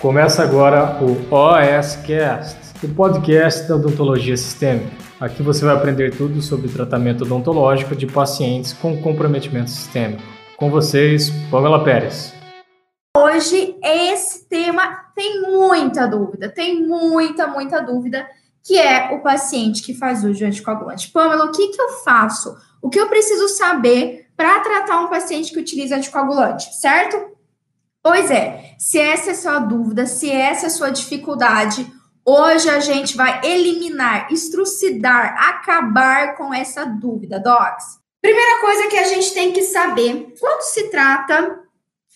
Começa 0.00 0.42
agora 0.42 0.98
o 1.04 1.12
OSCast, 1.30 2.56
o 2.82 2.88
podcast 2.94 3.68
da 3.68 3.76
odontologia 3.76 4.34
sistêmica. 4.34 4.90
Aqui 5.20 5.42
você 5.42 5.62
vai 5.62 5.74
aprender 5.74 6.16
tudo 6.16 6.40
sobre 6.40 6.70
tratamento 6.70 7.24
odontológico 7.24 7.94
de 7.94 8.06
pacientes 8.06 8.72
com 8.72 9.02
comprometimento 9.02 9.68
sistêmico. 9.68 10.22
Com 10.56 10.70
vocês, 10.70 11.28
Pamela 11.50 11.84
Pérez. 11.84 12.32
Hoje 13.14 13.76
esse 13.84 14.48
tema 14.48 15.04
tem 15.14 15.42
muita 15.42 16.06
dúvida, 16.06 16.48
tem 16.48 16.82
muita, 16.82 17.46
muita 17.46 17.82
dúvida, 17.82 18.26
que 18.64 18.78
é 18.78 19.14
o 19.14 19.20
paciente 19.20 19.82
que 19.82 19.92
faz 19.92 20.24
uso 20.24 20.32
de 20.32 20.46
anticoagulante. 20.46 21.10
Pamela, 21.10 21.44
o 21.44 21.52
que, 21.52 21.68
que 21.68 21.82
eu 21.82 21.90
faço? 22.02 22.56
O 22.80 22.88
que 22.88 22.98
eu 22.98 23.06
preciso 23.10 23.48
saber 23.48 24.28
para 24.34 24.60
tratar 24.60 24.98
um 25.02 25.08
paciente 25.08 25.52
que 25.52 25.60
utiliza 25.60 25.96
anticoagulante, 25.96 26.74
certo? 26.74 27.38
Pois 28.02 28.30
é, 28.30 28.74
se 28.78 28.98
essa 28.98 29.32
é 29.32 29.34
sua 29.34 29.58
dúvida, 29.58 30.06
se 30.06 30.30
essa 30.30 30.66
é 30.66 30.70
sua 30.70 30.90
dificuldade, 30.90 31.86
hoje 32.24 32.70
a 32.70 32.80
gente 32.80 33.14
vai 33.16 33.40
eliminar, 33.44 34.32
estrucidar, 34.32 35.36
acabar 35.48 36.34
com 36.36 36.52
essa 36.52 36.84
dúvida, 36.86 37.38
docs. 37.38 38.00
Primeira 38.22 38.60
coisa 38.60 38.88
que 38.88 38.96
a 38.96 39.04
gente 39.04 39.32
tem 39.32 39.52
que 39.52 39.62
saber, 39.62 40.34
quando 40.40 40.62
se 40.62 40.90
trata 40.90 41.60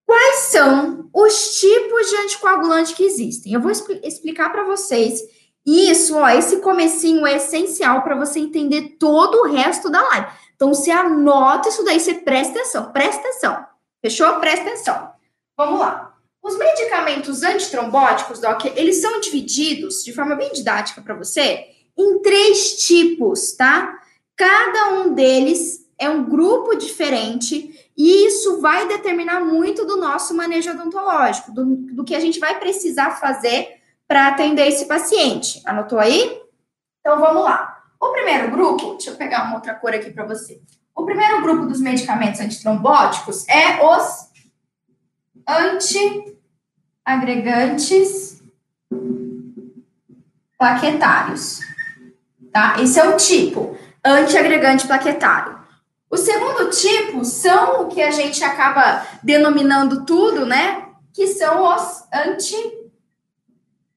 quais 0.07 0.37
são 0.51 1.09
os 1.13 1.59
tipos 1.59 2.11
de 2.11 2.17
anticoagulante 2.17 2.95
que 2.95 3.03
existem. 3.03 3.55
Eu 3.55 3.63
vou 3.63 3.71
expl 3.71 3.95
explicar 4.03 4.51
para 4.53 4.65
vocês 4.65 5.23
isso, 5.67 6.19
ó, 6.19 6.29
esse 6.29 6.59
comecinho 6.59 7.27
é 7.27 7.37
essencial 7.37 8.03
para 8.03 8.15
você 8.15 8.39
entender 8.39 8.97
todo 8.99 9.37
o 9.37 9.53
resto 9.53 9.89
da 9.89 10.03
live. 10.03 10.27
Então, 10.55 10.69
você 10.69 10.91
anota 10.91 11.71
isso 11.71 11.83
daí, 11.83 11.99
você 11.99 12.15
presta 12.15 12.59
atenção, 12.59 12.93
presta 12.93 13.21
atenção. 13.23 13.67
Fechou? 14.03 14.39
Presta 14.39 14.67
atenção. 14.67 15.11
Vamos 15.57 15.81
lá. 15.81 16.14
Os 16.45 16.59
medicamentos 16.59 17.43
antitrombóticos, 17.43 18.39
Doc, 18.39 18.67
eles 18.67 19.01
são 19.01 19.19
divididos 19.19 20.05
de 20.05 20.13
forma 20.13 20.37
bem 20.37 20.53
didática 20.53 21.01
para 21.01 21.15
você 21.15 21.69
em 21.97 22.21
três 22.21 22.85
tipos, 22.87 23.53
tá? 23.53 23.99
Cada 24.37 24.91
um 24.91 25.15
deles 25.15 25.89
é 25.99 26.07
um 26.11 26.23
grupo 26.23 26.77
diferente 26.77 27.91
e 27.97 28.27
isso 28.27 28.61
vai 28.61 28.87
determinar 28.87 29.41
muito 29.41 29.87
do 29.87 29.97
nosso 29.97 30.35
manejo 30.35 30.71
odontológico, 30.71 31.51
do, 31.51 31.65
do 31.65 32.05
que 32.05 32.15
a 32.15 32.21
gente 32.21 32.39
vai 32.39 32.59
precisar 32.61 33.13
fazer 33.13 33.81
para 34.07 34.29
atender 34.29 34.69
esse 34.69 34.85
paciente. 34.85 35.63
Anotou 35.65 35.99
aí? 35.99 36.43
Então 37.01 37.19
vamos 37.19 37.43
lá. 37.43 37.85
O 37.99 38.13
primeiro 38.13 38.51
grupo, 38.51 38.97
deixa 38.97 39.13
eu 39.13 39.17
pegar 39.17 39.45
uma 39.45 39.55
outra 39.55 39.75
cor 39.75 39.95
aqui 39.95 40.11
para 40.11 40.27
você. 40.27 40.61
O 40.95 41.07
primeiro 41.07 41.41
grupo 41.41 41.65
dos 41.65 41.81
medicamentos 41.81 42.39
antitrombóticos 42.39 43.49
é 43.49 43.83
os 43.83 44.29
anti 45.49 46.34
agregantes 47.05 48.43
plaquetários. 50.59 51.61
Tá? 52.53 52.77
Esse 52.81 52.99
é 52.99 53.09
o 53.09 53.17
tipo 53.17 53.77
antiagregante 54.05 54.87
plaquetário. 54.87 55.59
O 56.11 56.17
segundo 56.17 56.71
tipo 56.71 57.25
são 57.25 57.83
o 57.83 57.89
que 57.89 58.01
a 58.01 58.11
gente 58.13 58.43
acaba 58.45 59.05
denominando 59.23 60.05
tudo, 60.05 60.47
né? 60.47 60.85
Que 61.13 61.27
são 61.27 61.65
os 61.75 62.05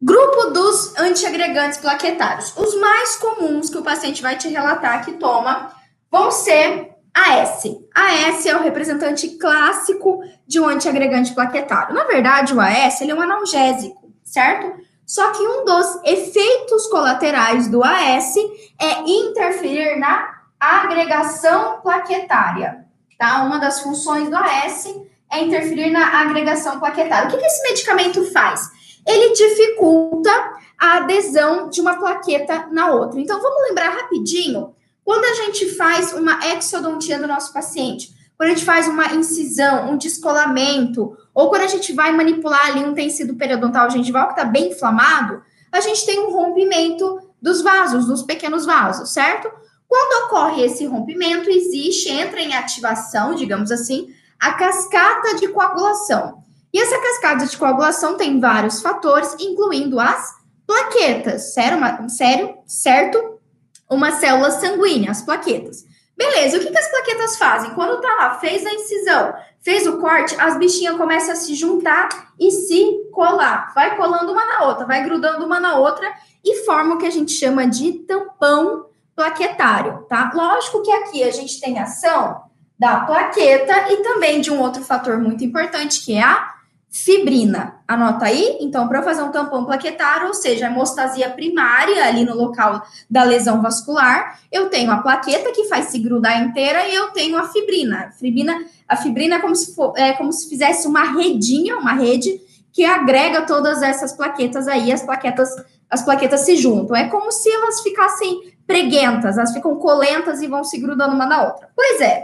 Grupo 0.00 0.52
dos 0.52 0.96
antiagregantes 0.96 1.78
plaquetários. 1.78 2.56
Os 2.56 2.80
mais 2.80 3.16
comuns 3.16 3.68
que 3.68 3.78
o 3.78 3.82
paciente 3.82 4.22
vai 4.22 4.36
te 4.36 4.48
relatar 4.48 5.04
que 5.04 5.14
toma 5.14 5.72
vão 6.10 6.30
ser 6.30 6.92
AS. 7.12 7.64
AS 7.94 8.46
é 8.46 8.56
o 8.56 8.62
representante 8.62 9.28
clássico 9.38 10.20
de 10.46 10.60
um 10.60 10.68
antiagregante 10.68 11.34
plaquetário. 11.34 11.94
Na 11.94 12.04
verdade, 12.04 12.54
o 12.54 12.60
AS 12.60 13.00
ele 13.00 13.10
é 13.10 13.14
um 13.14 13.20
analgésico, 13.20 14.14
certo? 14.24 14.87
Só 15.08 15.30
que 15.32 15.42
um 15.42 15.64
dos 15.64 16.04
efeitos 16.04 16.86
colaterais 16.88 17.66
do 17.66 17.82
AS 17.82 18.36
é 18.78 19.00
interferir 19.06 19.98
na 19.98 20.34
agregação 20.60 21.80
plaquetária, 21.80 22.84
tá? 23.18 23.42
Uma 23.42 23.58
das 23.58 23.80
funções 23.80 24.28
do 24.28 24.36
AS 24.36 24.94
é 25.32 25.40
interferir 25.40 25.90
na 25.90 26.20
agregação 26.20 26.78
plaquetária. 26.78 27.26
O 27.26 27.30
que, 27.30 27.38
que 27.38 27.46
esse 27.46 27.62
medicamento 27.62 28.22
faz? 28.32 28.68
Ele 29.06 29.32
dificulta 29.32 30.30
a 30.78 30.98
adesão 30.98 31.70
de 31.70 31.80
uma 31.80 31.96
plaqueta 31.96 32.68
na 32.70 32.90
outra. 32.90 33.18
Então, 33.18 33.40
vamos 33.40 33.66
lembrar 33.66 33.88
rapidinho, 33.88 34.74
quando 35.02 35.24
a 35.24 35.34
gente 35.34 35.74
faz 35.74 36.12
uma 36.12 36.38
exodontia 36.48 37.18
do 37.18 37.26
nosso 37.26 37.50
paciente, 37.50 38.10
quando 38.38 38.50
a 38.50 38.54
gente 38.54 38.64
faz 38.64 38.88
uma 38.88 39.12
incisão, 39.14 39.90
um 39.90 39.98
descolamento, 39.98 41.14
ou 41.34 41.50
quando 41.50 41.62
a 41.62 41.66
gente 41.66 41.92
vai 41.92 42.12
manipular 42.12 42.68
ali 42.68 42.84
um 42.84 42.94
tecido 42.94 43.34
periodontal 43.34 43.90
gengival 43.90 44.28
que 44.28 44.32
está 44.32 44.44
bem 44.44 44.70
inflamado, 44.70 45.42
a 45.70 45.80
gente 45.80 46.06
tem 46.06 46.20
um 46.20 46.30
rompimento 46.30 47.20
dos 47.42 47.60
vasos, 47.60 48.06
dos 48.06 48.22
pequenos 48.22 48.64
vasos, 48.64 49.12
certo? 49.12 49.50
Quando 49.86 50.26
ocorre 50.26 50.64
esse 50.64 50.86
rompimento, 50.86 51.50
existe, 51.50 52.08
entra 52.08 52.40
em 52.40 52.54
ativação, 52.54 53.34
digamos 53.34 53.70
assim, 53.70 54.08
a 54.38 54.52
cascata 54.52 55.34
de 55.34 55.48
coagulação. 55.48 56.42
E 56.72 56.80
essa 56.80 56.98
cascata 56.98 57.44
de 57.44 57.56
coagulação 57.56 58.16
tem 58.16 58.38
vários 58.38 58.80
fatores, 58.80 59.34
incluindo 59.38 59.98
as 59.98 60.38
Plaquetas, 60.68 61.54
sério, 61.54 61.78
uma, 61.78 62.08
sério, 62.10 62.54
certo? 62.66 63.40
Uma 63.88 64.12
célula 64.12 64.50
sanguínea, 64.50 65.10
as 65.10 65.22
plaquetas. 65.22 65.86
Beleza, 66.18 66.56
o 66.56 66.60
que, 66.60 66.68
que 66.72 66.78
as 66.78 66.90
plaquetas 66.90 67.36
fazem? 67.36 67.70
Quando 67.74 68.00
tá 68.00 68.12
lá, 68.16 68.40
fez 68.40 68.66
a 68.66 68.74
incisão, 68.74 69.32
fez 69.60 69.86
o 69.86 69.98
corte, 69.98 70.34
as 70.40 70.58
bichinhas 70.58 70.96
começam 70.96 71.32
a 71.32 71.36
se 71.36 71.54
juntar 71.54 72.32
e 72.40 72.50
se 72.50 73.08
colar. 73.12 73.72
Vai 73.72 73.96
colando 73.96 74.32
uma 74.32 74.44
na 74.44 74.64
outra, 74.64 74.84
vai 74.84 75.04
grudando 75.04 75.46
uma 75.46 75.60
na 75.60 75.78
outra 75.78 76.12
e 76.44 76.64
forma 76.64 76.96
o 76.96 76.98
que 76.98 77.06
a 77.06 77.10
gente 77.10 77.30
chama 77.30 77.68
de 77.68 77.92
tampão 78.00 78.86
plaquetário, 79.14 80.06
tá? 80.08 80.32
Lógico 80.34 80.82
que 80.82 80.90
aqui 80.90 81.22
a 81.22 81.30
gente 81.30 81.60
tem 81.60 81.78
ação 81.78 82.42
da 82.76 83.00
plaqueta 83.00 83.92
e 83.92 83.98
também 83.98 84.40
de 84.40 84.50
um 84.50 84.60
outro 84.60 84.82
fator 84.82 85.18
muito 85.18 85.44
importante, 85.44 86.04
que 86.04 86.14
é 86.14 86.22
a 86.22 86.52
fibrina. 86.90 87.77
Anota 87.88 88.26
aí? 88.26 88.58
Então, 88.60 88.86
para 88.86 89.02
fazer 89.02 89.22
um 89.22 89.32
tampão 89.32 89.64
plaquetário, 89.64 90.26
ou 90.26 90.34
seja, 90.34 90.66
a 90.66 90.70
hemostasia 90.70 91.30
primária 91.30 92.04
ali 92.04 92.22
no 92.22 92.34
local 92.34 92.82
da 93.08 93.24
lesão 93.24 93.62
vascular, 93.62 94.38
eu 94.52 94.68
tenho 94.68 94.90
a 94.90 94.98
plaqueta 94.98 95.50
que 95.52 95.64
faz 95.64 95.86
se 95.86 95.98
grudar 95.98 96.38
inteira 96.42 96.86
e 96.86 96.94
eu 96.94 97.08
tenho 97.12 97.38
a 97.38 97.48
fibrina. 97.48 98.08
A 98.08 98.10
fibrina, 98.10 98.62
a 98.86 98.94
fibrina 98.94 99.36
é 99.36 99.38
como 99.38 99.56
se, 99.56 99.74
for, 99.74 99.94
é 99.96 100.12
como 100.12 100.30
se 100.30 100.50
fizesse 100.50 100.86
uma 100.86 101.02
redinha, 101.02 101.78
uma 101.78 101.94
rede 101.94 102.38
que 102.74 102.84
agrega 102.84 103.46
todas 103.46 103.82
essas 103.82 104.12
plaquetas 104.12 104.68
aí, 104.68 104.92
as 104.92 105.02
plaquetas, 105.02 105.48
as 105.88 106.02
plaquetas 106.02 106.40
se 106.40 106.56
juntam. 106.58 106.94
É 106.94 107.08
como 107.08 107.32
se 107.32 107.50
elas 107.50 107.80
ficassem 107.80 108.52
preguentas, 108.66 109.38
elas 109.38 109.54
ficam 109.54 109.76
colentas 109.76 110.42
e 110.42 110.46
vão 110.46 110.62
se 110.62 110.78
grudando 110.78 111.14
uma 111.14 111.24
na 111.24 111.42
outra. 111.42 111.70
Pois 111.74 112.02
é, 112.02 112.22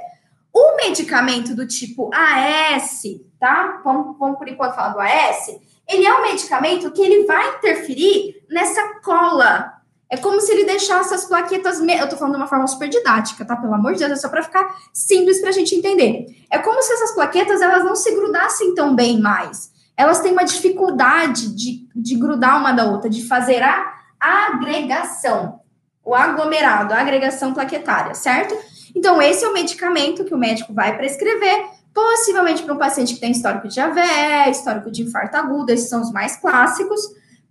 o 0.54 0.76
medicamento 0.76 1.54
do 1.54 1.66
tipo 1.66 2.10
AS 2.14 3.02
tá? 3.44 3.82
Vamos, 3.84 4.16
vamos 4.18 4.38
por 4.38 4.48
enquanto 4.48 4.74
falar 4.74 4.88
do 4.88 5.00
AS. 5.00 5.54
Ele 5.86 6.06
é 6.06 6.18
um 6.18 6.22
medicamento 6.22 6.90
que 6.92 7.02
ele 7.02 7.26
vai 7.26 7.56
interferir 7.56 8.42
nessa 8.48 9.00
cola. 9.02 9.74
É 10.08 10.16
como 10.16 10.40
se 10.40 10.50
ele 10.50 10.64
deixasse 10.64 11.12
as 11.12 11.26
plaquetas. 11.26 11.78
Me... 11.78 11.94
Eu 11.94 12.08
tô 12.08 12.16
falando 12.16 12.36
de 12.36 12.40
uma 12.40 12.46
forma 12.46 12.66
super 12.66 12.88
didática, 12.88 13.44
tá? 13.44 13.54
Pelo 13.54 13.74
amor 13.74 13.92
de 13.92 13.98
Deus, 13.98 14.12
é 14.12 14.16
só 14.16 14.30
para 14.30 14.42
ficar 14.42 14.74
simples 14.94 15.40
para 15.40 15.50
a 15.50 15.52
gente 15.52 15.74
entender. 15.74 16.46
É 16.50 16.58
como 16.58 16.82
se 16.82 16.90
essas 16.94 17.12
plaquetas 17.12 17.60
elas 17.60 17.84
não 17.84 17.94
se 17.94 18.14
grudassem 18.14 18.74
tão 18.74 18.94
bem 18.94 19.20
mais. 19.20 19.70
Elas 19.94 20.20
têm 20.20 20.32
uma 20.32 20.44
dificuldade 20.44 21.54
de, 21.54 21.86
de 21.94 22.16
grudar 22.16 22.58
uma 22.58 22.72
da 22.72 22.86
outra, 22.86 23.10
de 23.10 23.26
fazer 23.26 23.62
a 23.62 23.92
agregação, 24.18 25.60
o 26.02 26.14
aglomerado, 26.14 26.94
a 26.94 27.00
agregação 27.00 27.52
plaquetária, 27.52 28.14
certo? 28.14 28.56
Então, 28.94 29.20
esse 29.20 29.44
é 29.44 29.48
o 29.48 29.52
medicamento 29.52 30.24
que 30.24 30.34
o 30.34 30.38
médico 30.38 30.72
vai 30.72 30.96
prescrever 30.96 31.66
possivelmente 31.94 32.62
para 32.64 32.74
um 32.74 32.78
paciente 32.78 33.14
que 33.14 33.20
tem 33.20 33.30
histórico 33.30 33.68
de 33.68 33.80
AVE, 33.80 34.50
histórico 34.50 34.90
de 34.90 35.02
infarto 35.02 35.36
agudo, 35.36 35.70
esses 35.70 35.88
são 35.88 36.02
os 36.02 36.10
mais 36.10 36.36
clássicos, 36.36 37.00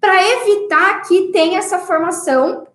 para 0.01 0.21
evitar 0.21 1.01
que 1.03 1.31
tenha 1.31 1.59
essa 1.59 1.79
formação, 1.79 2.67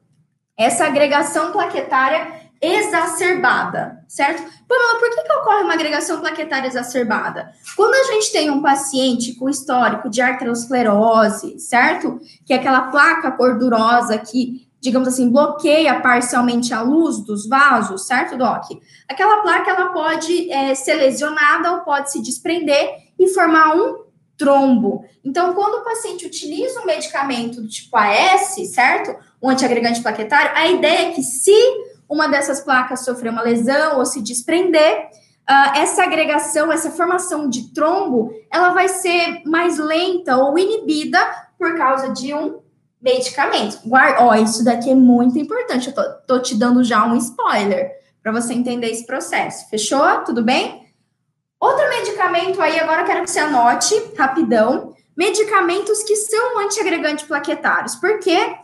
essa 0.56 0.86
agregação 0.86 1.52
plaquetária 1.52 2.38
exacerbada, 2.60 4.02
certo? 4.08 4.42
Pamela, 4.66 4.98
por 4.98 5.10
que, 5.10 5.22
que 5.22 5.32
ocorre 5.34 5.62
uma 5.62 5.74
agregação 5.74 6.20
plaquetária 6.20 6.66
exacerbada? 6.66 7.52
Quando 7.76 7.94
a 7.94 8.12
gente 8.12 8.32
tem 8.32 8.50
um 8.50 8.62
paciente 8.62 9.34
com 9.34 9.48
histórico 9.48 10.08
de 10.08 10.20
arteriosclerose, 10.20 11.60
certo? 11.60 12.18
Que 12.44 12.54
é 12.54 12.56
aquela 12.56 12.90
placa 12.90 13.30
gordurosa 13.30 14.18
que 14.18 14.67
digamos 14.80 15.08
assim, 15.08 15.28
bloqueia 15.28 16.00
parcialmente 16.00 16.72
a 16.72 16.82
luz 16.82 17.18
dos 17.24 17.48
vasos, 17.48 18.06
certo, 18.06 18.36
Doc? 18.36 18.64
Aquela 19.08 19.42
placa 19.42 19.70
ela 19.70 19.88
pode 19.88 20.50
é, 20.50 20.74
ser 20.74 20.94
lesionada 20.94 21.72
ou 21.72 21.80
pode 21.80 22.12
se 22.12 22.22
desprender 22.22 23.08
e 23.18 23.28
formar 23.28 23.74
um 23.74 24.04
trombo. 24.36 25.04
Então, 25.24 25.52
quando 25.52 25.80
o 25.80 25.84
paciente 25.84 26.24
utiliza 26.24 26.80
um 26.80 26.86
medicamento 26.86 27.60
do 27.60 27.68
tipo 27.68 27.96
AS, 27.96 28.54
certo? 28.72 29.14
Um 29.42 29.50
antiagregante 29.50 30.00
plaquetário, 30.00 30.52
a 30.54 30.68
ideia 30.68 31.08
é 31.08 31.12
que 31.12 31.22
se 31.22 31.52
uma 32.08 32.28
dessas 32.28 32.60
placas 32.60 33.04
sofrer 33.04 33.30
uma 33.30 33.42
lesão 33.42 33.98
ou 33.98 34.06
se 34.06 34.22
desprender, 34.22 35.10
uh, 35.48 35.78
essa 35.78 36.04
agregação, 36.04 36.70
essa 36.70 36.90
formação 36.90 37.48
de 37.48 37.72
trombo, 37.74 38.32
ela 38.50 38.70
vai 38.70 38.88
ser 38.88 39.42
mais 39.44 39.78
lenta 39.78 40.36
ou 40.36 40.58
inibida 40.58 41.18
por 41.58 41.76
causa 41.76 42.12
de 42.12 42.32
um 42.32 42.60
medicamentos. 43.00 43.78
Guarda, 43.84 44.24
ó, 44.24 44.34
isso 44.34 44.64
daqui 44.64 44.90
é 44.90 44.94
muito 44.94 45.38
importante. 45.38 45.88
Eu 45.88 45.94
tô, 45.94 46.02
tô 46.26 46.38
te 46.40 46.54
dando 46.56 46.82
já 46.82 47.06
um 47.06 47.16
spoiler 47.16 47.92
para 48.22 48.32
você 48.32 48.52
entender 48.52 48.90
esse 48.90 49.06
processo. 49.06 49.68
Fechou? 49.70 50.22
Tudo 50.24 50.42
bem? 50.42 50.86
Outro 51.60 51.88
medicamento 51.88 52.60
aí, 52.60 52.78
agora 52.78 53.04
quero 53.04 53.24
que 53.24 53.30
você 53.30 53.40
anote 53.40 53.94
rapidão. 54.16 54.94
Medicamentos 55.16 56.02
que 56.04 56.14
são 56.14 56.60
antiagregantes 56.60 57.24
plaquetários. 57.24 57.96
Por 57.96 58.20
quê? 58.20 58.56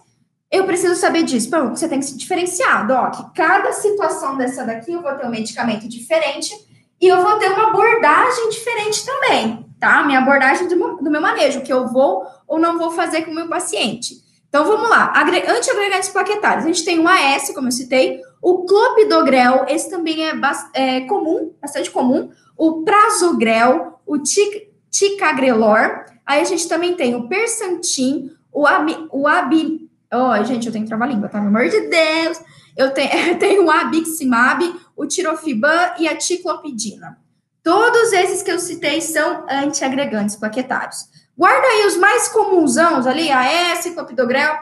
Eu 0.51 0.65
preciso 0.65 0.95
saber 0.95 1.25
disso. 1.25 1.51
Bom, 1.51 1.71
você 1.71 1.89
tem 1.89 1.99
que 1.99 2.05
se 2.05 2.17
diferenciar, 2.17 2.87
Doc. 2.87 3.35
Cada 3.35 3.73
situação 3.73 4.37
dessa 4.37 4.65
daqui 4.65 4.93
eu 4.93 5.03
vou 5.03 5.13
ter 5.15 5.27
um 5.27 5.31
medicamento 5.31 5.89
diferente 5.89 6.55
e 7.01 7.09
eu 7.09 7.23
vou 7.23 7.39
ter 7.39 7.51
uma 7.51 7.71
abordagem 7.71 8.51
diferente 8.51 9.05
também, 9.05 9.67
tá? 9.81 10.05
Minha 10.05 10.21
abordagem 10.21 10.69
do, 10.69 10.97
do 10.99 11.11
meu 11.11 11.21
manejo, 11.21 11.63
que 11.63 11.73
eu 11.73 11.89
vou 11.89 12.25
ou 12.47 12.59
não 12.59 12.79
vou 12.79 12.93
fazer 12.93 13.23
com 13.23 13.33
o 13.33 13.35
meu 13.35 13.49
paciente. 13.49 14.24
Então 14.55 14.65
vamos 14.65 14.89
lá, 14.89 15.13
antiagregantes 15.49 16.11
plaquetários. 16.11 16.65
A 16.65 16.69
gente 16.69 16.85
tem 16.85 17.01
o 17.01 17.09
AS, 17.09 17.51
como 17.53 17.67
eu 17.67 17.73
citei, 17.73 18.21
o 18.41 18.65
clopidogrel, 18.65 19.67
esse 19.69 19.91
também 19.91 20.29
é, 20.29 20.33
é 20.75 21.01
comum, 21.09 21.53
bastante 21.61 21.91
comum, 21.91 22.31
o 22.57 22.85
prasugrel, 22.85 23.99
o 24.07 24.17
tic, 24.17 24.69
ticagrelor. 24.89 26.05
Aí 26.25 26.41
a 26.41 26.45
gente 26.45 26.69
também 26.69 26.95
tem 26.95 27.17
o 27.17 27.27
persantin, 27.29 28.31
o 28.53 28.65
abi, 28.65 28.97
o 29.11 29.27
abi, 29.27 29.91
oh, 30.13 30.45
gente, 30.45 30.69
eu 30.69 30.73
tenho 30.73 30.85
que 30.85 30.89
travar 30.89 31.09
a 31.09 31.11
língua, 31.11 31.29
tá? 31.29 31.39
Pelo 31.41 31.49
amor 31.49 31.69
de 31.69 31.89
Deus. 31.89 32.41
Eu 32.77 32.95
tenho, 32.95 33.11
eu 33.31 33.37
tenho 33.37 33.65
o 33.65 33.71
abiximab, 33.73 34.73
o 34.97 35.05
tirofiban 35.05 35.95
e 35.99 36.07
a 36.07 36.17
ticlopidina. 36.17 37.19
Todos 37.61 38.13
esses 38.13 38.41
que 38.41 38.53
eu 38.53 38.61
citei 38.61 39.01
são 39.01 39.47
antiagregantes 39.51 40.37
plaquetários. 40.37 41.09
Guarda 41.37 41.67
aí 41.67 41.87
os 41.87 41.97
mais 41.97 42.29
comunsãos 42.29 43.07
ali, 43.07 43.31
AS, 43.31 43.85
clopidogrel, 43.87 44.59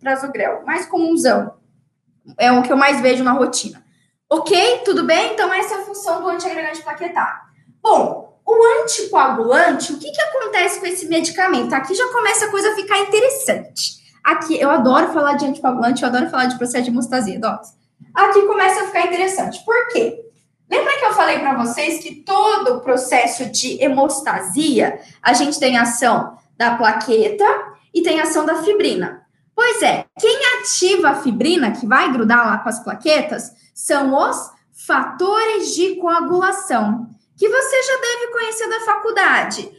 prasugrel. 0.00 0.62
Mais 0.64 0.86
comunsão. 0.86 1.54
É 2.38 2.50
o 2.50 2.62
que 2.62 2.72
eu 2.72 2.76
mais 2.76 3.00
vejo 3.00 3.22
na 3.22 3.32
rotina. 3.32 3.84
Ok? 4.30 4.82
Tudo 4.84 5.04
bem? 5.04 5.34
Então, 5.34 5.52
essa 5.52 5.74
é 5.74 5.78
a 5.78 5.82
função 5.82 6.22
do 6.22 6.28
antiagregante 6.28 6.82
plaquetário. 6.82 7.40
Bom, 7.82 8.40
o 8.46 8.82
anticoagulante, 8.82 9.92
o 9.92 9.98
que, 9.98 10.10
que 10.10 10.20
acontece 10.20 10.80
com 10.80 10.86
esse 10.86 11.06
medicamento? 11.06 11.74
Aqui 11.74 11.94
já 11.94 12.10
começa 12.10 12.46
a 12.46 12.50
coisa 12.50 12.72
a 12.72 12.74
ficar 12.74 12.98
interessante. 13.00 14.02
Aqui, 14.22 14.58
eu 14.58 14.70
adoro 14.70 15.12
falar 15.12 15.34
de 15.34 15.44
anticoagulante, 15.44 16.02
eu 16.02 16.08
adoro 16.08 16.30
falar 16.30 16.46
de 16.46 16.56
processo 16.56 16.84
de 16.84 16.90
hemostasia. 16.90 17.38
Aqui 18.14 18.42
começa 18.42 18.82
a 18.82 18.86
ficar 18.86 19.06
interessante. 19.06 19.62
Por 19.62 19.88
quê? 19.88 20.23
Lembra 20.70 20.98
que 20.98 21.04
eu 21.04 21.12
falei 21.12 21.38
para 21.38 21.54
vocês 21.54 22.02
que 22.02 22.16
todo 22.16 22.74
o 22.74 22.80
processo 22.80 23.46
de 23.46 23.82
hemostasia, 23.82 25.00
a 25.22 25.32
gente 25.32 25.58
tem 25.58 25.76
ação 25.76 26.38
da 26.56 26.74
plaqueta 26.76 27.44
e 27.92 28.02
tem 28.02 28.20
ação 28.20 28.46
da 28.46 28.62
fibrina. 28.62 29.24
Pois 29.54 29.82
é, 29.82 30.04
quem 30.18 30.36
ativa 30.58 31.10
a 31.10 31.14
fibrina, 31.14 31.70
que 31.70 31.86
vai 31.86 32.10
grudar 32.10 32.46
lá 32.46 32.58
com 32.58 32.68
as 32.68 32.82
plaquetas, 32.82 33.52
são 33.72 34.14
os 34.14 34.50
fatores 34.86 35.74
de 35.74 35.96
coagulação, 35.96 37.08
que 37.36 37.48
você 37.48 37.82
já 37.82 37.96
deve 37.96 38.32
conhecer 38.32 38.68
da 38.68 38.80
faculdade. 38.80 39.70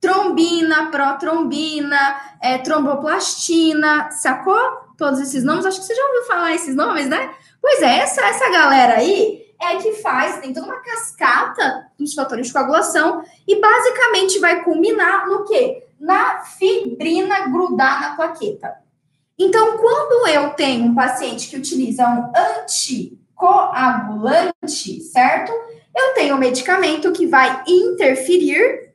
Trombina, 0.00 0.90
protrombina, 0.90 2.16
é, 2.42 2.58
tromboplastina, 2.58 4.10
sacou? 4.10 4.60
Todos 4.98 5.20
esses 5.20 5.44
nomes, 5.44 5.64
acho 5.64 5.80
que 5.80 5.86
você 5.86 5.94
já 5.94 6.04
ouviu 6.04 6.22
falar 6.24 6.54
esses 6.54 6.74
nomes, 6.74 7.08
né? 7.08 7.32
Pois 7.60 7.80
é, 7.80 7.98
essa, 7.98 8.20
essa 8.22 8.50
galera 8.50 8.98
aí 8.98 9.41
é 9.62 9.76
que 9.76 9.92
faz, 9.94 10.38
tem 10.40 10.52
toda 10.52 10.66
uma 10.66 10.80
cascata 10.80 11.86
dos 11.98 12.12
fatores 12.14 12.48
de 12.48 12.52
coagulação 12.52 13.22
e 13.46 13.60
basicamente 13.60 14.40
vai 14.40 14.64
culminar 14.64 15.28
no 15.28 15.44
quê? 15.44 15.84
Na 16.00 16.40
fibrina 16.40 17.46
grudar 17.48 18.00
na 18.00 18.16
plaqueta. 18.16 18.82
Então, 19.38 19.78
quando 19.78 20.26
eu 20.28 20.50
tenho 20.50 20.84
um 20.84 20.94
paciente 20.94 21.48
que 21.48 21.56
utiliza 21.56 22.06
um 22.06 22.30
anticoagulante, 22.60 25.00
certo? 25.00 25.50
Eu 25.94 26.14
tenho 26.14 26.36
um 26.36 26.38
medicamento 26.38 27.12
que 27.12 27.26
vai 27.26 27.62
interferir 27.66 28.91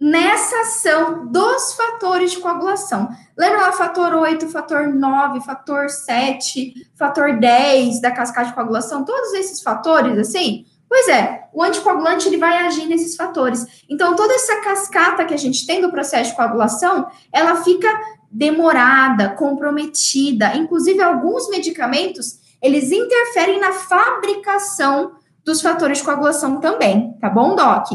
nessa 0.00 0.62
ação 0.62 1.26
dos 1.26 1.74
fatores 1.74 2.32
de 2.32 2.38
coagulação. 2.38 3.08
Lembra 3.36 3.60
lá 3.62 3.72
fator 3.72 4.14
8, 4.14 4.48
fator 4.48 4.88
9, 4.88 5.40
fator 5.42 5.90
7, 5.90 6.88
fator 6.96 7.38
10 7.38 8.00
da 8.00 8.10
cascata 8.10 8.48
de 8.48 8.54
coagulação? 8.54 9.04
Todos 9.04 9.34
esses 9.34 9.62
fatores, 9.62 10.16
assim? 10.16 10.64
Pois 10.88 11.06
é, 11.06 11.48
o 11.52 11.62
anticoagulante 11.62 12.26
ele 12.26 12.38
vai 12.38 12.66
agir 12.66 12.86
nesses 12.86 13.14
fatores. 13.14 13.84
Então, 13.88 14.16
toda 14.16 14.34
essa 14.34 14.60
cascata 14.60 15.24
que 15.24 15.34
a 15.34 15.38
gente 15.38 15.66
tem 15.66 15.80
do 15.80 15.90
processo 15.90 16.30
de 16.30 16.36
coagulação, 16.36 17.08
ela 17.32 17.56
fica 17.62 17.88
demorada, 18.30 19.28
comprometida. 19.30 20.56
Inclusive, 20.56 21.00
alguns 21.00 21.48
medicamentos, 21.48 22.40
eles 22.62 22.90
interferem 22.90 23.60
na 23.60 23.72
fabricação 23.72 25.12
dos 25.44 25.60
fatores 25.60 25.98
de 25.98 26.04
coagulação 26.04 26.60
também, 26.60 27.16
tá 27.20 27.28
bom, 27.28 27.54
Doc? 27.54 27.92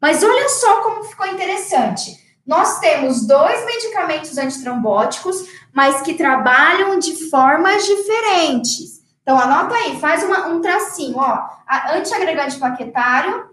Mas 0.00 0.22
olha 0.22 0.48
só 0.48 0.82
como 0.82 1.04
ficou 1.04 1.26
interessante. 1.26 2.26
nós 2.46 2.78
temos 2.78 3.26
dois 3.26 3.66
medicamentos 3.66 4.38
antitrombóticos, 4.38 5.36
mas 5.70 6.00
que 6.00 6.14
trabalham 6.14 6.98
de 6.98 7.28
formas 7.28 7.84
diferentes. 7.84 9.02
Então, 9.22 9.38
anota 9.38 9.74
aí, 9.74 10.00
faz 10.00 10.24
uma, 10.24 10.46
um 10.46 10.62
tracinho, 10.62 11.18
ó. 11.18 11.46
A 11.66 11.96
antiagregante 11.96 12.58
plaquetário 12.58 13.50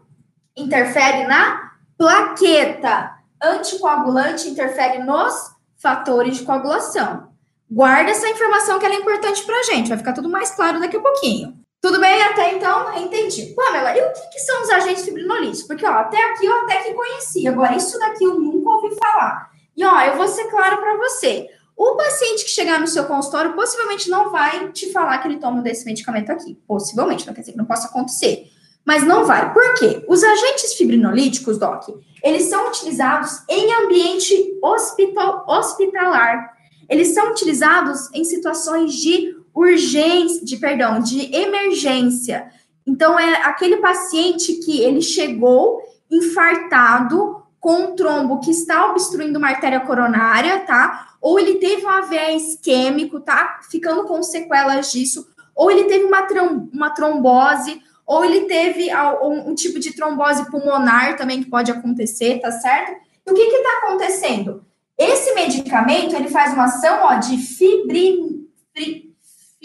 interfere 0.56 1.28
na 1.28 1.72
plaqueta. 1.98 3.16
Anticoagulante 3.44 4.48
interfere 4.48 5.04
nos 5.04 5.52
fatores 5.76 6.38
de 6.38 6.46
coagulação. 6.46 7.34
Guarda 7.70 8.12
essa 8.12 8.30
informação 8.30 8.80
que 8.80 8.86
ela 8.86 8.96
é 8.96 9.00
importante 9.00 9.44
para 9.44 9.60
a 9.60 9.64
gente, 9.64 9.90
vai 9.90 9.98
ficar 9.98 10.14
tudo 10.14 10.30
mais 10.30 10.52
claro 10.52 10.80
daqui 10.80 10.96
a 10.96 11.02
pouquinho. 11.02 11.65
Tudo 11.86 12.00
bem 12.00 12.20
até 12.24 12.56
então? 12.56 12.98
Entendi. 12.98 13.54
Pamela, 13.56 13.96
e 13.96 14.02
o 14.02 14.12
que, 14.12 14.30
que 14.32 14.40
são 14.40 14.64
os 14.64 14.72
agentes 14.72 15.06
fibrinolíticos? 15.06 15.68
Porque, 15.68 15.86
ó, 15.86 15.92
até 15.92 16.18
aqui 16.32 16.44
eu 16.44 16.62
até 16.62 16.78
que 16.82 16.96
conhecia, 16.96 17.52
agora 17.52 17.76
isso 17.76 18.00
daqui 18.00 18.24
eu 18.24 18.40
nunca 18.40 18.72
ouvi 18.72 18.96
falar. 18.96 19.52
E, 19.78 19.86
ó, 19.86 20.02
eu 20.02 20.18
vou 20.18 20.28
ser 20.28 20.46
claro 20.46 20.78
para 20.78 20.98
você. 20.98 21.48
O 21.78 21.96
paciente 21.96 22.44
que 22.44 22.50
chegar 22.50 22.80
no 22.80 22.88
seu 22.88 23.06
consultório 23.06 23.54
possivelmente 23.54 24.10
não 24.10 24.32
vai 24.32 24.72
te 24.72 24.92
falar 24.92 25.20
que 25.20 25.28
ele 25.28 25.38
toma 25.38 25.62
desse 25.62 25.86
medicamento 25.86 26.32
aqui. 26.32 26.58
Possivelmente, 26.68 27.28
não 27.28 27.36
quer 27.36 27.42
dizer 27.42 27.52
que 27.52 27.58
não 27.60 27.66
possa 27.66 27.88
acontecer. 27.88 28.48
Mas 28.84 29.04
não 29.04 29.24
vai. 29.24 29.54
Por 29.54 29.76
quê? 29.76 30.04
Os 30.08 30.24
agentes 30.24 30.74
fibrinolíticos, 30.74 31.60
Doc, 31.60 31.88
eles 32.24 32.46
são 32.46 32.68
utilizados 32.68 33.44
em 33.48 33.72
ambiente 33.76 34.58
hospital, 34.64 35.46
hospitalar. 35.48 36.52
Eles 36.90 37.14
são 37.14 37.30
utilizados 37.30 38.12
em 38.12 38.24
situações 38.24 38.92
de 38.92 39.45
urgência, 39.56 40.46
de 40.46 40.58
perdão, 40.58 41.00
de 41.00 41.34
emergência. 41.34 42.52
Então 42.86 43.18
é 43.18 43.44
aquele 43.44 43.78
paciente 43.78 44.54
que 44.56 44.82
ele 44.82 45.02
chegou 45.02 45.82
infartado 46.12 47.44
com 47.60 47.74
um 47.74 47.96
trombo 47.96 48.40
que 48.42 48.52
está 48.52 48.92
obstruindo 48.92 49.40
uma 49.40 49.48
artéria 49.48 49.80
coronária, 49.80 50.60
tá? 50.60 51.16
Ou 51.20 51.40
ele 51.40 51.56
teve 51.56 51.84
um 51.84 51.90
AVE 51.90 52.36
isquêmico, 52.36 53.20
tá? 53.20 53.60
Ficando 53.72 54.04
com 54.04 54.22
sequelas 54.22 54.92
disso, 54.92 55.28
ou 55.56 55.72
ele 55.72 55.86
teve 55.86 56.04
uma, 56.04 56.28
uma 56.72 56.90
trombose, 56.92 57.82
ou 58.06 58.24
ele 58.24 58.42
teve 58.42 58.90
um, 59.24 59.50
um, 59.50 59.56
tipo 59.56 59.80
de 59.80 59.96
trombose 59.96 60.50
pulmonar 60.52 61.18
também 61.18 61.42
que 61.42 61.50
pode 61.50 61.72
acontecer, 61.72 62.40
tá 62.40 62.52
certo? 62.52 63.02
E 63.26 63.32
o 63.32 63.34
que 63.34 63.46
que 63.48 63.64
tá 63.64 63.80
acontecendo? 63.80 64.64
Esse 64.96 65.34
medicamento, 65.34 66.16
ele 66.16 66.30
faz 66.30 66.54
uma 66.54 66.66
ação, 66.66 67.00
ó, 67.02 67.16
de 67.16 67.38
fibrin, 67.38 68.48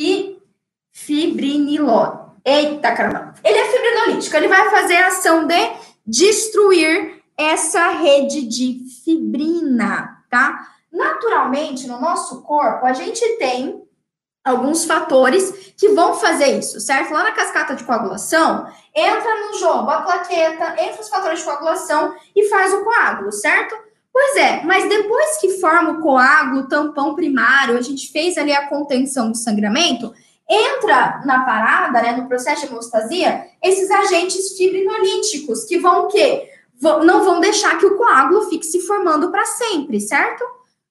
fi, 0.01 0.43
fibrinilol. 0.91 2.37
Eita, 2.43 2.93
caramba. 2.93 3.35
Ele 3.45 3.59
é 3.59 3.65
fibrinolítico, 3.67 4.35
ele 4.35 4.49
vai 4.49 4.71
fazer 4.71 4.97
a 4.97 5.09
ação 5.09 5.47
de 5.47 5.73
destruir 6.07 7.23
essa 7.37 7.89
rede 7.91 8.47
de 8.47 8.81
fibrina, 9.05 10.25
tá? 10.31 10.69
Naturalmente, 10.91 11.87
no 11.87 12.01
nosso 12.01 12.43
corpo, 12.43 12.87
a 12.87 12.95
gente 12.95 13.21
tem 13.37 13.83
alguns 14.43 14.87
fatores 14.87 15.75
que 15.77 15.91
vão 15.91 16.15
fazer 16.15 16.59
isso, 16.59 16.81
certo? 16.81 17.13
Lá 17.13 17.25
na 17.25 17.33
cascata 17.33 17.75
de 17.75 17.85
coagulação, 17.85 18.67
entra 18.95 19.47
no 19.47 19.59
jogo 19.59 19.91
a 19.91 20.01
plaqueta, 20.01 20.83
entra 20.83 21.03
os 21.03 21.11
fatores 21.11 21.41
de 21.41 21.45
coagulação 21.45 22.15
e 22.35 22.49
faz 22.49 22.73
o 22.73 22.83
coágulo, 22.83 23.31
certo? 23.31 23.77
Pois 24.13 24.37
é, 24.37 24.63
mas 24.65 24.89
depois 24.89 25.39
que 25.39 25.61
forma 25.61 25.93
o 25.93 26.01
coágulo, 26.01 26.63
o 26.63 26.69
tampão 26.69 27.15
primário, 27.15 27.79
a 27.79 27.81
gente 27.81 28.11
fez 28.11 28.37
ali 28.37 28.53
a 28.53 28.67
contenção 28.69 29.31
do 29.31 29.37
sangramento, 29.37 30.13
entra 30.49 31.23
na 31.25 31.45
parada, 31.45 32.03
né, 32.03 32.13
no 32.13 32.27
processo 32.27 32.67
de 32.67 32.73
hemostasia, 32.73 33.47
esses 33.63 33.89
agentes 33.91 34.57
fibrinolíticos 34.57 35.65
que 35.65 35.79
vão 35.79 36.07
o 36.07 36.09
quê? 36.09 36.49
não 36.81 37.23
vão 37.25 37.41
deixar 37.41 37.79
que 37.79 37.85
o 37.85 37.97
coágulo 37.97 38.49
fique 38.49 38.65
se 38.65 38.81
formando 38.81 39.31
para 39.31 39.45
sempre, 39.45 40.01
certo? 40.01 40.43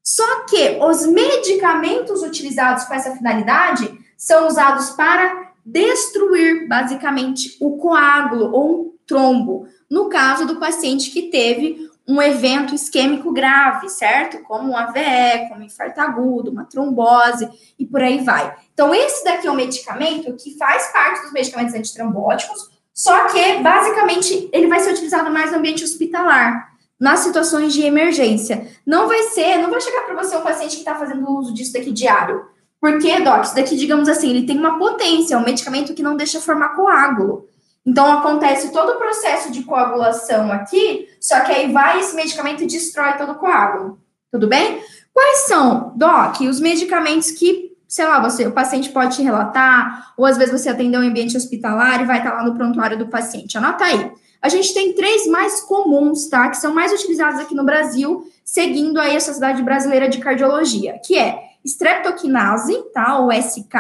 Só 0.04 0.46
que 0.46 0.78
os 0.82 1.06
medicamentos 1.08 2.22
utilizados 2.22 2.84
para 2.86 2.98
essa 2.98 3.16
finalidade 3.16 3.92
são 4.16 4.48
usados 4.48 4.92
para 4.92 5.52
destruir, 5.66 6.68
basicamente, 6.68 7.58
o 7.60 7.78
coágulo 7.78 8.52
ou 8.52 8.82
um 8.82 8.94
trombo, 9.06 9.68
no 9.90 10.10
caso 10.10 10.46
do 10.46 10.58
paciente 10.58 11.10
que 11.10 11.24
teve 11.24 11.89
um 12.10 12.20
evento 12.20 12.74
isquêmico 12.74 13.32
grave, 13.32 13.88
certo? 13.88 14.40
Como 14.40 14.72
um 14.72 14.76
AVE, 14.76 15.48
como 15.48 15.62
um 15.62 15.64
infarto 15.64 16.02
agudo, 16.02 16.50
uma 16.50 16.66
trombose 16.66 17.48
e 17.78 17.86
por 17.86 18.02
aí 18.02 18.24
vai. 18.24 18.52
Então, 18.74 18.96
esse 18.96 19.24
daqui 19.24 19.46
é 19.46 19.52
um 19.52 19.56
medicamento 19.56 20.34
que 20.34 20.58
faz 20.58 20.92
parte 20.92 21.22
dos 21.22 21.32
medicamentos 21.32 21.76
antitrombóticos, 21.76 22.68
só 22.92 23.28
que, 23.28 23.60
basicamente, 23.62 24.50
ele 24.52 24.68
vai 24.68 24.80
ser 24.80 24.94
utilizado 24.94 25.30
mais 25.30 25.52
no 25.52 25.60
ambiente 25.60 25.84
hospitalar, 25.84 26.72
nas 27.00 27.20
situações 27.20 27.74
de 27.74 27.84
emergência. 27.84 28.68
Não 28.84 29.08
vai 29.08 29.22
ser, 29.30 29.58
não 29.58 29.70
vai 29.70 29.80
chegar 29.80 30.02
para 30.02 30.16
você 30.16 30.36
um 30.36 30.42
paciente 30.42 30.72
que 30.72 30.82
está 30.82 30.96
fazendo 30.96 31.30
uso 31.30 31.54
disso 31.54 31.74
daqui 31.74 31.92
diário. 31.92 32.44
Porque, 32.82 33.20
Doc, 33.20 33.44
isso 33.44 33.56
daqui, 33.56 33.76
digamos 33.76 34.10
assim, 34.10 34.32
ele 34.32 34.48
tem 34.48 34.58
uma 34.58 34.80
potência, 34.80 35.36
é 35.36 35.38
um 35.38 35.46
medicamento 35.46 35.94
que 35.94 36.02
não 36.02 36.18
deixa 36.18 36.42
formar 36.42 36.70
coágulo. 36.70 37.48
Então, 37.90 38.06
acontece 38.20 38.72
todo 38.72 38.92
o 38.92 39.00
processo 39.00 39.52
de 39.52 39.64
coagulação 39.64 40.52
aqui, 40.52 41.10
só 41.20 41.40
que 41.40 41.52
aí 41.52 41.74
vai 41.74 42.00
esse 42.00 42.16
medicamento 42.16 42.62
e 42.62 42.68
destrói 42.68 43.14
todo 43.14 43.32
o 43.32 43.36
coágulo. 43.36 44.00
Tudo 44.32 44.48
bem? 44.48 44.80
Quais 45.12 45.48
são, 45.48 45.92
Doc, 45.96 46.40
os 46.42 46.60
medicamentos 46.60 47.32
que, 47.32 47.76
sei 47.88 48.06
lá, 48.06 48.22
você, 48.22 48.46
o 48.46 48.52
paciente 48.52 48.92
pode 48.92 49.16
te 49.16 49.24
relatar, 49.24 50.14
ou 50.16 50.24
às 50.28 50.38
vezes 50.38 50.62
você 50.62 50.70
atendeu 50.70 51.02
um 51.02 51.08
ambiente 51.08 51.36
hospitalar 51.36 52.00
e 52.00 52.06
vai 52.06 52.20
estar 52.20 52.32
lá 52.32 52.44
no 52.44 52.54
prontuário 52.54 52.96
do 52.96 53.08
paciente? 53.08 53.58
Anota 53.58 53.86
aí. 53.86 54.12
A 54.40 54.50
gente 54.50 54.72
tem 54.72 54.94
três 54.94 55.26
mais 55.26 55.60
comuns, 55.62 56.30
tá? 56.30 56.48
Que 56.48 56.58
são 56.58 56.72
mais 56.72 56.94
utilizados 56.94 57.40
aqui 57.40 57.56
no 57.56 57.66
Brasil, 57.66 58.24
seguindo 58.46 59.00
aí 59.00 59.16
a 59.16 59.20
Sociedade 59.20 59.64
Brasileira 59.64 60.08
de 60.08 60.20
Cardiologia, 60.20 61.02
que 61.04 61.18
é 61.18 61.40
streptokinase, 61.66 62.84
tá? 62.94 63.20
O 63.20 63.32
SK, 63.32 63.76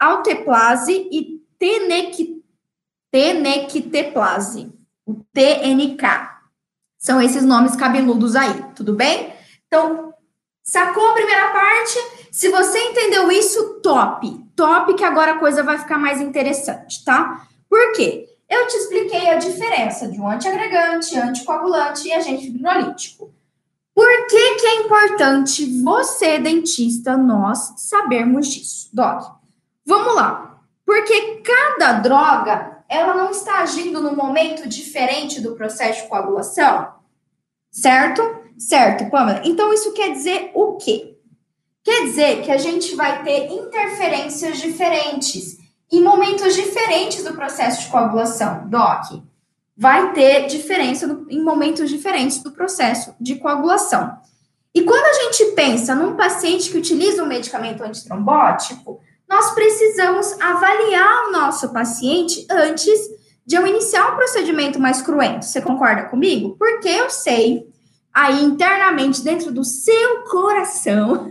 alteplase 0.00 1.06
e 1.12 1.38
tenectase 1.58 2.41
Tenequiteplase, 3.12 4.72
o 5.06 5.22
TNK. 5.34 6.30
São 6.98 7.20
esses 7.20 7.44
nomes 7.44 7.76
cabeludos 7.76 8.34
aí, 8.34 8.64
tudo 8.74 8.94
bem? 8.94 9.34
Então, 9.66 10.14
sacou 10.62 11.10
a 11.10 11.12
primeira 11.12 11.52
parte? 11.52 11.98
Se 12.32 12.48
você 12.48 12.78
entendeu 12.78 13.30
isso, 13.30 13.80
top. 13.82 14.42
Top, 14.56 14.94
que 14.94 15.04
agora 15.04 15.32
a 15.32 15.38
coisa 15.38 15.62
vai 15.62 15.78
ficar 15.78 15.98
mais 15.98 16.22
interessante, 16.22 17.04
tá? 17.04 17.46
Por 17.68 17.92
quê? 17.92 18.26
Eu 18.48 18.66
te 18.66 18.76
expliquei 18.76 19.28
a 19.28 19.36
diferença 19.36 20.08
de 20.08 20.18
um 20.18 20.28
antiagregante, 20.28 21.18
anticoagulante 21.18 22.08
e 22.08 22.12
agente 22.14 22.46
fibrinolítico. 22.46 23.30
Por 23.94 24.26
que, 24.26 24.54
que 24.54 24.66
é 24.66 24.76
importante 24.76 25.82
você, 25.82 26.38
dentista, 26.38 27.16
nós 27.16 27.74
sabermos 27.76 28.48
disso? 28.48 28.88
Doc, 28.90 29.36
vamos 29.84 30.14
lá. 30.14 30.60
Porque 30.84 31.42
cada 31.42 31.92
droga 31.94 32.71
ela 32.92 33.14
não 33.14 33.30
está 33.30 33.60
agindo 33.60 34.02
num 34.02 34.14
momento 34.14 34.68
diferente 34.68 35.40
do 35.40 35.54
processo 35.54 36.02
de 36.02 36.08
coagulação? 36.08 36.92
Certo? 37.70 38.22
Certo, 38.58 39.10
Pamela. 39.10 39.40
Então, 39.44 39.72
isso 39.72 39.92
quer 39.94 40.12
dizer 40.12 40.50
o 40.54 40.76
quê? 40.76 41.16
Quer 41.82 42.04
dizer 42.04 42.42
que 42.42 42.52
a 42.52 42.58
gente 42.58 42.94
vai 42.94 43.24
ter 43.24 43.50
interferências 43.50 44.58
diferentes 44.58 45.56
em 45.90 46.02
momentos 46.02 46.54
diferentes 46.54 47.24
do 47.24 47.34
processo 47.34 47.82
de 47.82 47.88
coagulação, 47.88 48.68
DOC. 48.68 49.22
Vai 49.76 50.12
ter 50.12 50.46
diferença 50.46 51.06
em 51.28 51.42
momentos 51.42 51.88
diferentes 51.88 52.42
do 52.42 52.52
processo 52.52 53.14
de 53.18 53.36
coagulação. 53.36 54.16
E 54.74 54.82
quando 54.82 55.04
a 55.04 55.12
gente 55.24 55.52
pensa 55.52 55.94
num 55.94 56.14
paciente 56.14 56.70
que 56.70 56.78
utiliza 56.78 57.22
um 57.22 57.26
medicamento 57.26 57.82
antitrombótico, 57.82 59.00
nós 59.32 59.52
precisamos 59.52 60.38
avaliar 60.38 61.28
o 61.28 61.32
nosso 61.32 61.72
paciente 61.72 62.46
antes 62.50 63.00
de 63.46 63.56
eu 63.56 63.66
iniciar 63.66 64.12
um 64.12 64.16
procedimento 64.16 64.78
mais 64.78 65.00
cruento. 65.00 65.46
Você 65.46 65.62
concorda 65.62 66.02
comigo? 66.02 66.54
Porque 66.58 66.86
eu 66.86 67.08
sei 67.08 67.66
aí 68.12 68.44
internamente 68.44 69.24
dentro 69.24 69.50
do 69.50 69.64
seu 69.64 70.24
coração 70.24 71.30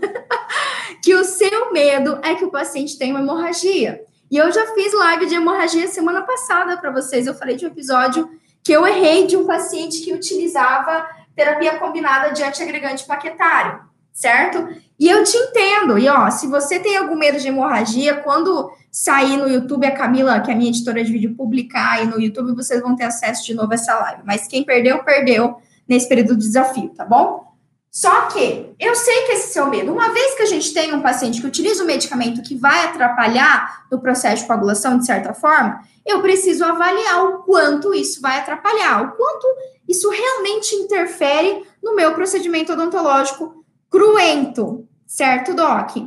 que 1.04 1.14
o 1.14 1.24
seu 1.24 1.72
medo 1.72 2.18
é 2.24 2.34
que 2.34 2.44
o 2.44 2.50
paciente 2.50 2.98
tenha 2.98 3.14
uma 3.14 3.22
hemorragia. 3.22 4.04
E 4.32 4.38
eu 4.38 4.52
já 4.52 4.66
fiz 4.74 4.92
live 4.94 5.28
de 5.28 5.36
hemorragia 5.36 5.88
semana 5.88 6.24
passada 6.24 6.78
para 6.78 6.90
vocês. 6.90 7.28
Eu 7.28 7.36
falei 7.36 7.56
de 7.56 7.68
um 7.68 7.70
episódio 7.70 8.28
que 8.64 8.72
eu 8.72 8.88
errei 8.88 9.28
de 9.28 9.38
um 9.38 9.46
paciente 9.46 10.02
que 10.02 10.12
utilizava 10.12 11.08
terapia 11.36 11.78
combinada 11.78 12.34
de 12.34 12.42
antiagregante 12.42 13.06
plaquetário 13.06 13.91
certo? 14.14 14.68
E 15.00 15.10
eu 15.10 15.24
te 15.24 15.36
entendo. 15.36 15.98
E 15.98 16.08
ó, 16.08 16.30
se 16.30 16.48
você 16.48 16.80
tem 16.80 16.98
algum 16.98 17.16
medo 17.16 17.40
de 17.40 17.48
hemorragia, 17.48 18.18
quando 18.18 18.72
sair 18.92 19.38
no 19.38 19.48
YouTube, 19.48 19.86
a 19.86 19.92
Camila, 19.92 20.40
que 20.42 20.52
é 20.52 20.54
a 20.54 20.58
minha 20.58 20.70
editora 20.70 21.04
de 21.04 21.12
vídeo, 21.12 21.36
publicar 21.36 21.94
aí 21.94 22.06
no 22.06 22.20
YouTube, 22.20 22.56
vocês 22.56 22.82
vão 22.82 22.96
ter 22.96 23.06
acesso 23.06 23.46
de 23.46 23.54
novo 23.54 23.72
a 23.72 23.76
essa 23.76 23.98
live. 23.98 24.22
Mas 24.26 24.48
quem 24.48 24.64
perdeu, 24.64 25.04
perdeu 25.04 25.58
nesse 25.88 26.08
período 26.08 26.36
de 26.36 26.46
desafio, 26.46 26.90
tá 26.90 27.06
bom? 27.06 27.52
Só 27.90 28.28
que 28.28 28.74
eu 28.80 28.96
sei 28.96 29.24
que 29.24 29.34
esse 29.34 29.50
é 29.50 29.54
seu 29.54 29.68
medo. 29.68 29.92
Uma 29.92 30.14
vez 30.14 30.36
que 30.36 30.44
a 30.44 30.46
gente 30.46 30.74
tem 30.74 30.94
um 30.94 31.02
paciente 31.02 31.42
que 31.42 31.48
utiliza 31.48 31.84
um 31.84 31.88
medicamento 31.88 32.42
que 32.42 32.56
vai 32.56 32.86
atrapalhar 32.86 33.86
no 33.92 34.00
processo 34.00 34.44
de 34.44 34.48
coagulação, 34.48 34.98
de 34.98 35.06
certa 35.06 35.34
forma, 35.34 35.82
eu 36.06 36.22
preciso 36.22 36.64
avaliar 36.64 37.26
o 37.26 37.40
quanto 37.40 37.94
isso 37.94 38.22
vai 38.22 38.40
atrapalhar, 38.40 39.04
o 39.04 39.12
quanto 39.12 39.48
isso 39.88 40.10
realmente 40.10 40.74
interfere 40.76 41.64
no 41.84 41.94
meu 41.94 42.14
procedimento 42.14 42.72
odontológico 42.72 43.61
cruento, 43.92 44.88
certo, 45.06 45.54
Doc? 45.54 45.98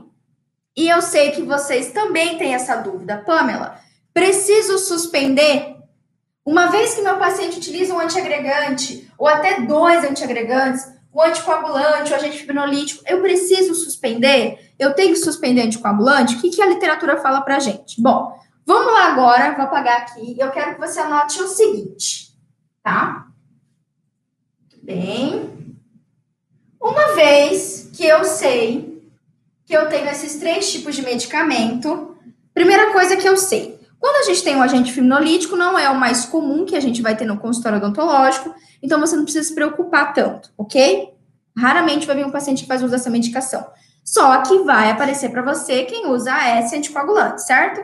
E 0.77 0.89
eu 0.89 1.03
sei 1.03 1.31
que 1.31 1.43
vocês 1.43 1.93
também 1.93 2.37
têm 2.39 2.55
essa 2.55 2.77
dúvida. 2.77 3.19
Pamela, 3.19 3.79
preciso 4.13 4.79
suspender? 4.79 5.77
Uma 6.45 6.67
vez 6.67 6.95
que 6.95 7.03
meu 7.03 7.17
paciente 7.19 7.59
utiliza 7.59 7.95
um 7.95 8.01
antiagregante, 8.01 9.09
ou 9.17 9.29
até 9.29 9.61
dois 9.61 10.03
antiagregantes, 10.03 10.93
o 11.13 11.23
anticoagulante, 11.23 12.11
o 12.11 12.17
agente 12.17 12.39
fibrinolítico, 12.39 13.05
eu 13.07 13.23
preciso 13.23 13.75
suspender? 13.75 14.73
Eu 14.79 14.95
tenho 14.95 15.13
que 15.13 15.21
suspender 15.21 15.63
anticoagulante? 15.63 16.35
O 16.35 16.41
que, 16.41 16.61
a 16.61 16.67
literatura 16.67 17.19
fala 17.19 17.43
pra 17.43 17.61
gente? 17.61 18.01
Bom, 18.03 18.37
vamos 18.67 18.93
lá 18.93 19.13
agora, 19.13 19.55
vou 19.55 19.65
apagar 19.65 19.99
aqui. 19.99 20.37
Eu 20.39 20.51
quero 20.51 20.75
que 20.75 20.81
você 20.81 20.99
anote 20.99 21.41
o 21.41 21.47
seguinte, 21.47 22.35
tá? 22.83 23.29
Bem. 24.83 25.64
Uma 26.85 27.15
vez 27.15 27.89
que 27.95 28.05
eu 28.05 28.23
sei 28.25 29.03
que 29.65 29.75
eu 29.75 29.89
tenho 29.89 30.07
esses 30.11 30.37
três 30.37 30.71
tipos 30.71 30.95
de 30.95 31.01
medicamento, 31.01 32.15
primeira 32.53 32.93
coisa 32.93 33.17
que 33.17 33.27
eu 33.27 33.39
sei, 33.39 33.81
quando 33.99 34.17
a 34.17 34.23
gente 34.25 34.45
tem 34.45 34.55
um 34.55 34.63
agente 34.63 34.93
fibrinolítico, 34.93 35.57
não 35.57 35.79
é 35.79 35.89
o 35.89 35.99
mais 35.99 36.27
comum 36.27 36.67
que 36.67 36.77
a 36.77 36.81
gente 36.81 37.01
vai 37.01 37.17
ter 37.17 37.25
no 37.25 37.39
consultório 37.39 37.79
odontológico, 37.79 38.55
então 38.83 39.01
você 39.01 39.17
não 39.17 39.25
precisa 39.25 39.49
se 39.49 39.55
preocupar 39.55 40.13
tanto, 40.13 40.53
ok? 40.59 41.15
Raramente 41.57 42.07
vai 42.07 42.17
vir 42.17 42.27
um 42.27 42.31
paciente 42.31 42.65
que 42.65 42.69
faz 42.69 42.83
uso 42.83 42.91
dessa 42.91 43.09
medicação. 43.09 43.67
Só 44.05 44.43
que 44.43 44.59
vai 44.59 44.91
aparecer 44.91 45.31
para 45.31 45.41
você 45.41 45.85
quem 45.85 46.07
usa 46.09 46.35
AS 46.35 46.71
anticoagulante, 46.75 47.47
certo? 47.47 47.83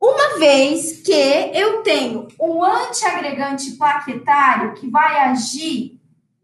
Uma 0.00 0.38
vez 0.38 1.02
que 1.02 1.50
eu 1.52 1.82
tenho 1.82 2.28
um 2.40 2.62
antiagregante 2.62 3.72
plaquetário 3.72 4.74
que 4.74 4.88
vai 4.88 5.18
agir, 5.30 5.99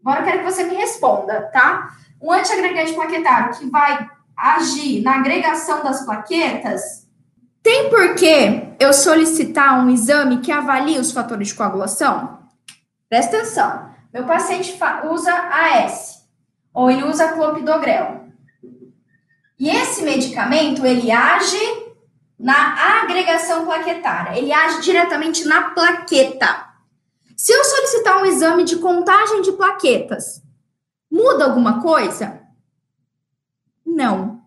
agora 0.09 0.21
eu 0.21 0.25
quero 0.25 0.39
que 0.39 0.51
você 0.51 0.63
me 0.63 0.75
responda, 0.75 1.49
tá? 1.51 1.91
Um 2.21 2.31
antiagregante 2.31 2.93
plaquetário 2.93 3.57
que 3.57 3.69
vai 3.69 4.09
agir 4.35 5.01
na 5.01 5.15
agregação 5.15 5.83
das 5.83 6.05
plaquetas, 6.05 7.07
tem 7.67 7.89
por 7.89 8.15
que 8.15 8.63
eu 8.79 8.93
solicitar 8.93 9.77
um 9.83 9.89
exame 9.89 10.37
que 10.37 10.53
avalie 10.53 10.97
os 10.97 11.11
fatores 11.11 11.49
de 11.49 11.53
coagulação? 11.53 12.39
Presta 13.09 13.35
atenção. 13.35 13.89
Meu 14.13 14.23
paciente 14.23 14.73
usa 15.11 15.33
AS 15.33 16.25
ou 16.73 16.89
ele 16.89 17.03
usa 17.03 17.33
clopidogrel. 17.33 18.27
E 19.59 19.69
esse 19.69 20.01
medicamento, 20.01 20.85
ele 20.85 21.11
age 21.11 21.59
na 22.39 23.01
agregação 23.01 23.65
plaquetária. 23.65 24.39
Ele 24.39 24.53
age 24.53 24.79
diretamente 24.83 25.43
na 25.43 25.71
plaqueta. 25.71 26.66
Se 27.37 27.53
eu 27.53 27.63
solicitar 27.63 28.19
um 28.19 28.25
exame 28.25 28.63
de 28.63 28.77
contagem 28.77 29.43
de 29.43 29.51
plaquetas, 29.51 30.41
muda 31.09 31.45
alguma 31.45 31.83
coisa? 31.83 32.41
Não. 33.85 34.41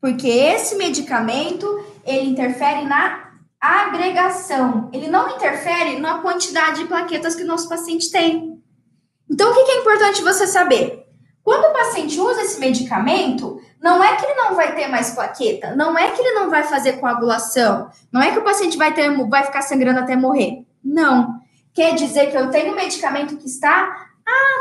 Porque 0.00 0.26
esse 0.26 0.76
medicamento, 0.76 1.84
ele 2.06 2.30
interfere 2.30 2.86
na 2.86 3.32
agregação. 3.60 4.88
Ele 4.94 5.08
não 5.08 5.36
interfere 5.36 6.00
na 6.00 6.20
quantidade 6.20 6.80
de 6.80 6.88
plaquetas 6.88 7.34
que 7.34 7.42
o 7.42 7.46
nosso 7.46 7.68
paciente 7.68 8.10
tem. 8.10 8.62
Então, 9.30 9.50
o 9.50 9.54
que 9.54 9.70
é 9.72 9.80
importante 9.80 10.22
você 10.22 10.46
saber? 10.46 11.06
Quando 11.42 11.66
o 11.66 11.72
paciente 11.74 12.18
usa 12.18 12.40
esse 12.40 12.58
medicamento, 12.58 13.60
não 13.78 14.02
é 14.02 14.16
que 14.16 14.24
ele 14.24 14.34
não 14.36 14.54
vai 14.54 14.74
ter 14.74 14.88
mais 14.88 15.10
plaqueta, 15.10 15.76
não 15.76 15.96
é 15.98 16.10
que 16.12 16.20
ele 16.22 16.32
não 16.32 16.48
vai 16.48 16.62
fazer 16.64 16.94
coagulação, 16.94 17.90
não 18.10 18.22
é 18.22 18.32
que 18.32 18.38
o 18.38 18.44
paciente 18.44 18.78
vai, 18.78 18.94
ter, 18.94 19.14
vai 19.28 19.44
ficar 19.44 19.60
sangrando 19.60 20.00
até 20.00 20.16
morrer. 20.16 20.64
Não. 20.82 21.35
Quer 21.76 21.94
dizer 21.94 22.30
que 22.30 22.38
eu 22.38 22.50
tenho 22.50 22.72
um 22.72 22.74
medicamento 22.74 23.36
que 23.36 23.44
está 23.44 24.08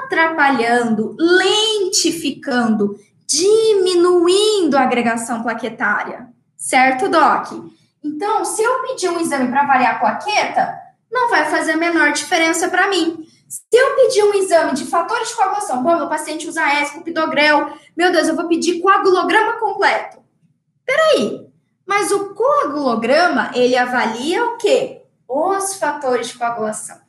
atrapalhando, 0.04 1.16
lentificando, 1.18 3.00
diminuindo 3.26 4.78
a 4.78 4.82
agregação 4.82 5.42
plaquetária. 5.42 6.28
Certo, 6.58 7.08
Doc? 7.08 7.54
Então, 8.04 8.44
se 8.44 8.62
eu 8.62 8.82
pedir 8.82 9.10
um 9.10 9.22
exame 9.22 9.48
para 9.48 9.62
avaliar 9.62 9.96
a 9.96 10.00
plaqueta, 10.00 10.78
não 11.10 11.30
vai 11.30 11.50
fazer 11.50 11.72
a 11.72 11.78
menor 11.78 12.12
diferença 12.12 12.68
para 12.68 12.90
mim. 12.90 13.26
Se 13.48 13.62
eu 13.72 13.96
pedir 13.96 14.24
um 14.26 14.34
exame 14.34 14.74
de 14.74 14.84
fatores 14.84 15.30
de 15.30 15.36
coagulação, 15.36 15.82
bom, 15.82 15.96
meu 15.96 16.10
paciente 16.10 16.50
usa 16.50 16.82
ESCO, 16.82 17.02
pidogrel, 17.02 17.72
meu 17.96 18.12
Deus, 18.12 18.28
eu 18.28 18.36
vou 18.36 18.50
pedir 18.50 18.82
coagulograma 18.82 19.54
completo. 19.54 20.18
Peraí, 20.86 21.48
mas 21.88 22.12
o 22.12 22.34
coagulograma, 22.34 23.52
ele 23.56 23.78
avalia 23.78 24.44
o 24.44 24.58
quê? 24.58 25.04
Os 25.26 25.76
fatores 25.76 26.28
de 26.28 26.38
coagulação. 26.38 27.05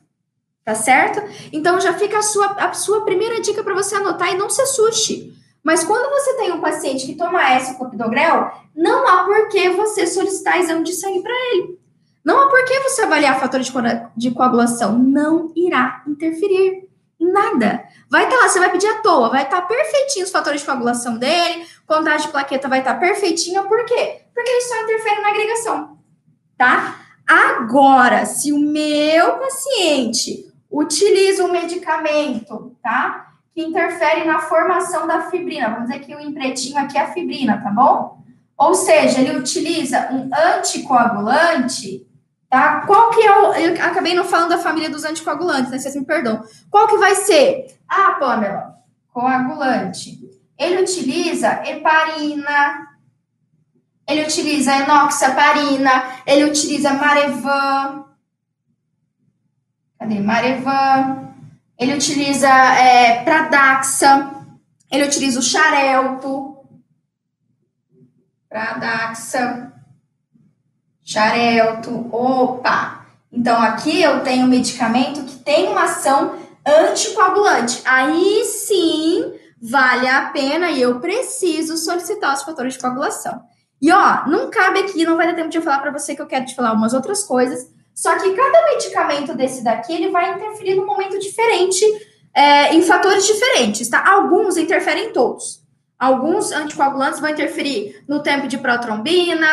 Tá 0.67 0.75
certo? 0.75 1.23
Então 1.53 1.79
já 1.79 1.93
fica 1.93 2.17
a 2.17 2.21
sua, 2.21 2.47
a 2.47 2.73
sua 2.73 3.05
primeira 3.05 3.39
dica 3.39 3.63
para 3.63 3.73
você 3.73 3.95
anotar 3.95 4.33
e 4.33 4.37
não 4.37 4.49
se 4.49 4.61
assuste. 4.61 5.33
Mas 5.63 5.85
quando 5.85 6.09
você 6.09 6.33
tem 6.33 6.51
um 6.51 6.59
paciente 6.59 7.05
que 7.05 7.15
toma 7.15 7.41
essa 7.53 7.75
clopidogrel, 7.75 8.51
não 8.75 9.07
há 9.07 9.23
por 9.23 9.47
que 9.47 9.69
você 9.69 10.05
solicitar 10.05 10.59
exame 10.59 10.83
de 10.83 10.91
sangue 10.91 11.23
para 11.23 11.31
ele. 11.31 11.79
Não 12.21 12.37
há 12.37 12.49
por 12.49 12.65
que 12.65 12.81
você 12.81 13.03
avaliar 13.03 13.39
fatores 13.39 13.71
de 14.17 14.31
coagulação. 14.31 14.99
Não 14.99 15.53
irá 15.55 16.03
interferir 16.05 16.89
nada. 17.17 17.85
Vai 18.09 18.25
estar 18.25 18.35
tá 18.35 18.41
lá, 18.41 18.49
você 18.49 18.59
vai 18.59 18.69
pedir 18.69 18.87
à 18.87 18.95
toa, 18.95 19.29
vai 19.29 19.43
estar 19.43 19.61
tá 19.61 19.67
perfeitinho 19.67 20.25
os 20.25 20.31
fatores 20.31 20.59
de 20.59 20.65
coagulação 20.65 21.17
dele, 21.17 21.65
contagem 21.85 22.27
de 22.27 22.33
plaqueta 22.33 22.67
vai 22.67 22.79
estar 22.79 22.95
tá 22.95 22.99
perfeitinha. 22.99 23.63
Por 23.63 23.85
quê? 23.85 24.23
Porque 24.35 24.51
ele 24.51 24.61
só 24.63 24.83
interfere 24.83 25.21
na 25.21 25.29
agregação, 25.29 25.97
tá? 26.57 27.05
Agora, 27.25 28.25
se 28.25 28.51
o 28.51 28.59
meu 28.59 29.37
paciente 29.37 30.46
utiliza 30.71 31.43
um 31.43 31.51
medicamento, 31.51 32.75
tá? 32.81 33.27
que 33.57 33.63
interfere 33.63 34.23
na 34.23 34.37
formação 34.37 35.07
da 35.07 35.31
fibrina. 35.31 35.71
Vamos 35.71 35.89
dizer 35.89 36.01
que 36.01 36.13
o 36.13 36.19
empretinho 36.19 36.77
aqui 36.77 36.95
é 36.95 37.01
a 37.01 37.11
fibrina, 37.11 37.59
tá 37.59 37.71
bom? 37.71 38.21
Ou 38.55 38.75
seja, 38.75 39.19
ele 39.19 39.35
utiliza 39.35 40.09
um 40.11 40.29
anticoagulante, 40.31 42.05
tá? 42.47 42.81
Qual 42.85 43.09
que 43.09 43.25
é 43.25 43.31
o. 43.35 43.53
Eu 43.55 43.73
acabei 43.83 44.13
não 44.13 44.23
falando 44.23 44.49
da 44.49 44.59
família 44.59 44.91
dos 44.91 45.03
anticoagulantes, 45.03 45.71
né? 45.71 45.79
Vocês 45.79 45.95
me 45.95 46.05
perdoam. 46.05 46.43
Qual 46.69 46.87
que 46.87 46.97
vai 46.97 47.15
ser? 47.15 47.75
Ah, 47.89 48.11
Pamela, 48.19 48.75
coagulante. 49.11 50.19
Ele 50.55 50.83
utiliza 50.83 51.63
heparina, 51.67 52.89
ele 54.07 54.21
utiliza 54.21 54.75
enoxaparina, 54.75 56.03
ele 56.27 56.43
utiliza 56.43 56.93
marevan. 56.93 58.05
Cadê? 60.07 60.21
Marevan. 60.21 61.33
Ele 61.77 61.93
utiliza 61.93 62.47
é, 62.47 63.23
Pradaxa, 63.23 64.31
ele 64.89 65.05
utiliza 65.05 65.39
o 65.39 65.43
xarelto, 65.43 66.57
Pradaxa, 68.49 69.73
xarelto, 71.03 72.09
opa! 72.11 73.05
Então, 73.31 73.61
aqui 73.61 74.01
eu 74.01 74.23
tenho 74.23 74.45
um 74.45 74.49
medicamento 74.49 75.23
que 75.25 75.35
tem 75.35 75.67
uma 75.67 75.83
ação 75.83 76.39
anticoagulante. 76.65 77.81
Aí 77.85 78.45
sim 78.45 79.33
vale 79.61 80.07
a 80.07 80.29
pena 80.29 80.71
e 80.71 80.81
eu 80.81 80.99
preciso 80.99 81.77
solicitar 81.77 82.33
os 82.33 82.43
fatores 82.43 82.73
de 82.73 82.79
coagulação. 82.79 83.41
E 83.79 83.91
ó, 83.91 84.25
não 84.25 84.49
cabe 84.49 84.79
aqui, 84.79 85.05
não 85.05 85.17
vai 85.17 85.27
dar 85.27 85.35
tempo 85.35 85.49
de 85.49 85.57
eu 85.57 85.61
falar 85.61 85.79
para 85.79 85.91
você 85.91 86.15
que 86.15 86.21
eu 86.21 86.27
quero 86.27 86.45
te 86.45 86.55
falar 86.55 86.73
umas 86.73 86.93
outras 86.93 87.23
coisas, 87.23 87.69
só 87.97 88.15
que 88.19 88.31
cada 88.35 88.65
medicamento 88.67 89.33
desse 89.33 89.63
daqui, 89.63 89.91
ele 89.91 90.11
vai 90.11 90.31
interferir 90.31 90.75
num 90.75 90.85
momento 90.85 91.17
diferente, 91.17 91.83
é, 92.31 92.75
em 92.75 92.83
fatores 92.83 93.25
diferentes, 93.25 93.89
tá? 93.89 94.07
Alguns 94.07 94.55
interferem 94.55 95.07
em 95.07 95.11
todos. 95.11 95.63
Alguns 95.97 96.51
anticoagulantes 96.51 97.19
vão 97.19 97.31
interferir 97.31 98.03
no 98.07 98.21
tempo 98.21 98.47
de 98.47 98.59
protrombina, 98.59 99.47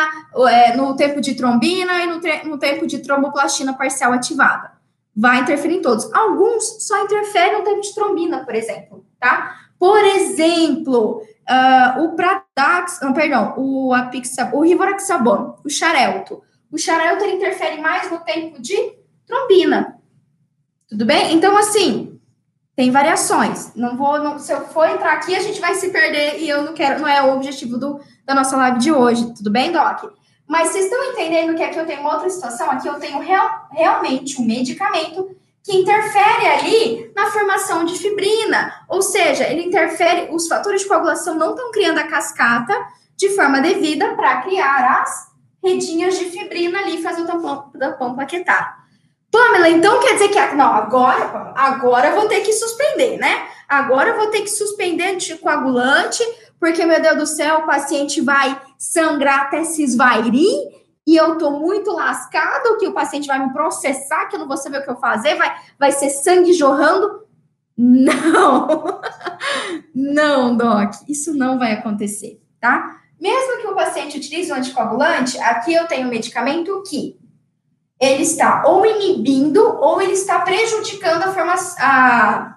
é, 0.51 0.77
no 0.77 0.95
tempo 0.95 1.23
de 1.23 1.35
trombina 1.35 2.03
e 2.03 2.07
no, 2.07 2.21
no 2.51 2.59
tempo 2.59 2.87
de 2.87 2.99
tromboplastina 2.99 3.73
parcial 3.73 4.13
ativada. 4.13 4.73
Vai 5.17 5.41
interferir 5.41 5.77
em 5.77 5.81
todos. 5.81 6.13
Alguns 6.13 6.85
só 6.87 7.03
interferem 7.03 7.61
no 7.61 7.65
tempo 7.65 7.81
de 7.81 7.95
trombina, 7.95 8.45
por 8.45 8.55
exemplo, 8.55 9.07
tá? 9.19 9.57
Por 9.79 10.05
exemplo, 10.05 11.23
uh, 11.49 12.05
o 12.05 12.15
Pradax, 12.15 13.01
não, 13.01 13.15
perdão, 13.15 13.55
o 13.57 13.95
Apixab, 13.95 14.55
o 14.55 14.61
Rivaroxaban, 14.61 15.55
o 15.65 15.71
Xarelto 15.71 16.43
o 16.75 16.79
xarelto 16.79 17.25
interfere 17.25 17.81
mais 17.81 18.11
no 18.11 18.19
tempo 18.19 18.61
de 18.61 18.75
trombina. 19.25 19.97
Tudo 20.89 21.07
bem? 21.07 21.33
Então, 21.33 21.57
assim, 21.57 22.19
tem 22.75 22.91
variações. 22.91 23.73
Não 23.77 23.97
vou, 23.97 24.19
não, 24.19 24.41
se 24.41 24.53
eu 24.53 24.61
for 24.63 24.89
entrar 24.89 25.13
aqui, 25.13 25.37
a 25.37 25.41
gente 25.41 25.61
vai 25.61 25.77
se 25.77 25.91
perder 25.91 26.41
e 26.41 26.49
eu 26.49 26.65
não 26.65 26.75
quero, 26.75 27.01
não 27.01 27.07
é 27.07 27.23
o 27.23 27.37
objetivo 27.37 27.79
do, 27.79 28.01
da 28.27 28.35
nossa 28.35 28.57
live 28.57 28.81
de 28.81 28.91
hoje. 28.91 29.33
Tudo 29.35 29.53
bem, 29.53 29.71
Doc? 29.71 30.13
Mas 30.49 30.71
vocês 30.71 30.87
estão 30.87 31.13
entendendo 31.13 31.55
que 31.57 31.63
aqui 31.63 31.79
eu 31.79 31.87
tenho 31.87 32.05
outra 32.05 32.29
situação? 32.29 32.69
Aqui 32.69 32.89
eu 32.89 32.99
tenho 32.99 33.21
real, 33.21 33.69
realmente 33.71 34.43
um 34.43 34.45
medicamento 34.45 35.31
que 35.63 35.77
interfere 35.77 36.47
ali 36.47 37.13
na 37.15 37.27
formação 37.31 37.85
de 37.85 37.97
fibrina, 37.97 38.85
ou 38.89 39.01
seja, 39.01 39.45
ele 39.45 39.65
interfere, 39.65 40.29
os 40.35 40.49
fatores 40.49 40.83
de 40.83 40.89
coagulação 40.89 41.37
não 41.37 41.51
estão 41.51 41.71
criando 41.71 41.99
a 41.99 42.09
cascata 42.09 42.77
de 43.17 43.31
forma 43.31 43.61
devida 43.61 44.13
para 44.15 44.43
criar 44.43 45.01
as 45.01 45.34
redinhas 45.65 46.19
de 46.19 46.27
fibrina 46.27 46.79
ali, 46.79 47.03
fazer 47.03 47.23
o 47.23 47.27
tampão, 47.27 47.71
tampão 47.79 48.15
plaquetário. 48.15 48.85
Pamela, 49.31 49.69
então 49.69 49.99
quer 50.01 50.13
dizer 50.13 50.29
que 50.29 50.55
não, 50.55 50.73
agora, 50.73 51.53
agora 51.57 52.11
eu 52.11 52.15
vou 52.15 52.29
ter 52.29 52.43
que 52.43 52.53
suspender, 52.53 53.17
né? 53.19 53.49
Agora 53.69 54.11
eu 54.11 54.17
vou 54.17 54.29
ter 54.29 54.43
que 54.43 54.51
suspender 54.51 55.15
anticoagulante, 55.15 56.23
porque, 56.61 56.87
meu 56.87 57.03
Deus 57.03 57.17
do 57.17 57.27
céu, 57.27 57.59
o 57.59 57.67
paciente 57.67 58.21
vai 58.21 58.61
sangrar 58.79 59.41
até 59.41 59.65
se 59.65 59.83
esvairir 59.83 60.75
e 61.07 61.17
eu 61.17 61.37
tô 61.37 61.51
muito 61.51 61.91
lascado, 61.93 62.79
que 62.79 62.87
o 62.87 62.95
paciente 62.95 63.27
vai 63.27 63.45
me 63.45 63.53
processar, 63.53 64.27
que 64.27 64.37
eu 64.37 64.41
não 64.41 64.49
vou 64.49 64.57
saber 64.57 64.79
o 64.79 64.85
que 64.85 64.91
eu 64.91 64.97
fazer, 64.97 65.35
vai, 65.35 65.55
vai 65.79 65.93
ser 65.93 66.11
sangue 66.11 66.53
jorrando. 66.53 67.25
Não, 67.77 69.01
não, 69.93 70.57
Doc, 70.57 70.93
isso 71.09 71.35
não 71.35 71.59
vai 71.59 71.73
acontecer, 71.73 72.41
tá? 72.61 73.01
Mesmo 73.21 73.61
que 73.61 73.67
o 73.67 73.75
paciente 73.75 74.19
utilize 74.19 74.53
um 74.53 74.57
anticoagulante, 74.57 75.39
aqui 75.39 75.73
eu 75.73 75.87
tenho 75.87 76.07
um 76.07 76.11
medicamento 76.11 76.83
que 76.89 77.19
ele 78.01 78.23
está 78.23 78.65
ou 78.67 78.85
inibindo 78.85 79.63
ou 79.63 80.01
ele 80.01 80.13
está 80.13 80.41
prejudicando 80.41 81.23
a, 81.23 81.33
forma, 81.33 81.55
a, 81.79 82.57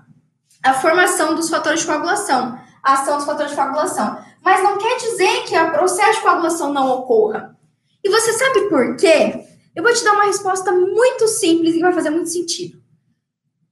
a 0.63 0.73
formação 0.73 1.35
dos 1.35 1.49
fatores 1.49 1.81
de 1.81 1.85
coagulação, 1.85 2.59
a 2.83 2.93
ação 2.93 3.17
dos 3.17 3.25
fatores 3.25 3.51
de 3.51 3.57
coagulação. 3.57 4.19
Mas 4.43 4.63
não 4.63 4.77
quer 4.77 4.97
dizer 4.97 5.43
que 5.43 5.57
o 5.57 5.71
processo 5.71 6.13
de 6.13 6.21
coagulação 6.21 6.73
não 6.73 6.89
ocorra. 6.91 7.55
E 8.03 8.09
você 8.09 8.33
sabe 8.33 8.69
por 8.69 8.95
quê? 8.95 9.43
Eu 9.75 9.83
vou 9.83 9.93
te 9.93 10.03
dar 10.03 10.13
uma 10.13 10.25
resposta 10.25 10.71
muito 10.71 11.27
simples 11.27 11.71
e 11.71 11.77
que 11.77 11.83
vai 11.83 11.93
fazer 11.93 12.09
muito 12.09 12.29
sentido. 12.29 12.81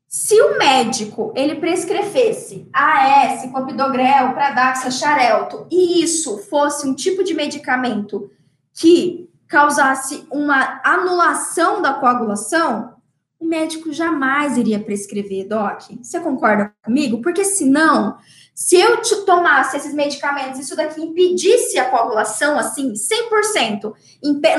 Se 0.08 0.40
o 0.42 0.58
médico 0.58 1.34
ele 1.36 1.56
prescrevesse 1.56 2.70
AS, 2.72 3.50
clopidogrel, 3.52 4.34
Pradaxa, 4.34 4.90
Xarelto, 4.90 5.68
e 5.70 6.02
isso 6.02 6.38
fosse 6.38 6.88
um 6.88 6.94
tipo 6.94 7.24
de 7.24 7.34
medicamento 7.34 8.30
que 8.74 9.30
causasse 9.48 10.26
uma 10.32 10.82
anulação 10.84 11.82
da 11.82 11.94
coagulação, 11.94 12.96
o 13.40 13.46
médico 13.46 13.92
jamais 13.92 14.58
iria 14.58 14.80
prescrever, 14.80 15.48
Doc. 15.48 15.82
Você 16.02 16.20
concorda 16.20 16.74
comigo? 16.84 17.22
Porque 17.22 17.44
senão, 17.44 18.18
se 18.54 18.76
eu 18.76 19.02
tomasse 19.26 19.78
esses 19.78 19.94
medicamentos, 19.94 20.60
isso 20.60 20.76
daqui 20.76 21.02
impedisse 21.02 21.78
a 21.78 21.90
coagulação, 21.90 22.58
assim, 22.58 22.94
100%, 22.94 23.94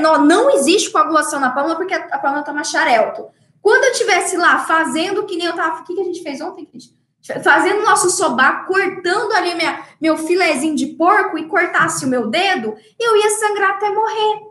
não, 0.01 0.51
existe 0.51 0.91
coagulação 0.91 1.41
na 1.41 1.51
pâmela 1.51 1.77
porque 1.77 1.95
a, 1.95 2.05
a 2.11 2.19
pâmela 2.19 2.43
toma 2.43 2.63
xarelto. 2.63 3.27
Quando 3.67 3.83
eu 3.83 3.91
estivesse 3.91 4.37
lá 4.37 4.61
fazendo 4.61 5.25
que 5.25 5.37
nem 5.37 5.49
eu 5.49 5.57
tava. 5.57 5.81
O 5.81 5.85
que, 5.85 5.93
que 5.93 6.01
a 6.01 6.05
gente 6.05 6.23
fez 6.23 6.41
ontem, 6.41 6.65
Cris? 6.65 6.95
Fazendo 7.43 7.83
nosso 7.83 8.09
sobá, 8.11 8.65
cortando 8.65 9.33
ali 9.33 9.57
minha, 9.57 9.85
meu 10.01 10.17
filezinho 10.17 10.77
de 10.77 10.87
porco 10.87 11.37
e 11.37 11.49
cortasse 11.49 12.05
o 12.05 12.09
meu 12.09 12.29
dedo, 12.29 12.77
eu 12.97 13.17
ia 13.17 13.29
sangrar 13.31 13.71
até 13.71 13.91
morrer. 13.91 14.43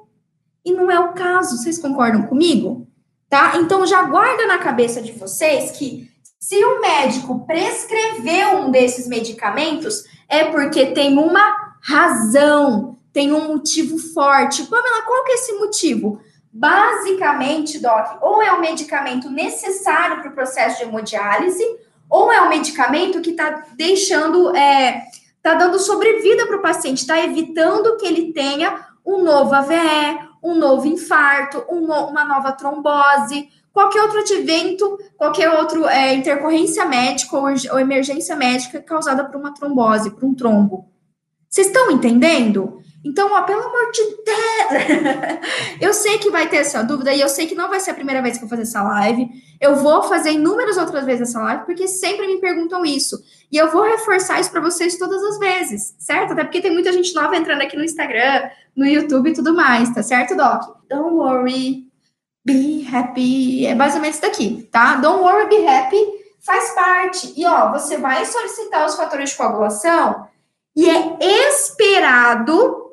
E 0.65 0.73
não 0.73 0.91
é 0.91 0.99
o 0.99 1.13
caso, 1.13 1.56
vocês 1.56 1.80
concordam 1.80 2.23
comigo? 2.23 2.89
Tá? 3.30 3.54
Então 3.56 3.86
já 3.86 4.04
guarda 4.04 4.47
na 4.47 4.58
cabeça 4.58 5.01
de 5.01 5.13
vocês 5.13 5.71
que 5.71 6.12
se 6.38 6.62
o 6.65 6.82
médico 6.82 7.47
prescreveu 7.47 8.58
um 8.58 8.69
desses 8.69 9.08
medicamentos, 9.08 10.04
é 10.28 10.43
porque 10.43 10.88
tem 10.88 11.17
uma 11.17 11.56
razão, 11.82 12.97
tem 13.13 13.32
um 13.32 13.47
motivo 13.47 13.97
forte. 13.97 14.63
Pamela, 14.63 15.04
qual 15.04 15.23
que 15.23 15.32
é 15.32 15.36
esse 15.36 15.54
motivo? 15.54 16.19
Basicamente, 16.58 17.80
Doc, 17.80 18.18
ou 18.22 18.41
é 18.41 18.54
um 18.54 18.62
medicamento 18.62 19.30
necessário 19.30 20.22
para 20.22 20.32
o 20.32 20.34
processo 20.34 20.78
de 20.78 20.84
hemodiálise, 20.84 21.62
ou 22.10 22.32
é 22.32 22.41
um 22.41 22.48
medicamento 22.48 23.20
que 23.20 23.32
está 23.32 23.65
deixando, 23.76 24.56
é, 24.56 25.04
está 25.36 25.56
dando 25.56 25.78
sobrevida 25.78 26.48
para 26.48 26.56
o 26.56 26.62
paciente, 26.62 27.00
está 27.00 27.20
evitando 27.22 27.98
que 27.98 28.06
ele 28.06 28.32
tenha 28.32 28.88
um 29.06 29.22
novo 29.22 29.54
AVE, 29.54 30.18
um 30.41 30.56
novo 30.56 30.88
infarto, 30.88 31.62
um 31.70 31.82
no, 31.82 32.08
uma 32.08 32.24
nova 32.24 32.54
trombose, 32.54 33.50
qualquer 33.74 34.04
outro 34.04 34.20
evento, 34.34 34.98
qualquer 35.18 35.50
outra 35.50 35.94
é, 35.94 36.13
intercorrência 36.13 36.86
médica 36.86 37.36
ou, 37.36 37.48
ou 37.74 37.80
emergência 37.80 38.34
médica 38.34 38.82
causada 38.82 39.26
por 39.26 39.36
uma 39.36 39.54
trombose, 39.54 40.10
por 40.12 40.24
um 40.24 40.34
trombo. 40.34 40.86
Vocês 41.50 41.68
estão 41.68 41.91
entendendo? 41.91 42.82
Então, 43.06 43.32
ó, 43.32 43.44
pelo 43.44 43.62
amor 43.62 43.91
de 43.91 44.02
Deus, 44.26 45.39
eu 45.80 45.94
sei 45.94 46.18
que 46.18 46.32
vai 46.32 46.50
ter 46.50 46.58
essa 46.58 46.84
dúvida 46.84 47.13
e 47.13 47.22
eu 47.22 47.30
sei 47.30 47.46
que 47.46 47.54
não 47.54 47.70
vai 47.70 47.80
ser 47.80 47.91
a 47.91 47.94
primeira 47.94 48.22
vez 48.22 48.38
que 48.38 48.44
eu 48.44 48.48
vou 48.48 48.58
fazer 48.58 48.68
essa 48.70 48.82
live. 48.82 49.30
Eu 49.62 49.76
vou 49.76 50.02
fazer 50.04 50.32
inúmeras 50.32 50.76
outras 50.78 51.06
vezes 51.06 51.30
essa 51.30 51.39
live 51.39 51.65
porque 51.65 51.88
sempre 51.88 52.26
me 52.26 52.41
perguntam 52.41 52.84
isso. 52.84 53.22
E 53.52 53.58
eu 53.58 53.72
vou 53.72 53.84
reforçar 53.84 54.39
isso 54.39 54.50
para 54.50 54.60
vocês 54.60 54.98
todas 54.98 55.24
as 55.24 55.38
vezes, 55.38 55.96
certo? 56.00 56.34
Até 56.34 56.44
porque 56.44 56.62
tem 56.62 56.74
muita 56.74 56.91
gente 56.91 57.13
nova 57.13 57.38
entrando 57.38 57.62
aqui 57.62 57.78
no 57.78 57.84
Instagram, 57.84 58.50
no 58.76 58.86
YouTube 58.86 59.30
e 59.30 59.34
tudo 59.34 59.54
mais, 59.54 59.94
tá 59.94 60.02
certo, 60.02 60.36
Doc? 60.36 60.63
Don't 60.89 61.13
worry, 61.13 61.86
be 62.44 62.88
happy. 62.91 63.68
É 63.68 63.76
basicamente 63.76 64.13
isso 64.13 64.22
daqui, 64.24 64.68
tá? 64.72 64.96
Don't 64.96 65.22
worry, 65.22 65.48
be 65.48 65.68
happy 65.68 66.26
faz 66.46 66.72
parte. 66.76 67.34
E 67.36 67.46
ó, 67.46 67.72
você 67.72 67.98
vai 67.98 68.24
solicitar 68.24 68.86
os 68.86 68.96
fatores 68.96 69.32
de 69.32 69.36
coagulação 69.36 70.28
e 70.76 70.88
é 70.88 71.18
esperado 71.50 72.85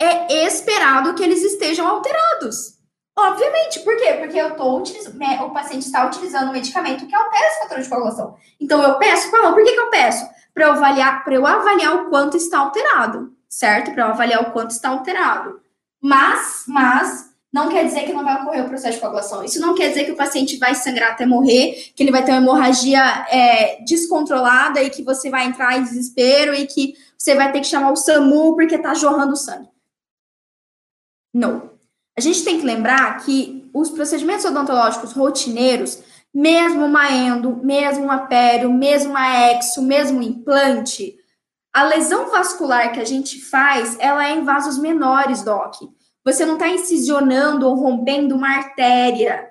é 0.00 0.46
esperado 0.46 1.14
que 1.14 1.22
eles 1.22 1.42
estejam 1.42 1.86
alterados. 1.86 2.78
Obviamente, 3.18 3.80
por 3.80 3.96
quê? 3.96 4.12
Porque 4.14 4.38
eu 4.38 4.54
tô 4.54 4.78
utilizando, 4.78 5.18
né, 5.18 5.40
o 5.42 5.50
paciente 5.50 5.86
está 5.86 6.06
utilizando 6.06 6.50
um 6.50 6.52
medicamento 6.52 7.04
que 7.04 7.14
altera 7.14 7.46
esse 7.48 7.58
fator 7.62 7.80
de 7.80 7.88
coagulação. 7.88 8.36
Então 8.60 8.80
eu 8.80 8.94
peço, 8.94 9.32
não, 9.32 9.52
por 9.52 9.64
que, 9.64 9.72
que 9.72 9.80
eu 9.80 9.90
peço? 9.90 10.24
Para 10.54 10.66
eu 10.66 10.72
avaliar, 10.72 11.24
para 11.24 11.34
eu 11.34 11.44
avaliar 11.44 11.96
o 11.96 12.10
quanto 12.10 12.36
está 12.36 12.60
alterado, 12.60 13.32
certo? 13.48 13.92
Para 13.92 14.04
eu 14.04 14.08
avaliar 14.10 14.42
o 14.42 14.52
quanto 14.52 14.70
está 14.70 14.90
alterado. 14.90 15.60
Mas, 16.00 16.62
mas 16.68 17.28
não 17.52 17.68
quer 17.68 17.84
dizer 17.84 18.04
que 18.04 18.12
não 18.12 18.22
vai 18.22 18.40
ocorrer 18.40 18.64
o 18.64 18.68
processo 18.68 18.94
de 18.94 19.00
coagulação. 19.00 19.42
Isso 19.42 19.60
não 19.60 19.74
quer 19.74 19.88
dizer 19.88 20.04
que 20.04 20.12
o 20.12 20.16
paciente 20.16 20.56
vai 20.56 20.76
sangrar 20.76 21.10
até 21.10 21.26
morrer, 21.26 21.92
que 21.96 22.04
ele 22.04 22.12
vai 22.12 22.24
ter 22.24 22.30
uma 22.30 22.40
hemorragia 22.40 23.00
é, 23.30 23.82
descontrolada 23.82 24.80
e 24.80 24.90
que 24.90 25.02
você 25.02 25.28
vai 25.28 25.46
entrar 25.46 25.76
em 25.76 25.82
desespero 25.82 26.54
e 26.54 26.68
que 26.68 26.94
você 27.16 27.34
vai 27.34 27.50
ter 27.50 27.60
que 27.60 27.66
chamar 27.66 27.90
o 27.90 27.96
SAMU 27.96 28.54
porque 28.54 28.76
está 28.76 28.94
jorrando 28.94 29.36
sangue. 29.36 29.68
Não. 31.32 31.70
A 32.16 32.20
gente 32.20 32.44
tem 32.44 32.58
que 32.58 32.66
lembrar 32.66 33.24
que 33.24 33.70
os 33.72 33.90
procedimentos 33.90 34.44
odontológicos 34.44 35.12
rotineiros, 35.12 36.02
mesmo 36.34 36.84
uma 36.84 37.12
endo, 37.12 37.56
mesmo 37.56 38.04
uma 38.04 38.26
pério, 38.26 38.72
mesmo 38.72 39.10
uma 39.10 39.52
exo, 39.52 39.82
mesmo 39.82 40.22
implante, 40.22 41.18
a 41.72 41.84
lesão 41.84 42.30
vascular 42.30 42.92
que 42.92 43.00
a 43.00 43.04
gente 43.04 43.40
faz, 43.40 43.96
ela 44.00 44.26
é 44.26 44.32
em 44.32 44.44
vasos 44.44 44.78
menores, 44.78 45.42
Doc. 45.42 45.76
Você 46.24 46.44
não 46.44 46.54
está 46.54 46.68
incisionando 46.68 47.68
ou 47.68 47.76
rompendo 47.76 48.34
uma 48.34 48.56
artéria, 48.56 49.50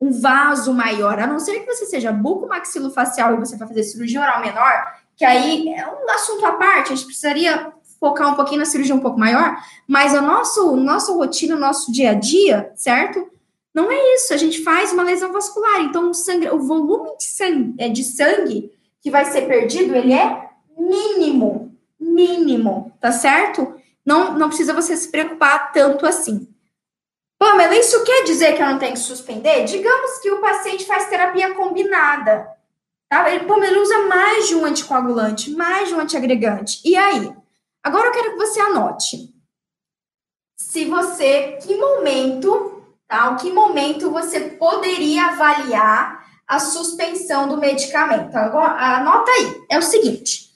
um 0.00 0.10
vaso 0.10 0.72
maior, 0.72 1.18
a 1.20 1.26
não 1.26 1.38
ser 1.38 1.60
que 1.60 1.66
você 1.66 1.86
seja 1.86 2.10
bucomaxilofacial 2.10 3.34
e 3.34 3.38
você 3.38 3.56
vai 3.56 3.68
fazer 3.68 3.82
cirurgia 3.84 4.20
oral 4.20 4.40
menor, 4.40 5.00
que 5.16 5.24
aí 5.24 5.68
é 5.68 5.86
um 5.86 6.10
assunto 6.10 6.44
à 6.46 6.52
parte, 6.52 6.92
a 6.92 6.96
gente 6.96 7.04
precisaria 7.04 7.72
focar 8.00 8.32
um 8.32 8.34
pouquinho 8.34 8.60
na 8.60 8.64
cirurgia 8.64 8.94
um 8.94 9.00
pouco 9.00 9.20
maior, 9.20 9.62
mas 9.86 10.14
a 10.14 10.22
nosso, 10.22 10.74
rotina, 11.14 11.54
o 11.54 11.60
nosso 11.60 11.92
dia 11.92 12.12
a 12.12 12.14
dia, 12.14 12.72
certo? 12.74 13.30
Não 13.74 13.92
é 13.92 14.14
isso, 14.14 14.32
a 14.32 14.36
gente 14.36 14.64
faz 14.64 14.92
uma 14.92 15.02
lesão 15.02 15.32
vascular, 15.32 15.82
então 15.82 16.10
o, 16.10 16.14
sangue, 16.14 16.48
o 16.48 16.58
volume 16.58 17.16
de 17.18 17.24
sangue, 17.24 17.74
é, 17.78 17.88
de 17.88 18.02
sangue 18.02 18.72
que 19.00 19.10
vai 19.10 19.26
ser 19.26 19.42
perdido, 19.42 19.94
ele 19.94 20.12
é 20.12 20.48
mínimo, 20.76 21.76
mínimo, 21.98 22.90
tá 23.00 23.12
certo? 23.12 23.74
Não, 24.04 24.36
não 24.36 24.48
precisa 24.48 24.74
você 24.74 24.96
se 24.96 25.08
preocupar 25.08 25.70
tanto 25.72 26.06
assim. 26.06 26.48
Pamela, 27.38 27.76
isso 27.76 28.02
quer 28.04 28.24
dizer 28.24 28.54
que 28.54 28.62
eu 28.62 28.66
não 28.66 28.78
tenho 28.78 28.92
que 28.92 28.98
suspender? 28.98 29.64
Digamos 29.64 30.18
que 30.18 30.30
o 30.30 30.40
paciente 30.40 30.84
faz 30.84 31.08
terapia 31.08 31.54
combinada. 31.54 32.46
Tá? 33.08 33.30
Ele, 33.32 33.46
Pamela, 33.46 33.72
ele 33.72 33.80
usa 33.80 34.06
mais 34.06 34.48
de 34.48 34.54
um 34.56 34.64
anticoagulante, 34.64 35.50
mais 35.52 35.88
de 35.88 35.94
um 35.94 36.00
antiagregante. 36.00 36.80
E 36.84 36.96
aí? 36.96 37.32
Agora 37.82 38.08
eu 38.08 38.12
quero 38.12 38.32
que 38.32 38.38
você 38.38 38.60
anote. 38.60 39.34
Se 40.58 40.84
você, 40.84 41.58
que 41.62 41.74
momento, 41.76 42.84
tá? 43.08 43.34
Que 43.36 43.50
momento 43.50 44.10
você 44.10 44.40
poderia 44.50 45.26
avaliar 45.28 46.24
a 46.46 46.58
suspensão 46.58 47.48
do 47.48 47.56
medicamento? 47.56 48.36
Agora, 48.36 48.98
anota 48.98 49.30
aí. 49.30 49.64
É 49.70 49.78
o 49.78 49.82
seguinte: 49.82 50.50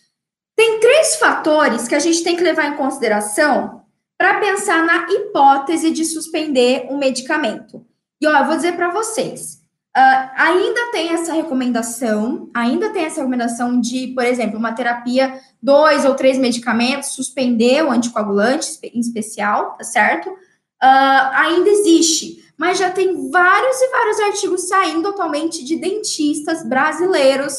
tem 0.54 0.78
três 0.78 1.16
fatores 1.16 1.88
que 1.88 1.94
a 1.94 1.98
gente 1.98 2.22
tem 2.22 2.36
que 2.36 2.42
levar 2.42 2.66
em 2.66 2.76
consideração 2.76 3.84
para 4.18 4.38
pensar 4.38 4.84
na 4.84 5.10
hipótese 5.10 5.90
de 5.90 6.04
suspender 6.04 6.86
um 6.90 6.98
medicamento. 6.98 7.84
E 8.20 8.26
ó, 8.26 8.38
eu 8.38 8.44
vou 8.44 8.56
dizer 8.56 8.76
para 8.76 8.90
vocês. 8.90 9.63
Uh, 9.96 10.30
ainda 10.34 10.90
tem 10.90 11.10
essa 11.10 11.32
recomendação, 11.32 12.50
ainda 12.52 12.90
tem 12.90 13.04
essa 13.04 13.20
recomendação 13.20 13.80
de, 13.80 14.08
por 14.08 14.24
exemplo, 14.24 14.58
uma 14.58 14.72
terapia, 14.72 15.40
dois 15.62 16.04
ou 16.04 16.14
três 16.14 16.36
medicamentos, 16.36 17.10
suspender 17.10 17.84
o 17.84 17.92
anticoagulante 17.92 18.76
em 18.82 18.98
especial, 18.98 19.76
tá 19.76 19.84
certo? 19.84 20.28
Uh, 20.30 21.30
ainda 21.32 21.70
existe, 21.70 22.44
mas 22.58 22.76
já 22.76 22.90
tem 22.90 23.30
vários 23.30 23.80
e 23.80 23.90
vários 23.90 24.20
artigos 24.20 24.66
saindo 24.66 25.08
atualmente 25.08 25.64
de 25.64 25.76
dentistas 25.76 26.68
brasileiros 26.68 27.54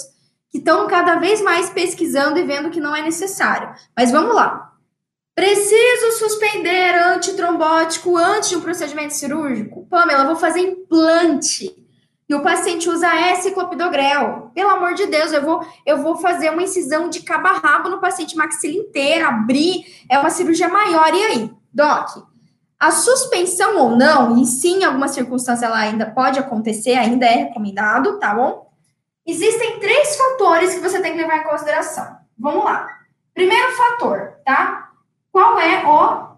que 0.52 0.58
estão 0.58 0.88
cada 0.88 1.16
vez 1.16 1.42
mais 1.42 1.70
pesquisando 1.70 2.38
e 2.38 2.44
vendo 2.44 2.70
que 2.70 2.82
não 2.82 2.94
é 2.94 3.02
necessário. 3.02 3.74
Mas 3.96 4.12
vamos 4.12 4.36
lá. 4.36 4.74
Preciso 5.34 6.12
suspender 6.20 6.96
antitrombótico 6.96 8.18
antes 8.18 8.50
de 8.50 8.58
um 8.58 8.62
procedimento 8.62 9.14
cirúrgico? 9.14 9.86
Pamela, 9.90 10.26
vou 10.26 10.36
fazer 10.36 10.60
implante. 10.60 11.85
E 12.28 12.34
o 12.34 12.42
paciente 12.42 12.90
usa 12.90 13.08
S-clopidogrel. 13.08 14.52
Pelo 14.54 14.72
amor 14.72 14.96
de 14.96 15.06
Deus, 15.06 15.32
eu 15.32 15.44
vou, 15.44 15.66
eu 15.86 16.02
vou 16.02 16.16
fazer 16.18 16.50
uma 16.50 16.64
incisão 16.64 17.08
de 17.08 17.22
cabo 17.22 17.48
a 17.48 17.54
rabo 17.54 17.90
no 17.90 18.02
paciente 18.02 18.36
maxila 18.36 18.74
inteira, 18.74 19.28
abrir, 19.28 19.86
é 20.10 20.18
uma 20.18 20.32
cirurgia 20.32 20.68
maior. 20.68 21.14
E 21.14 21.24
aí, 21.24 21.52
doc? 21.72 22.26
A 22.80 22.92
suspensão 22.92 23.78
ou 23.78 23.96
não, 23.96 24.38
e 24.42 24.46
sim, 24.46 24.80
em 24.80 24.84
algumas 24.84 25.12
circunstâncias 25.12 25.64
ela 25.70 25.80
ainda 25.80 26.08
pode 26.08 26.40
acontecer, 26.40 26.94
ainda 26.94 27.26
é 27.26 27.46
recomendado, 27.46 28.20
tá 28.20 28.34
bom? 28.34 28.72
Existem 29.26 29.80
três 29.80 30.16
fatores 30.16 30.74
que 30.74 30.82
você 30.82 31.02
tem 31.02 31.14
que 31.14 31.18
levar 31.18 31.38
em 31.38 31.44
consideração. 31.44 32.18
Vamos 32.38 32.66
lá. 32.66 32.88
Primeiro 33.34 33.72
fator, 33.72 34.34
tá? 34.46 34.90
Qual 35.32 35.60
é 35.60 35.86
o 35.86 36.36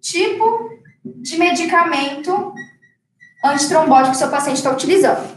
tipo 0.00 0.70
de 1.04 1.38
medicamento 1.38 2.52
antitrombótico 3.44 4.12
que 4.12 4.18
seu 4.18 4.28
paciente 4.28 4.56
está 4.56 4.70
utilizando? 4.70 5.28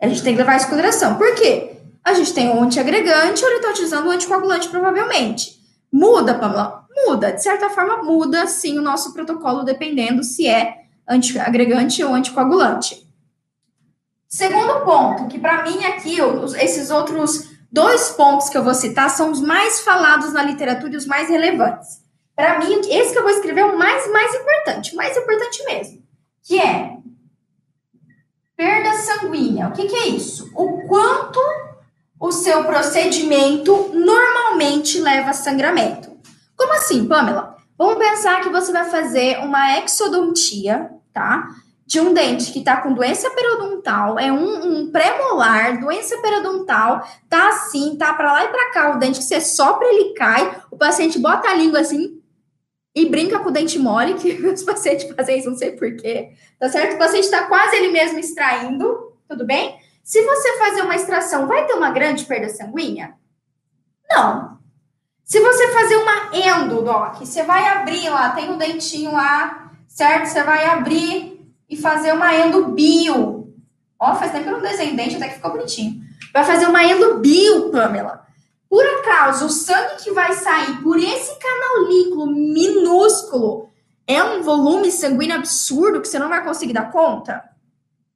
A 0.00 0.08
gente 0.08 0.22
tem 0.22 0.34
que 0.34 0.38
levar 0.38 0.56
em 0.56 0.64
consideração. 0.64 1.16
Por 1.16 1.34
quê? 1.34 1.76
A 2.02 2.14
gente 2.14 2.32
tem 2.32 2.48
um 2.48 2.62
antiagregante 2.62 3.44
ou 3.44 3.50
ele 3.50 3.58
está 3.58 3.70
utilizando 3.70 4.08
um 4.08 4.10
anticoagulante, 4.10 4.68
provavelmente. 4.68 5.60
Muda, 5.92 6.34
Pamela? 6.34 6.84
Muda. 7.06 7.32
De 7.32 7.42
certa 7.42 7.68
forma, 7.70 8.02
muda 8.02 8.46
sim 8.46 8.78
o 8.78 8.82
nosso 8.82 9.12
protocolo, 9.12 9.62
dependendo 9.62 10.24
se 10.24 10.46
é 10.46 10.80
antiagregante 11.08 12.02
ou 12.02 12.14
anticoagulante. 12.14 13.06
Segundo 14.28 14.84
ponto, 14.84 15.26
que 15.26 15.38
para 15.38 15.64
mim 15.64 15.84
aqui, 15.84 16.18
esses 16.60 16.88
outros 16.90 17.50
dois 17.70 18.10
pontos 18.10 18.48
que 18.48 18.56
eu 18.56 18.64
vou 18.64 18.74
citar 18.74 19.10
são 19.10 19.30
os 19.30 19.40
mais 19.40 19.80
falados 19.80 20.32
na 20.32 20.42
literatura 20.42 20.94
e 20.94 20.96
os 20.96 21.06
mais 21.06 21.28
relevantes. 21.28 22.00
Para 22.34 22.58
mim, 22.58 22.80
esse 22.88 23.12
que 23.12 23.18
eu 23.18 23.22
vou 23.22 23.32
escrever 23.32 23.60
é 23.60 23.64
o 23.64 23.76
mais, 23.76 24.10
mais 24.10 24.34
importante, 24.34 24.94
mais 24.94 25.16
importante 25.16 25.64
mesmo, 25.64 26.02
que 26.44 26.58
é 26.58 26.96
perda 28.60 28.92
sanguínea. 28.92 29.68
O 29.68 29.72
que, 29.72 29.86
que 29.86 29.96
é 29.96 30.08
isso? 30.08 30.50
O 30.54 30.86
quanto 30.86 31.40
o 32.20 32.30
seu 32.30 32.62
procedimento 32.64 33.88
normalmente 33.94 35.00
leva 35.00 35.30
a 35.30 35.32
sangramento. 35.32 36.10
Como 36.54 36.74
assim, 36.74 37.08
Pamela? 37.08 37.56
Vamos 37.78 37.96
pensar 37.96 38.42
que 38.42 38.50
você 38.50 38.70
vai 38.70 38.84
fazer 38.84 39.38
uma 39.38 39.78
exodontia, 39.78 40.90
tá? 41.10 41.48
De 41.86 42.00
um 42.00 42.12
dente 42.12 42.52
que 42.52 42.58
está 42.58 42.76
com 42.82 42.92
doença 42.92 43.30
periodontal, 43.30 44.18
é 44.18 44.30
um, 44.30 44.80
um 44.82 44.92
pré-molar, 44.92 45.80
doença 45.80 46.18
periodontal, 46.18 47.02
tá 47.30 47.48
assim, 47.48 47.96
tá 47.96 48.12
para 48.12 48.30
lá 48.30 48.44
e 48.44 48.48
para 48.48 48.72
cá, 48.72 48.94
o 48.94 48.98
dente 48.98 49.20
que 49.20 49.24
você 49.24 49.40
sopra 49.40 49.88
ele 49.88 50.12
cai, 50.12 50.62
o 50.70 50.76
paciente 50.76 51.18
bota 51.18 51.48
a 51.48 51.54
língua 51.54 51.80
assim 51.80 52.20
e 52.94 53.06
brinca 53.06 53.38
com 53.38 53.48
o 53.48 53.52
dente 53.52 53.78
mole, 53.78 54.14
que 54.14 54.32
os 54.46 54.62
pacientes 54.62 55.08
fazem 55.16 55.38
isso, 55.38 55.48
não 55.48 55.56
sei 55.56 55.72
porquê, 55.72 56.32
tá 56.60 56.68
certo? 56.68 56.94
O 56.94 56.98
paciente 56.98 57.24
está 57.24 57.46
quase 57.46 57.74
ele 57.76 57.88
mesmo 57.88 58.18
extraindo, 58.18 59.16
tudo 59.26 59.46
bem? 59.46 59.80
Se 60.04 60.22
você 60.22 60.58
fazer 60.58 60.82
uma 60.82 60.94
extração, 60.94 61.46
vai 61.46 61.66
ter 61.66 61.72
uma 61.72 61.90
grande 61.90 62.24
perda 62.26 62.50
sanguínea? 62.50 63.14
Não. 64.08 64.58
Se 65.24 65.40
você 65.40 65.68
fazer 65.68 65.96
uma 65.96 66.36
endo, 66.36 66.82
Doc, 66.82 67.16
você 67.16 67.42
vai 67.44 67.66
abrir 67.66 68.10
lá, 68.10 68.30
tem 68.30 68.50
um 68.50 68.58
dentinho 68.58 69.12
lá, 69.12 69.72
certo? 69.88 70.26
Você 70.26 70.42
vai 70.42 70.66
abrir 70.66 71.40
e 71.68 71.76
fazer 71.76 72.12
uma 72.12 72.34
endo 72.34 72.68
bio. 72.68 73.54
Ó, 73.98 74.14
faz 74.16 74.32
tempo 74.32 74.44
que 74.44 74.50
eu 74.50 74.54
não 74.54 74.60
desenho 74.60 74.96
dente, 74.96 75.16
até 75.16 75.28
que 75.28 75.36
ficou 75.36 75.52
bonitinho. 75.52 76.02
Vai 76.32 76.44
fazer 76.44 76.66
uma 76.66 76.84
endo 76.84 77.18
bio, 77.18 77.70
Pamela. 77.70 78.26
Por 78.68 78.84
acaso, 78.84 79.46
o 79.46 79.50
sangue 79.50 80.02
que 80.02 80.10
vai 80.10 80.32
sair 80.32 80.82
por 80.82 80.98
esse 80.98 81.38
canalículo 81.38 82.26
minúsculo 82.26 83.69
é 84.14 84.22
um 84.24 84.42
volume 84.42 84.90
sanguíneo 84.90 85.36
absurdo 85.36 86.00
que 86.00 86.08
você 86.08 86.18
não 86.18 86.28
vai 86.28 86.42
conseguir 86.44 86.72
dar 86.72 86.90
conta? 86.90 87.44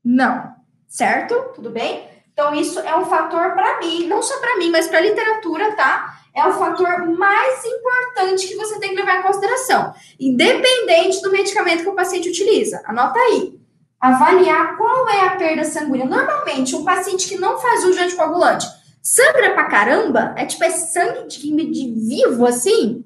Não 0.05 0.55
certo? 0.95 1.35
Tudo 1.57 1.71
bem? 1.71 2.09
Então, 2.33 2.55
isso 2.55 2.79
é 2.79 2.97
um 2.97 3.05
fator 3.05 3.53
para 3.53 3.81
mim, 3.81 4.07
não 4.07 4.23
só 4.23 4.39
para 4.39 4.57
mim, 4.59 4.71
mas 4.71 4.87
para 4.87 4.99
a 4.99 5.03
literatura, 5.03 5.73
tá? 5.73 6.21
É 6.33 6.47
o 6.47 6.53
fator 6.53 7.09
mais 7.17 7.65
importante 7.65 8.47
que 8.47 8.55
você 8.55 8.79
tem 8.79 8.91
que 8.91 8.97
levar 8.97 9.19
em 9.19 9.23
consideração, 9.23 9.93
independente 10.21 11.21
do 11.21 11.33
medicamento 11.33 11.83
que 11.83 11.89
o 11.89 11.95
paciente 11.95 12.29
utiliza. 12.29 12.81
Anota 12.87 13.19
aí. 13.19 13.59
Avaliar 14.01 14.77
qual 14.77 15.09
é 15.09 15.27
a 15.27 15.37
perda 15.37 15.65
sanguínea. 15.65 16.07
Normalmente, 16.07 16.77
um 16.77 16.85
paciente 16.85 17.29
que 17.29 17.39
não 17.39 17.59
faz 17.59 17.85
uso 17.85 17.95
de 17.95 18.05
anticoagulante 18.05 18.67
sangra 19.03 19.53
pra 19.55 19.69
caramba? 19.69 20.35
É 20.37 20.45
tipo, 20.45 20.63
é 20.63 20.71
sangue 20.71 21.27
de, 21.27 21.71
de 21.71 21.95
vivo 22.09 22.47
assim? 22.47 23.05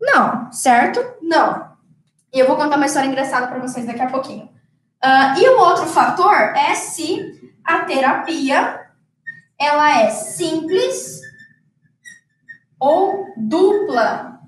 Não, 0.00 0.50
certo? 0.52 1.04
Não. 1.22 1.75
E 2.36 2.38
eu 2.38 2.46
vou 2.46 2.54
contar 2.54 2.76
uma 2.76 2.84
história 2.84 3.08
engraçada 3.08 3.46
para 3.46 3.58
vocês 3.58 3.86
daqui 3.86 4.02
a 4.02 4.10
pouquinho. 4.10 4.44
Uh, 5.02 5.40
e 5.40 5.48
o 5.48 5.58
outro 5.58 5.86
fator 5.86 6.34
é 6.34 6.74
se 6.74 7.50
a 7.64 7.78
terapia 7.86 8.78
ela 9.58 10.02
é 10.02 10.10
simples 10.10 11.22
ou 12.78 13.24
dupla, 13.38 14.38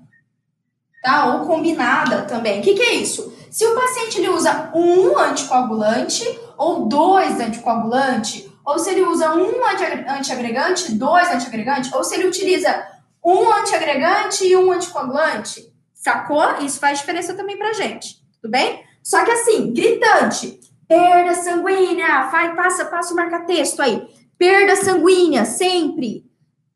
tá? 1.01 1.33
Ou 1.33 1.47
combinada 1.47 2.25
também. 2.25 2.59
O 2.59 2.63
que, 2.63 2.75
que 2.75 2.83
é 2.83 2.93
isso? 2.93 3.35
Se 3.49 3.65
o 3.65 3.73
paciente 3.73 4.19
ele 4.19 4.29
usa 4.29 4.69
um 4.75 5.17
anticoagulante 5.17 6.23
ou 6.59 6.87
dois 6.87 7.39
anticoagulantes, 7.39 8.47
ou 8.63 8.77
se 8.77 8.91
ele 8.91 9.01
usa 9.01 9.33
um 9.33 9.65
antiagregante, 10.07 10.91
dois 10.91 11.27
antiagregantes, 11.31 11.91
ou 11.91 12.03
se 12.03 12.13
ele 12.13 12.27
utiliza 12.27 12.87
um 13.25 13.51
antiagregante 13.51 14.45
e 14.45 14.55
um 14.55 14.71
anticoagulante, 14.71 15.73
sacou? 15.99 16.43
Isso 16.61 16.79
faz 16.79 16.99
diferença 16.99 17.33
também 17.33 17.57
pra 17.57 17.73
gente, 17.73 18.15
tudo 18.41 18.49
bem? 18.49 18.83
Só 19.03 19.23
que 19.23 19.31
assim, 19.31 19.73
gritante, 19.73 20.59
perda 20.87 21.33
sanguínea, 21.35 22.29
vai, 22.29 22.55
passa, 22.55 22.85
passa 22.85 23.13
o 23.13 23.15
marca-texto 23.15 23.81
aí. 23.81 24.07
Perda 24.37 24.75
sanguínea, 24.77 25.45
sempre. 25.45 26.25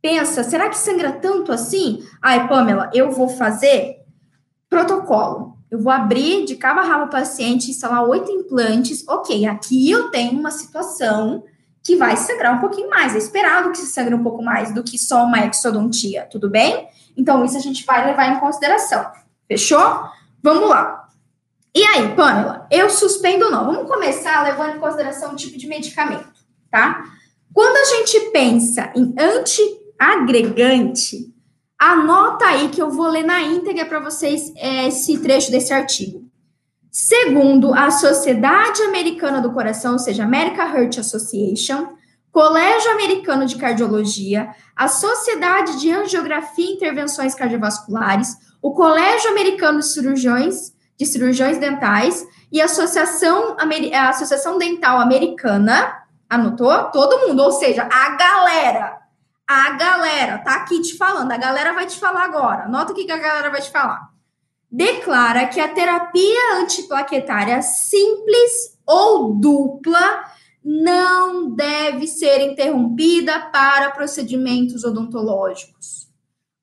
Pensa, 0.02 0.44
será 0.44 0.68
que 0.70 0.78
sangra 0.78 1.14
tanto 1.14 1.52
assim? 1.52 2.04
Ai, 2.22 2.48
Pamela, 2.48 2.92
eu 2.94 3.12
vou 3.12 3.30
fazer 3.30 4.02
protocolo. 4.70 5.58
Eu 5.72 5.80
vou 5.80 5.92
abrir 5.92 6.46
de 6.46 6.56
cabo 6.56 6.82
a 6.82 6.84
rabo 6.84 7.06
o 7.06 7.10
paciente, 7.10 7.72
instalar 7.72 8.08
oito 8.08 8.32
implantes. 8.32 9.08
Ok, 9.08 9.46
aqui 9.46 9.90
eu 9.90 10.12
tenho 10.12 10.38
uma 10.38 10.52
situação 10.52 11.44
que 11.82 11.96
vai 11.96 12.16
sangrar 12.18 12.58
um 12.58 12.60
pouquinho 12.60 12.90
mais. 12.90 13.16
É 13.16 13.18
esperado 13.18 13.72
que 13.72 13.78
se 13.78 13.88
sangre 13.88 14.14
um 14.14 14.24
pouco 14.24 14.44
mais 14.44 14.74
do 14.74 14.84
que 14.84 14.98
só 14.98 15.24
uma 15.24 15.46
exodontia, 15.46 16.28
tudo 16.30 16.50
bem? 16.50 16.88
Então, 17.16 17.46
isso 17.46 17.58
a 17.58 17.62
gente 17.62 17.86
vai 17.86 18.06
levar 18.06 18.28
em 18.28 18.40
consideração. 18.40 19.06
Fechou? 19.48 20.04
Vamos 20.42 20.70
lá. 20.70 21.08
E 21.76 21.84
aí, 21.84 22.16
Pamela, 22.16 22.68
eu 22.70 22.90
suspendo 22.90 23.46
ou 23.46 23.52
não? 23.52 23.66
Vamos 23.66 23.88
começar 23.88 24.44
levando 24.44 24.76
em 24.76 24.80
consideração 24.80 25.34
o 25.34 25.36
tipo 25.36 25.58
de 25.58 25.68
medicamento, 25.68 26.30
tá? 26.70 27.04
Quando 27.52 27.78
a 27.78 27.86
gente 27.86 28.20
pensa 28.32 28.92
em 28.96 29.14
antiagregante, 29.18 31.34
anota 31.80 32.46
aí 32.46 32.70
que 32.70 32.82
eu 32.82 32.92
vou 32.92 33.08
ler 33.08 33.24
na 33.24 33.42
íntegra 33.42 33.86
para 33.86 34.00
vocês 34.00 34.54
é, 34.56 34.88
esse 34.88 35.18
trecho 35.20 35.52
desse 35.52 35.74
artigo. 35.74 36.24
Segundo 36.92 37.74
a 37.74 37.90
Sociedade 37.90 38.84
Americana 38.84 39.42
do 39.42 39.52
Coração, 39.52 39.94
ou 39.94 40.00
seja, 40.00 40.24
American 40.24 40.68
Heart 40.68 41.00
Association, 41.00 41.88
Colégio 42.34 42.92
Americano 42.92 43.46
de 43.46 43.56
Cardiologia, 43.56 44.56
a 44.76 44.88
Sociedade 44.88 45.80
de 45.80 45.92
Angiografia 45.92 46.68
e 46.68 46.74
Intervenções 46.74 47.36
Cardiovasculares, 47.36 48.36
o 48.60 48.74
Colégio 48.74 49.30
Americano 49.30 49.80
de 49.80 49.86
Cirurgiões 49.86 50.74
de 50.98 51.06
Cirurgiões 51.06 51.60
Dentais 51.60 52.26
e 52.52 52.60
a 52.60 52.66
Associação, 52.66 53.56
a 53.60 54.10
Associação 54.10 54.58
Dental 54.58 55.00
Americana, 55.00 56.06
anotou? 56.28 56.74
Todo 56.86 57.28
mundo, 57.28 57.44
ou 57.44 57.52
seja, 57.52 57.84
a 57.84 58.10
galera, 58.16 58.98
a 59.48 59.70
galera, 59.72 60.40
tá 60.40 60.56
aqui 60.56 60.82
te 60.82 60.98
falando, 60.98 61.32
a 61.32 61.38
galera 61.38 61.74
vai 61.74 61.86
te 61.86 62.00
falar 62.00 62.24
agora, 62.24 62.64
anota 62.64 62.94
o 62.94 62.96
que 62.96 63.12
a 63.12 63.18
galera 63.18 63.52
vai 63.52 63.62
te 63.62 63.70
falar. 63.70 64.10
Declara 64.72 65.46
que 65.46 65.60
a 65.60 65.68
terapia 65.68 66.56
antiplaquetária 66.56 67.62
simples 67.62 68.80
ou 68.88 69.36
dupla 69.36 70.34
não 70.64 71.50
deve 71.52 72.08
ser 72.08 72.40
interrompida 72.42 73.40
para 73.52 73.92
procedimentos 73.92 74.84
odontológicos. 74.84 76.08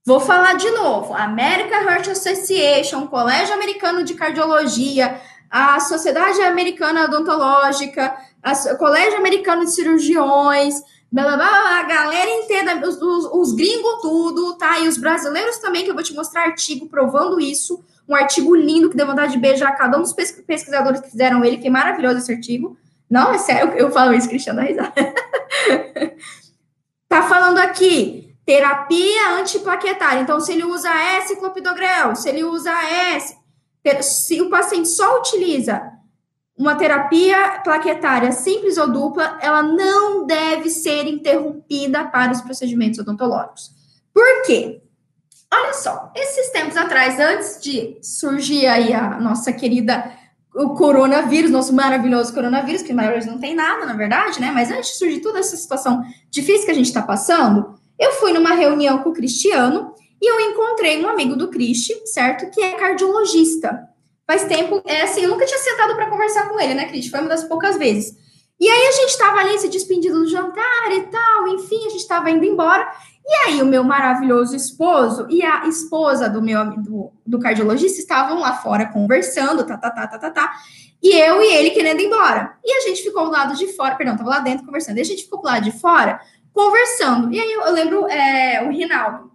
Vou 0.07 0.19
falar 0.19 0.55
de 0.55 0.71
novo. 0.71 1.13
American 1.13 1.83
Heart 1.83 2.09
Association, 2.09 3.07
Colégio 3.07 3.55
Americano 3.55 4.03
de 4.03 4.15
Cardiologia, 4.15 5.21
a 5.51 5.79
Sociedade 5.81 6.41
Americana 6.41 7.05
Odontológica, 7.05 8.17
o 8.73 8.77
Colégio 8.77 9.19
Americano 9.19 9.65
de 9.65 9.73
Cirurgiões, 9.73 10.75
blá, 11.13 11.25
blá, 11.25 11.37
blá, 11.37 11.81
a 11.81 11.83
galera 11.83 12.31
inteira, 12.31 12.89
os, 12.89 12.97
os, 13.03 13.25
os 13.33 13.53
gringos 13.53 14.01
tudo, 14.01 14.57
tá? 14.57 14.79
E 14.79 14.89
os 14.89 14.97
brasileiros 14.97 15.59
também, 15.59 15.85
que 15.85 15.91
eu 15.91 15.95
vou 15.95 16.03
te 16.03 16.15
mostrar 16.15 16.45
artigo 16.45 16.89
provando 16.89 17.39
isso. 17.39 17.85
um 18.09 18.15
artigo 18.15 18.55
lindo 18.55 18.89
que 18.89 18.97
deu 18.97 19.07
vontade 19.07 19.33
de 19.33 19.39
beijar 19.39 19.77
cada 19.77 19.99
um 19.99 20.03
dos 20.03 20.13
pesquisadores 20.13 21.01
que 21.01 21.11
fizeram 21.11 21.45
ele, 21.45 21.59
que 21.59 21.69
é 21.69 21.71
maravilhoso 21.71 22.19
esse 22.19 22.33
artigo. 22.33 22.77
Não, 23.11 23.35
é 23.35 23.39
sério, 23.39 23.73
eu 23.75 23.91
falo 23.91 24.15
isso, 24.15 24.29
Cristiano, 24.29 24.61
risada. 24.61 24.93
tá 27.09 27.23
falando 27.23 27.59
aqui, 27.59 28.37
terapia 28.47 29.31
antiplaquetária. 29.41 30.21
Então, 30.21 30.41
se 30.41 30.53
ele 30.53 30.63
usa 30.63 30.89
S, 30.89 31.35
clopidogrel, 31.37 32.15
se 32.15 32.29
ele 32.29 32.45
usa 32.45 32.71
S, 32.71 33.37
se 34.03 34.41
o 34.41 34.49
paciente 34.49 34.89
só 34.89 35.19
utiliza 35.19 35.83
uma 36.57 36.77
terapia 36.77 37.61
plaquetária 37.65 38.31
simples 38.33 38.77
ou 38.77 38.93
dupla, 38.93 39.39
ela 39.41 39.63
não 39.63 40.27
deve 40.27 40.69
ser 40.69 41.07
interrompida 41.07 42.05
para 42.05 42.31
os 42.31 42.43
procedimentos 42.43 43.01
odontológicos. 43.01 43.71
Por 44.13 44.43
quê? 44.45 44.83
Olha 45.53 45.73
só, 45.73 46.13
esses 46.15 46.51
tempos 46.51 46.77
atrás, 46.77 47.19
antes 47.19 47.61
de 47.61 47.99
surgir 48.03 48.67
aí 48.67 48.93
a 48.93 49.19
nossa 49.19 49.53
querida 49.53 50.13
o 50.55 50.71
coronavírus, 50.75 51.51
nosso 51.51 51.73
maravilhoso 51.73 52.35
coronavírus, 52.35 52.83
que 52.83 52.93
maravilhoso 52.93 53.31
não 53.31 53.39
tem 53.39 53.55
nada, 53.55 53.87
na 53.87 53.95
verdade, 53.95 54.41
né? 54.41 54.51
Mas 54.53 54.71
antes 54.71 54.91
de 54.91 54.97
surgir 54.97 55.21
toda 55.21 55.39
essa 55.39 55.57
situação 55.57 56.03
difícil 56.31 56.65
que 56.65 56.71
a 56.71 56.75
gente 56.75 56.87
está 56.87 57.03
passando, 57.03 57.75
eu 57.99 58.13
fui 58.13 58.33
numa 58.33 58.55
reunião 58.55 58.99
com 58.99 59.11
o 59.11 59.13
Cristiano 59.13 59.95
e 60.21 60.31
eu 60.31 60.41
encontrei 60.41 61.03
um 61.05 61.09
amigo 61.09 61.37
do 61.37 61.49
Cristi, 61.49 61.95
certo? 62.07 62.51
Que 62.51 62.61
é 62.61 62.73
cardiologista. 62.73 63.89
Faz 64.27 64.45
tempo, 64.45 64.83
é 64.87 65.03
assim, 65.03 65.23
eu 65.23 65.31
nunca 65.31 65.47
tinha 65.47 65.59
sentado 65.59 65.95
para 65.95 66.11
conversar 66.11 66.49
com 66.49 66.61
ele, 66.61 66.75
né, 66.75 66.87
Cristi? 66.87 67.11
Foi 67.11 67.21
uma 67.21 67.29
das 67.29 67.45
poucas 67.45 67.77
vezes. 67.77 68.17
E 68.59 68.69
aí 68.69 68.87
a 68.89 68.93
gente 68.93 69.11
estava 69.11 69.39
ali 69.41 69.59
se 69.59 69.69
despedindo 69.69 70.21
do 70.21 70.29
jantar 70.29 70.93
e 70.93 71.03
tal, 71.03 71.49
enfim, 71.49 71.79
a 71.87 71.91
gente 71.91 72.03
estava 72.03 72.31
indo 72.31 72.45
embora. 72.45 72.87
E 73.31 73.35
aí 73.47 73.63
o 73.63 73.67
meu 73.67 73.85
maravilhoso 73.85 74.57
esposo 74.57 75.29
e 75.31 75.41
a 75.41 75.69
esposa 75.69 76.29
do 76.29 76.43
meu 76.43 76.69
do, 76.83 77.13
do 77.25 77.39
cardiologista 77.39 78.01
estavam 78.01 78.41
lá 78.41 78.55
fora 78.55 78.87
conversando, 78.87 79.65
tá, 79.65 79.79
tá, 79.79 79.89
tá, 79.89 80.07
tá, 80.09 80.19
tá, 80.19 80.31
tá. 80.31 80.53
E 81.01 81.17
eu 81.17 81.41
e 81.41 81.55
ele 81.55 81.71
querendo 81.71 82.01
ir 82.01 82.07
embora. 82.07 82.59
E 82.65 82.73
a 82.73 82.81
gente 82.81 83.05
ficou 83.05 83.27
do 83.27 83.31
lado 83.31 83.57
de 83.57 83.69
fora, 83.69 83.95
perdão, 83.95 84.17
tava 84.17 84.29
lá 84.29 84.41
dentro 84.41 84.67
conversando. 84.67 84.99
E 84.99 85.01
a 85.01 85.05
gente 85.05 85.23
ficou 85.23 85.41
do 85.41 85.47
lado 85.47 85.63
de 85.63 85.71
fora 85.71 86.21
conversando. 86.53 87.33
E 87.33 87.39
aí 87.39 87.53
eu, 87.53 87.61
eu 87.61 87.73
lembro 87.73 88.09
é, 88.09 88.65
o 88.65 88.73
Rinaldo, 88.73 89.31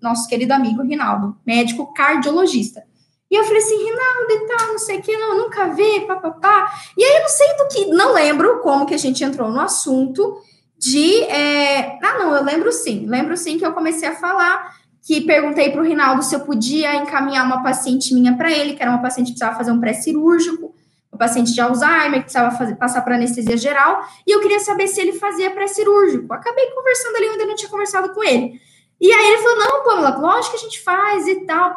nosso 0.00 0.28
querido 0.28 0.54
amigo 0.54 0.84
Rinaldo, 0.84 1.36
médico 1.44 1.92
cardiologista. 1.92 2.84
E 3.28 3.34
eu 3.34 3.42
falei 3.42 3.58
assim, 3.58 3.76
Rinaldo 3.76 4.30
e 4.30 4.46
tal, 4.46 4.66
não 4.68 4.78
sei 4.78 4.98
o 5.00 5.02
que, 5.02 5.16
não, 5.16 5.36
nunca 5.36 5.66
vi, 5.74 6.06
papapá. 6.06 6.72
E 6.96 7.02
aí 7.02 7.16
eu 7.16 7.22
não 7.22 7.28
sei 7.28 7.56
do 7.56 7.68
que, 7.68 7.86
não 7.86 8.12
lembro 8.12 8.60
como 8.60 8.86
que 8.86 8.94
a 8.94 8.98
gente 8.98 9.24
entrou 9.24 9.50
no 9.50 9.60
assunto 9.60 10.40
de. 10.80 11.22
É... 11.24 11.98
Ah, 12.02 12.18
não, 12.18 12.34
eu 12.34 12.42
lembro 12.42 12.72
sim. 12.72 13.04
Lembro 13.06 13.36
sim 13.36 13.58
que 13.58 13.66
eu 13.66 13.72
comecei 13.72 14.08
a 14.08 14.16
falar 14.16 14.80
que 15.02 15.20
perguntei 15.22 15.70
para 15.70 15.80
o 15.80 15.84
Rinaldo 15.84 16.22
se 16.22 16.34
eu 16.34 16.40
podia 16.40 16.94
encaminhar 16.96 17.44
uma 17.44 17.62
paciente 17.62 18.14
minha 18.14 18.36
para 18.36 18.50
ele, 18.50 18.74
que 18.74 18.82
era 18.82 18.90
uma 18.90 19.02
paciente 19.02 19.28
que 19.28 19.32
precisava 19.32 19.56
fazer 19.56 19.72
um 19.72 19.80
pré-cirúrgico, 19.80 20.74
uma 21.10 21.18
paciente 21.18 21.52
de 21.52 21.60
Alzheimer, 21.60 22.18
que 22.18 22.24
precisava 22.24 22.56
fazer, 22.56 22.76
passar 22.76 23.02
para 23.02 23.16
anestesia 23.16 23.56
geral, 23.56 24.04
e 24.26 24.30
eu 24.30 24.40
queria 24.40 24.60
saber 24.60 24.86
se 24.88 25.00
ele 25.00 25.14
fazia 25.14 25.50
pré-cirúrgico. 25.50 26.32
Acabei 26.32 26.66
conversando 26.70 27.16
ali, 27.16 27.26
eu 27.26 27.32
ainda 27.32 27.46
não 27.46 27.56
tinha 27.56 27.70
conversado 27.70 28.10
com 28.14 28.22
ele. 28.22 28.60
E 29.00 29.12
aí 29.12 29.32
ele 29.32 29.42
falou: 29.42 29.58
não, 29.58 29.84
Pamela, 29.84 30.16
lógico 30.18 30.56
que 30.56 30.60
a 30.60 30.64
gente 30.64 30.82
faz 30.82 31.26
e 31.26 31.46
tal. 31.46 31.74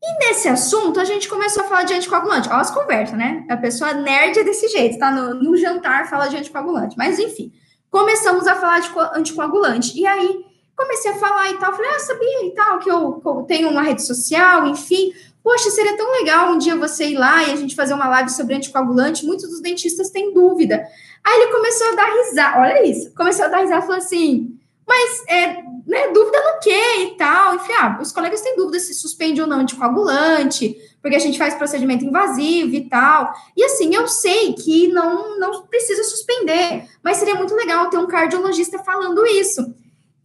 E 0.00 0.26
nesse 0.26 0.48
assunto, 0.48 1.00
a 1.00 1.04
gente 1.04 1.28
começou 1.28 1.64
a 1.64 1.66
falar 1.66 1.84
de 1.84 1.94
anticoagulante. 1.94 2.48
Olha 2.48 2.60
as 2.60 2.70
conversas, 2.70 3.18
né? 3.18 3.44
A 3.48 3.56
pessoa 3.56 3.94
nerd 3.94 4.38
é 4.38 4.44
desse 4.44 4.68
jeito, 4.68 4.98
tá? 4.98 5.10
No, 5.10 5.34
no 5.34 5.56
jantar 5.56 6.08
fala 6.08 6.28
de 6.28 6.36
anticoagulante. 6.36 6.96
Mas 6.96 7.18
enfim 7.18 7.52
começamos 7.90 8.46
a 8.46 8.54
falar 8.54 8.80
de 8.80 8.90
anticoagulante. 9.14 9.98
E 9.98 10.06
aí 10.06 10.44
comecei 10.76 11.10
a 11.10 11.16
falar 11.16 11.50
e 11.50 11.58
tal, 11.58 11.72
falei, 11.74 11.90
ah, 11.90 11.98
sabia 11.98 12.46
e 12.46 12.50
tal, 12.54 12.78
que 12.78 12.90
eu, 12.90 13.14
que 13.14 13.26
eu 13.26 13.42
tenho 13.42 13.68
uma 13.68 13.82
rede 13.82 14.02
social, 14.02 14.66
enfim. 14.66 15.12
Poxa, 15.42 15.70
seria 15.70 15.96
tão 15.96 16.10
legal 16.12 16.52
um 16.52 16.58
dia 16.58 16.76
você 16.76 17.06
ir 17.06 17.16
lá 17.16 17.42
e 17.42 17.52
a 17.52 17.56
gente 17.56 17.74
fazer 17.74 17.94
uma 17.94 18.08
live 18.08 18.30
sobre 18.30 18.54
anticoagulante. 18.54 19.24
Muitos 19.24 19.48
dos 19.48 19.60
dentistas 19.60 20.10
têm 20.10 20.32
dúvida. 20.32 20.86
Aí 21.24 21.40
ele 21.40 21.52
começou 21.52 21.88
a 21.88 21.94
dar 21.94 22.12
risada, 22.12 22.60
olha 22.60 22.86
isso, 22.86 23.12
começou 23.14 23.44
a 23.44 23.48
dar 23.48 23.58
risada 23.58 23.82
falou 23.82 23.96
assim: 23.96 24.57
mas 24.88 25.22
é, 25.28 25.62
né, 25.86 26.08
dúvida 26.12 26.38
no 26.38 26.60
quê 26.60 27.02
e 27.02 27.16
tal. 27.16 27.54
Enfim, 27.54 27.72
ah, 27.74 27.98
os 28.00 28.10
colegas 28.10 28.40
têm 28.40 28.56
dúvida 28.56 28.80
se 28.80 28.94
suspende 28.94 29.40
ou 29.40 29.46
não 29.46 29.60
anticoagulante, 29.60 30.74
porque 31.02 31.16
a 31.16 31.20
gente 31.20 31.36
faz 31.36 31.54
procedimento 31.54 32.04
invasivo 32.04 32.74
e 32.74 32.88
tal. 32.88 33.32
E 33.54 33.62
assim, 33.62 33.94
eu 33.94 34.08
sei 34.08 34.54
que 34.54 34.88
não, 34.88 35.38
não 35.38 35.66
precisa 35.66 36.02
suspender, 36.04 36.88
mas 37.04 37.18
seria 37.18 37.34
muito 37.34 37.54
legal 37.54 37.90
ter 37.90 37.98
um 37.98 38.06
cardiologista 38.06 38.78
falando 38.78 39.24
isso. 39.26 39.74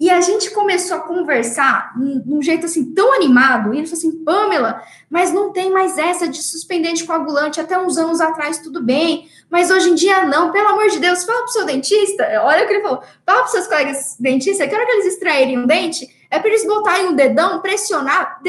E 0.04 0.10
a 0.10 0.20
gente 0.20 0.52
começou 0.52 0.98
a 0.98 1.00
conversar 1.00 1.94
de 1.96 2.34
um 2.34 2.42
jeito 2.42 2.66
assim 2.66 2.94
tão 2.94 3.13
animado, 3.13 3.74
e 3.74 3.78
ele 3.78 3.88
falou 3.88 4.00
assim: 4.00 4.12
Pamela, 4.22 4.84
mas 5.10 5.32
não 5.32 5.54
tem 5.54 5.72
mais 5.72 5.98
essa 5.98 6.28
de 6.28 6.44
suspendente 6.44 7.06
coagulante. 7.06 7.62
Até 7.62 7.80
uns 7.80 7.98
anos 7.98 8.20
atrás, 8.20 8.58
tudo 8.58 8.84
bem, 8.84 9.30
mas 9.50 9.72
hoje 9.72 9.92
em 9.92 9.96
dia 9.96 10.26
não. 10.26 10.52
Pelo 10.52 10.68
amor 10.68 10.89
de 10.89 11.00
Deus, 11.00 11.24
fala 11.24 11.44
pro 11.44 11.54
seu 11.54 11.66
dentista. 11.66 12.28
Olha 12.44 12.66
o 12.66 12.68
que 12.68 12.74
ele 12.74 12.84
falou: 12.84 13.02
fala 13.26 13.39
pros 13.44 13.52
seus 13.52 13.66
colegas 13.66 14.18
dentistas 14.20 14.68
que 14.68 14.76
hora 14.76 14.86
que 14.86 14.92
eles 14.92 15.13
extraírem 15.13 15.58
um 15.58 15.66
dente, 15.66 16.06
é 16.30 16.38
para 16.38 16.50
eles 16.50 16.68
botarem 16.68 17.08
um 17.08 17.16
dedão, 17.16 17.62
pressionar, 17.62 18.42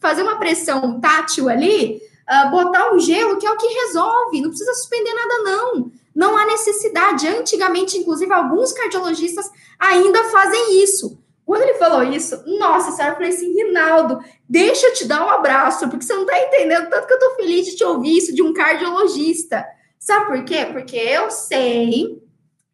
fazer 0.00 0.22
uma 0.22 0.38
pressão 0.38 0.98
tátil 0.98 1.50
ali, 1.50 2.00
uh, 2.26 2.50
botar 2.50 2.90
um 2.90 2.98
gelo, 2.98 3.36
que 3.36 3.46
é 3.46 3.50
o 3.50 3.58
que 3.58 3.66
resolve. 3.66 4.40
Não 4.40 4.48
precisa 4.48 4.72
suspender 4.72 5.12
nada, 5.12 5.42
não. 5.42 5.92
Não 6.14 6.36
há 6.36 6.46
necessidade. 6.46 7.26
Antigamente, 7.26 7.98
inclusive, 7.98 8.32
alguns 8.32 8.72
cardiologistas 8.72 9.50
ainda 9.78 10.24
fazem 10.24 10.82
isso. 10.82 11.18
Quando 11.44 11.62
ele 11.62 11.74
falou 11.74 12.02
isso, 12.04 12.42
nossa 12.58 12.92
senhora, 12.92 13.12
eu 13.12 13.16
falei 13.16 13.30
assim, 13.30 13.52
Rinaldo, 13.52 14.20
deixa 14.48 14.86
eu 14.86 14.94
te 14.94 15.04
dar 15.04 15.26
um 15.26 15.30
abraço, 15.30 15.88
porque 15.88 16.04
você 16.04 16.14
não 16.14 16.24
tá 16.24 16.38
entendendo 16.40 16.88
tanto 16.88 17.06
que 17.06 17.12
eu 17.12 17.18
tô 17.18 17.34
feliz 17.34 17.66
de 17.66 17.76
te 17.76 17.84
ouvir 17.84 18.16
isso 18.16 18.34
de 18.34 18.42
um 18.42 18.52
cardiologista. 18.52 19.64
Sabe 19.98 20.26
por 20.26 20.44
quê? 20.44 20.66
Porque 20.72 20.96
eu 20.96 21.30
sei, 21.30 22.22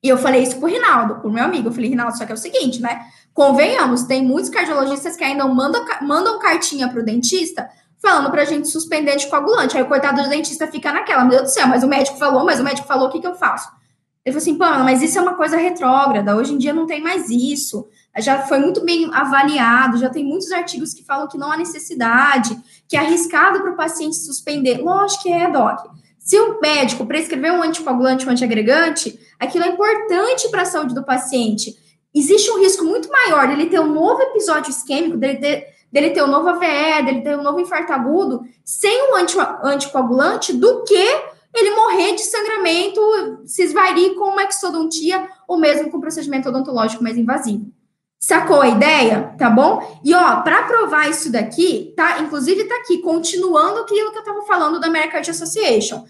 e 0.03 0.09
eu 0.09 0.18
falei 0.18 0.42
isso 0.42 0.59
pro 0.59 0.68
Rinaldo, 0.68 1.16
pro 1.16 1.33
meu 1.33 1.44
amigo, 1.44 1.68
eu 1.68 1.72
falei, 1.72 1.90
Rinaldo, 1.90 2.16
só 2.16 2.24
que 2.24 2.33
é 2.33 2.35
o 2.35 2.38
seguinte, 2.38 2.81
né? 2.81 3.07
Convenhamos, 3.33 4.05
tem 4.05 4.22
muitos 4.22 4.51
cardiologistas 4.51 5.16
que 5.16 5.24
ainda 5.24 5.46
mandam, 5.46 5.85
mandam 6.03 6.38
cartinha 6.38 6.88
pro 6.88 7.05
dentista 7.05 7.68
falando 8.00 8.30
pra 8.30 8.44
gente 8.44 8.68
suspender 8.68 9.12
anticoagulante. 9.12 9.76
Aí 9.76 9.82
o 9.82 9.87
coitado 9.87 10.22
do 10.22 10.28
dentista 10.28 10.66
fica 10.66 10.92
naquela, 10.92 11.22
meu 11.22 11.38
Deus 11.38 11.42
do 11.42 11.54
céu, 11.54 11.66
mas 11.66 11.82
o 11.82 11.88
médico 11.88 12.18
falou, 12.18 12.44
mas 12.44 12.61
o 12.61 12.64
médico 12.64 12.87
falou, 12.87 13.08
o 13.08 13.11
que, 13.11 13.20
que 13.20 13.26
eu 13.26 13.34
faço? 13.34 13.68
Ele 14.24 14.32
falou 14.32 14.42
assim, 14.42 14.58
Pamela, 14.58 14.84
mas 14.84 15.02
isso 15.02 15.18
é 15.18 15.22
uma 15.22 15.34
coisa 15.34 15.56
retrógrada, 15.56 16.37
hoje 16.37 16.54
em 16.54 16.58
dia 16.58 16.72
não 16.72 16.87
tem 16.87 17.02
mais 17.02 17.30
isso. 17.30 17.88
Já 18.18 18.42
foi 18.42 18.58
muito 18.58 18.84
bem 18.84 19.08
avaliado, 19.12 19.96
já 19.96 20.11
tem 20.11 20.24
muitos 20.24 20.50
artigos 20.52 20.92
que 20.92 21.04
falam 21.04 21.28
que 21.28 21.38
não 21.38 21.50
há 21.50 21.56
necessidade, 21.56 22.58
que 22.88 22.96
é 22.96 23.00
arriscado 23.00 23.61
para 23.61 23.72
o 23.72 23.76
paciente 23.76 24.16
suspender. 24.16 24.78
Lógico 24.78 25.22
que 25.22 25.32
é, 25.32 25.50
Doc. 25.50 25.87
Se 26.18 26.38
o 26.38 26.61
médico 26.61 27.06
prescrever 27.06 27.52
um 27.52 27.62
anticoagulante, 27.62 28.26
um 28.26 28.30
antiagregante, 28.30 29.18
aquilo 29.38 29.64
é 29.64 29.68
importante 29.68 30.48
para 30.50 30.62
a 30.62 30.66
saúde 30.66 30.94
do 30.94 31.04
paciente. 31.04 31.74
Existe 32.14 32.50
um 32.50 32.58
risco 32.58 32.84
muito 32.84 33.08
maior 33.08 33.48
dele 33.48 33.66
ter 33.66 33.80
um 33.80 33.92
novo 33.94 34.20
episódio 34.20 34.70
isquêmico, 34.70 35.16
dele 35.16 35.38
ter 35.38 35.77
dele 35.92 36.11
ter 36.11 36.22
um 36.22 36.27
novo 36.27 36.48
AVE, 36.48 37.05
dele 37.05 37.20
ter 37.22 37.38
um 37.38 37.42
novo 37.42 37.61
infarto 37.61 37.92
agudo, 37.92 38.42
sem 38.64 39.11
um 39.11 39.16
anti, 39.16 39.37
anticoagulante, 39.62 40.53
do 40.53 40.85
que 40.85 41.38
ele 41.55 41.74
morrer 41.74 42.14
de 42.14 42.22
sangramento, 42.22 43.01
se 43.46 43.62
esvair 43.62 44.14
com 44.14 44.31
uma 44.31 44.44
exodontia 44.44 45.29
ou 45.46 45.59
mesmo 45.59 45.90
com 45.90 46.01
procedimento 46.01 46.48
odontológico 46.48 47.03
mais 47.03 47.16
invasivo. 47.16 47.72
Sacou 48.20 48.61
a 48.61 48.68
ideia? 48.68 49.35
Tá 49.38 49.48
bom? 49.48 50.01
E 50.05 50.12
ó, 50.12 50.40
para 50.42 50.64
provar 50.64 51.09
isso 51.09 51.31
daqui, 51.31 51.94
tá? 51.96 52.18
Inclusive 52.18 52.64
tá 52.64 52.74
aqui, 52.77 52.98
continuando 52.98 53.81
aquilo 53.81 54.11
que 54.12 54.18
eu 54.18 54.24
tava 54.24 54.42
falando 54.42 54.81
da 54.81 54.88
American 54.88 55.20
Association. 55.20 56.05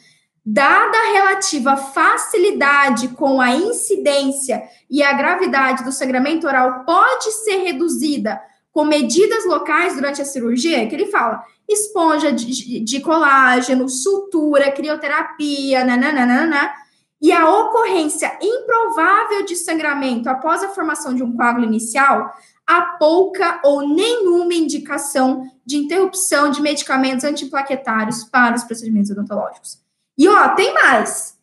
Dada 0.44 0.96
a 0.96 1.12
relativa 1.12 1.76
facilidade 1.76 3.08
com 3.08 3.38
a 3.38 3.50
incidência 3.50 4.62
e 4.88 5.02
a 5.02 5.12
gravidade 5.12 5.84
do 5.84 5.92
sangramento 5.92 6.46
oral 6.46 6.84
pode 6.86 7.30
ser 7.32 7.58
reduzida 7.58 8.40
com 8.78 8.84
medidas 8.84 9.44
locais 9.44 9.96
durante 9.96 10.22
a 10.22 10.24
cirurgia, 10.24 10.86
que 10.86 10.94
ele 10.94 11.06
fala 11.06 11.44
esponja 11.68 12.30
de, 12.30 12.78
de 12.78 13.00
colágeno, 13.00 13.88
sutura, 13.88 14.70
crioterapia, 14.70 15.84
nananana, 15.84 16.72
e 17.20 17.32
a 17.32 17.50
ocorrência 17.50 18.38
improvável 18.40 19.44
de 19.44 19.56
sangramento 19.56 20.30
após 20.30 20.62
a 20.62 20.68
formação 20.68 21.12
de 21.12 21.24
um 21.24 21.36
coágulo 21.36 21.66
inicial, 21.66 22.32
há 22.64 22.82
pouca 23.00 23.60
ou 23.64 23.80
nenhuma 23.80 24.54
indicação 24.54 25.50
de 25.66 25.76
interrupção 25.76 26.48
de 26.48 26.62
medicamentos 26.62 27.24
antiplaquetários 27.24 28.22
para 28.22 28.54
os 28.54 28.62
procedimentos 28.62 29.10
odontológicos. 29.10 29.80
E 30.16 30.28
ó, 30.28 30.50
tem 30.50 30.72
mais. 30.72 31.36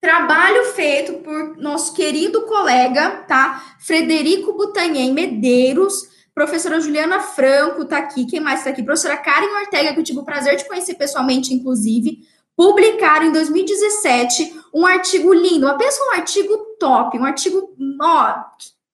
Trabalho 0.00 0.64
feito 0.72 1.12
por 1.18 1.58
nosso 1.58 1.92
querido 1.92 2.40
colega, 2.46 3.22
tá? 3.28 3.62
Frederico 3.80 4.54
Butanhen 4.54 5.12
Medeiros, 5.12 6.13
Professora 6.34 6.80
Juliana 6.80 7.20
Franco 7.20 7.82
está 7.82 7.98
aqui. 7.98 8.26
Quem 8.26 8.40
mais 8.40 8.58
está 8.58 8.70
aqui? 8.70 8.82
Professora 8.82 9.16
Karen 9.16 9.46
Ortega, 9.60 9.94
que 9.94 10.00
eu 10.00 10.04
tive 10.04 10.18
o 10.18 10.24
prazer 10.24 10.56
de 10.56 10.66
conhecer 10.66 10.94
pessoalmente, 10.94 11.54
inclusive. 11.54 12.26
Publicaram 12.56 13.26
em 13.26 13.32
2017 13.32 14.60
um 14.74 14.84
artigo 14.84 15.32
lindo. 15.32 15.72
Pensa 15.78 16.02
um 16.04 16.16
artigo 16.16 16.56
top, 16.80 17.18
um 17.18 17.24
artigo 17.24 17.72
ó, 18.02 18.34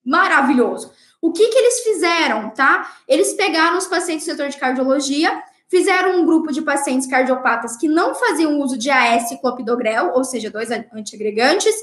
maravilhoso. 0.04 0.92
O 1.22 1.32
que, 1.32 1.48
que 1.48 1.58
eles 1.58 1.80
fizeram, 1.80 2.50
tá? 2.50 2.94
Eles 3.08 3.32
pegaram 3.32 3.78
os 3.78 3.86
pacientes 3.86 4.26
do 4.26 4.30
setor 4.30 4.48
de 4.48 4.58
cardiologia, 4.58 5.42
fizeram 5.68 6.20
um 6.20 6.26
grupo 6.26 6.52
de 6.52 6.60
pacientes 6.60 7.06
cardiopatas 7.06 7.76
que 7.76 7.88
não 7.88 8.14
faziam 8.14 8.58
uso 8.60 8.76
de 8.76 8.90
AS 8.90 9.30
e 9.30 9.40
clopidogrel, 9.40 10.12
ou 10.14 10.24
seja, 10.24 10.50
dois 10.50 10.70
antiagregantes, 10.70 11.74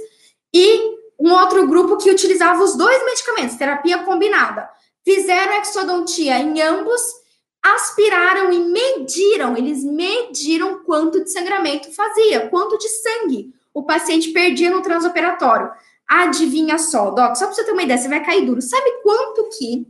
e 0.54 0.98
um 1.20 1.32
outro 1.32 1.68
grupo 1.68 1.98
que 1.98 2.12
utilizava 2.12 2.64
os 2.64 2.76
dois 2.76 3.04
medicamentos, 3.06 3.56
terapia 3.56 4.00
combinada. 4.00 4.70
Fizeram 5.08 5.54
exodontia 5.62 6.38
em 6.38 6.62
ambos, 6.62 7.02
aspiraram 7.64 8.52
e 8.52 8.60
mediram, 8.60 9.56
eles 9.56 9.82
mediram 9.82 10.84
quanto 10.84 11.24
de 11.24 11.32
sangramento 11.32 11.90
fazia, 11.96 12.50
quanto 12.50 12.78
de 12.78 12.90
sangue 12.90 13.54
o 13.74 13.84
paciente 13.84 14.32
perdia 14.32 14.70
no 14.70 14.82
transoperatório. 14.82 15.72
Adivinha 16.06 16.78
só, 16.78 17.10
Doc, 17.12 17.38
só 17.38 17.46
para 17.46 17.56
você 17.56 17.64
ter 17.64 17.72
uma 17.72 17.84
ideia, 17.84 17.98
você 17.98 18.10
vai 18.10 18.22
cair 18.22 18.46
duro. 18.46 18.62
Sabe 18.62 19.02
quanto 19.02 19.48
que 19.58 19.88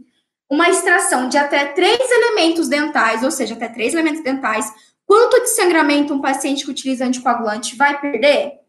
uma 0.48 0.70
extração 0.70 1.28
de 1.28 1.40
até 1.40 1.66
três 1.66 2.00
elementos 2.00 2.68
dentais, 2.68 3.24
ou 3.24 3.32
seja, 3.32 3.56
até 3.56 3.70
três 3.70 3.96
elementos 3.96 4.22
dentais, 4.22 4.72
quanto 5.04 5.42
de 5.42 5.50
sangramento 5.50 6.14
um 6.14 6.22
paciente 6.22 6.64
que 6.64 6.70
utiliza 6.70 7.06
anticoagulante 7.06 7.76
vai 7.76 8.00
perder? 8.00 8.60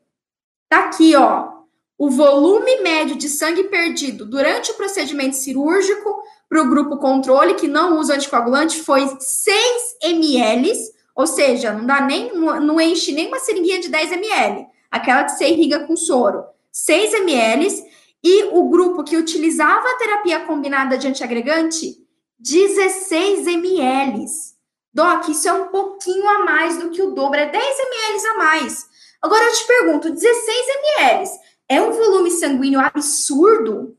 Tá 0.67 0.87
aqui, 0.87 1.15
ó. 1.15 1.59
O 1.99 2.09
volume 2.09 2.81
médio 2.81 3.17
de 3.17 3.29
sangue 3.29 3.65
perdido 3.65 4.25
durante 4.25 4.71
o 4.71 4.75
procedimento 4.75 5.37
cirúrgico 5.37 6.23
para 6.49 6.63
o 6.63 6.69
grupo 6.69 6.97
controle, 6.97 7.55
que 7.55 7.69
não 7.69 7.99
usa 7.99 8.15
anticoagulante, 8.15 8.81
foi 8.83 9.07
6 9.19 9.97
ml, 10.03 10.73
ou 11.15 11.27
seja, 11.27 11.73
não 11.73 11.85
dá 11.85 12.01
nem, 12.01 12.35
não 12.35 12.81
enche 12.81 13.13
nem 13.13 13.29
uma 13.29 13.39
seringuinha 13.39 13.81
de 13.81 13.89
10 13.89 14.13
ml, 14.13 14.67
aquela 14.91 15.25
que 15.25 15.33
você 15.33 15.49
irriga 15.49 15.81
com 15.81 15.97
soro. 15.97 16.45
6 16.73 17.15
ml, 17.15 17.85
e 18.23 18.45
o 18.53 18.69
grupo 18.69 19.05
que 19.05 19.17
utilizava 19.17 19.87
a 19.87 19.99
terapia 19.99 20.41
combinada 20.41 20.97
de 20.97 21.07
antiagregante, 21.07 21.97
16 22.39 23.47
ml. 23.47 24.25
Doc, 24.93 25.29
isso 25.29 25.49
é 25.49 25.53
um 25.53 25.69
pouquinho 25.69 26.27
a 26.29 26.45
mais 26.45 26.79
do 26.79 26.91
que 26.91 27.03
o 27.03 27.11
dobro, 27.11 27.39
é 27.39 27.47
10 27.47 27.65
ml 27.65 28.27
a 28.27 28.39
mais. 28.39 28.87
Agora 29.21 29.45
eu 29.45 29.53
te 29.53 29.67
pergunto, 29.67 30.11
16 30.11 30.67
ml 30.99 31.31
é 31.69 31.83
um 31.83 31.91
volume 31.91 32.31
sanguíneo 32.31 32.81
absurdo? 32.81 33.98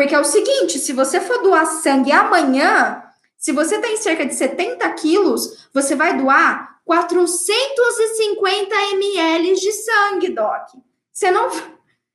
Porque 0.00 0.14
é 0.14 0.18
o 0.18 0.24
seguinte, 0.24 0.78
se 0.78 0.94
você 0.94 1.20
for 1.20 1.42
doar 1.42 1.66
sangue 1.66 2.10
amanhã, 2.10 3.02
se 3.36 3.52
você 3.52 3.78
tem 3.80 3.98
cerca 3.98 4.24
de 4.24 4.34
70 4.34 4.90
quilos, 4.94 5.68
você 5.74 5.94
vai 5.94 6.16
doar 6.16 6.80
450 6.86 8.74
ml 8.94 9.54
de 9.56 9.72
sangue, 9.72 10.30
Doc. 10.30 10.68
Você 11.12 11.30
não 11.30 11.50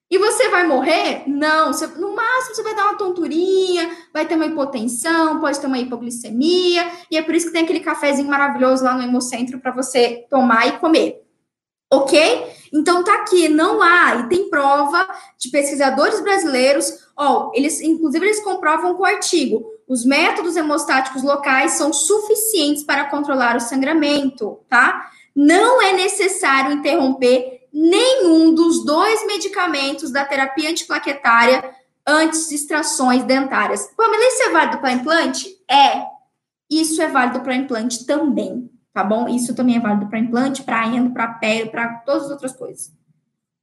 e 0.09 0.17
você 0.17 0.49
vai 0.49 0.65
morrer? 0.65 1.25
Não. 1.27 1.71
Você, 1.71 1.86
no 1.86 2.15
máximo, 2.15 2.55
você 2.55 2.63
vai 2.63 2.73
dar 2.73 2.86
uma 2.86 2.97
tonturinha, 2.97 3.95
vai 4.11 4.25
ter 4.27 4.33
uma 4.33 4.47
hipotensão, 4.47 5.39
pode 5.39 5.59
ter 5.59 5.67
uma 5.67 5.77
hipoglicemia. 5.77 6.91
E 7.11 7.17
é 7.17 7.21
por 7.21 7.36
isso 7.36 7.45
que 7.45 7.53
tem 7.53 7.65
aquele 7.65 7.81
cafezinho 7.81 8.27
maravilhoso 8.27 8.83
lá 8.83 8.95
no 8.95 9.03
Hemocentro 9.03 9.59
para 9.59 9.69
você 9.69 10.25
tomar 10.27 10.67
e 10.67 10.79
comer. 10.79 11.21
Ok? 11.93 12.51
Então 12.73 13.03
tá 13.03 13.13
aqui, 13.13 13.47
não 13.47 13.79
há, 13.79 14.15
e 14.15 14.27
tem 14.27 14.49
prova 14.49 15.07
de 15.38 15.49
pesquisadores 15.49 16.19
brasileiros, 16.19 17.05
ó, 17.16 17.51
eles, 17.53 17.82
inclusive, 17.82 18.26
eles 18.26 18.43
comprovam 18.43 18.95
com 18.95 19.03
o 19.03 19.05
artigo. 19.05 19.66
Os 19.88 20.03
métodos 20.03 20.55
hemostáticos 20.55 21.24
locais 21.24 21.74
são 21.74 21.93
suficientes 21.93 22.84
para 22.84 23.05
controlar 23.05 23.55
o 23.55 23.61
sangramento, 23.61 24.59
tá? 24.68 25.09
Não 25.36 25.82
é 25.82 25.93
necessário 25.93 26.74
interromper 26.74 27.68
nenhum 27.72 28.53
dos 28.53 28.86
dois 28.86 29.26
medicamentos 29.28 30.11
da 30.11 30.26
terapia 30.26 30.70
antiplaquetária 30.70 31.76
antes 32.07 32.49
de 32.49 32.55
extrações 32.55 33.24
dentárias. 33.24 33.89
Pamela, 33.97 34.24
isso 34.24 34.43
é 34.43 34.49
válido 34.51 34.78
para 34.78 34.91
implante? 34.91 35.57
É. 35.70 36.05
Isso 36.70 37.01
é 37.01 37.07
válido 37.07 37.41
para 37.41 37.55
implante 37.55 38.05
também, 38.05 38.70
tá 38.93 39.03
bom? 39.03 39.28
Isso 39.28 39.53
também 39.53 39.78
é 39.78 39.80
válido 39.80 40.07
para 40.07 40.20
implante, 40.20 40.63
para 40.63 40.88
endo, 40.88 41.11
para 41.11 41.28
pele, 41.34 41.70
para 41.70 41.95
todas 41.99 42.26
as 42.26 42.32
outras 42.32 42.53
coisas. 42.53 42.91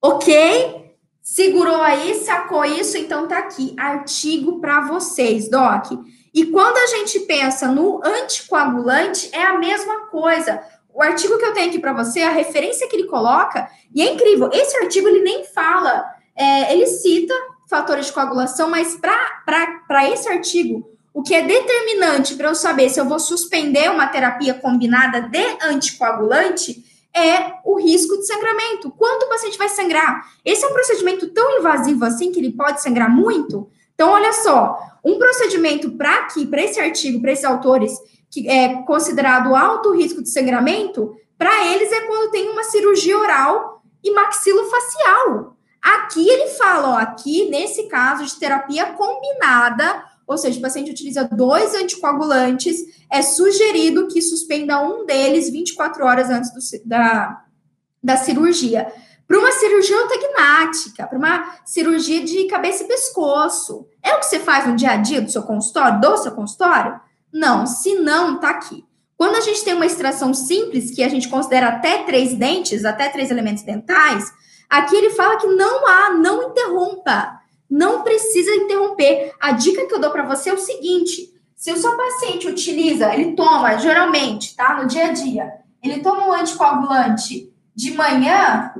Ok? 0.00 0.91
Segurou 1.22 1.80
aí, 1.80 2.14
sacou 2.16 2.64
isso? 2.64 2.96
Então 2.96 3.28
tá 3.28 3.38
aqui, 3.38 3.74
artigo 3.78 4.60
para 4.60 4.80
vocês, 4.88 5.48
Doc. 5.48 5.92
E 6.34 6.46
quando 6.46 6.76
a 6.76 6.86
gente 6.86 7.20
pensa 7.20 7.68
no 7.68 8.00
anticoagulante, 8.04 9.30
é 9.32 9.42
a 9.42 9.58
mesma 9.58 10.06
coisa 10.06 10.60
o 10.94 11.02
artigo 11.02 11.38
que 11.38 11.44
eu 11.44 11.54
tenho 11.54 11.68
aqui 11.68 11.78
para 11.78 11.92
você, 11.92 12.22
a 12.22 12.30
referência 12.30 12.86
que 12.88 12.96
ele 12.96 13.06
coloca, 13.08 13.68
e 13.94 14.02
é 14.02 14.12
incrível, 14.12 14.50
esse 14.52 14.76
artigo 14.76 15.08
ele 15.08 15.22
nem 15.22 15.44
fala, 15.44 16.04
é, 16.36 16.74
ele 16.74 16.86
cita 16.86 17.34
fatores 17.68 18.06
de 18.06 18.12
coagulação, 18.12 18.68
mas 18.68 18.96
para 18.96 20.08
esse 20.10 20.28
artigo, 20.28 20.90
o 21.14 21.22
que 21.22 21.34
é 21.34 21.42
determinante 21.42 22.34
para 22.34 22.48
eu 22.48 22.54
saber 22.54 22.90
se 22.90 23.00
eu 23.00 23.06
vou 23.06 23.18
suspender 23.18 23.90
uma 23.90 24.06
terapia 24.06 24.54
combinada 24.54 25.22
de 25.22 25.44
anticoagulante 25.62 26.84
é 27.14 27.54
o 27.64 27.78
risco 27.78 28.16
de 28.16 28.26
sangramento. 28.26 28.90
Quanto 28.90 29.24
o 29.24 29.28
paciente 29.28 29.58
vai 29.58 29.68
sangrar? 29.68 30.26
Esse 30.44 30.64
é 30.64 30.68
um 30.68 30.72
procedimento 30.72 31.28
tão 31.28 31.58
invasivo 31.58 32.04
assim 32.04 32.32
que 32.32 32.40
ele 32.40 32.52
pode 32.52 32.82
sangrar 32.82 33.10
muito? 33.10 33.68
Então, 33.94 34.10
olha 34.10 34.32
só, 34.32 34.78
um 35.04 35.18
procedimento 35.18 35.90
para 35.92 36.20
aqui, 36.20 36.46
para 36.46 36.62
esse 36.62 36.80
artigo, 36.80 37.20
para 37.20 37.32
esses 37.32 37.44
autores, 37.44 37.92
que 38.30 38.48
é 38.48 38.82
considerado 38.82 39.54
alto 39.54 39.92
risco 39.92 40.22
de 40.22 40.30
sangramento, 40.30 41.14
para 41.36 41.66
eles 41.66 41.92
é 41.92 42.00
quando 42.02 42.30
tem 42.30 42.48
uma 42.48 42.64
cirurgia 42.64 43.18
oral 43.18 43.82
e 44.02 44.10
maxilofacial. 44.12 45.56
Aqui 45.82 46.28
ele 46.28 46.48
fala, 46.50 46.90
ó, 46.90 46.96
aqui 46.98 47.50
nesse 47.50 47.88
caso 47.88 48.24
de 48.24 48.38
terapia 48.38 48.86
combinada, 48.92 50.04
ou 50.26 50.38
seja, 50.38 50.58
o 50.58 50.62
paciente 50.62 50.90
utiliza 50.90 51.24
dois 51.24 51.74
anticoagulantes, 51.74 52.78
é 53.10 53.22
sugerido 53.22 54.08
que 54.08 54.22
suspenda 54.22 54.80
um 54.82 55.04
deles 55.04 55.50
24 55.50 56.04
horas 56.04 56.30
antes 56.30 56.52
do, 56.52 56.88
da, 56.88 57.44
da 58.02 58.16
cirurgia. 58.16 58.92
Para 59.26 59.38
uma 59.38 59.52
cirurgia 59.52 59.98
autognática, 59.98 61.06
para 61.06 61.18
uma 61.18 61.56
cirurgia 61.64 62.22
de 62.22 62.44
cabeça 62.44 62.84
e 62.84 62.88
pescoço. 62.88 63.86
É 64.02 64.14
o 64.14 64.18
que 64.18 64.26
você 64.26 64.38
faz 64.38 64.66
no 64.66 64.76
dia 64.76 64.90
a 64.90 64.96
dia 64.96 65.22
do 65.22 65.30
seu 65.30 65.42
consultório, 65.42 66.00
do 66.00 66.16
seu 66.18 66.32
consultório? 66.32 67.00
Não, 67.32 67.66
se 67.66 67.94
não, 67.94 68.38
tá 68.38 68.50
aqui. 68.50 68.84
Quando 69.16 69.36
a 69.36 69.40
gente 69.40 69.64
tem 69.64 69.74
uma 69.74 69.86
extração 69.86 70.34
simples, 70.34 70.90
que 70.90 71.02
a 71.02 71.08
gente 71.08 71.28
considera 71.28 71.68
até 71.68 72.02
três 72.02 72.34
dentes, 72.34 72.84
até 72.84 73.08
três 73.08 73.30
elementos 73.30 73.62
dentais, 73.62 74.30
aqui 74.68 74.96
ele 74.96 75.10
fala 75.10 75.38
que 75.38 75.46
não 75.46 75.86
há, 75.86 76.10
não 76.10 76.50
interrompa. 76.50 77.40
Não 77.72 78.02
precisa 78.02 78.54
interromper. 78.54 79.32
A 79.40 79.52
dica 79.52 79.86
que 79.86 79.94
eu 79.94 79.98
dou 79.98 80.10
para 80.10 80.26
você 80.26 80.50
é 80.50 80.52
o 80.52 80.58
seguinte: 80.58 81.32
se 81.56 81.72
o 81.72 81.76
seu 81.78 81.96
paciente 81.96 82.46
utiliza, 82.46 83.14
ele 83.14 83.32
toma, 83.32 83.78
geralmente, 83.78 84.54
tá? 84.54 84.74
No 84.74 84.86
dia 84.86 85.06
a 85.06 85.12
dia, 85.12 85.50
ele 85.82 86.02
toma 86.02 86.28
um 86.28 86.34
anticoagulante 86.34 87.50
de 87.74 87.92
manhã, 87.92 88.74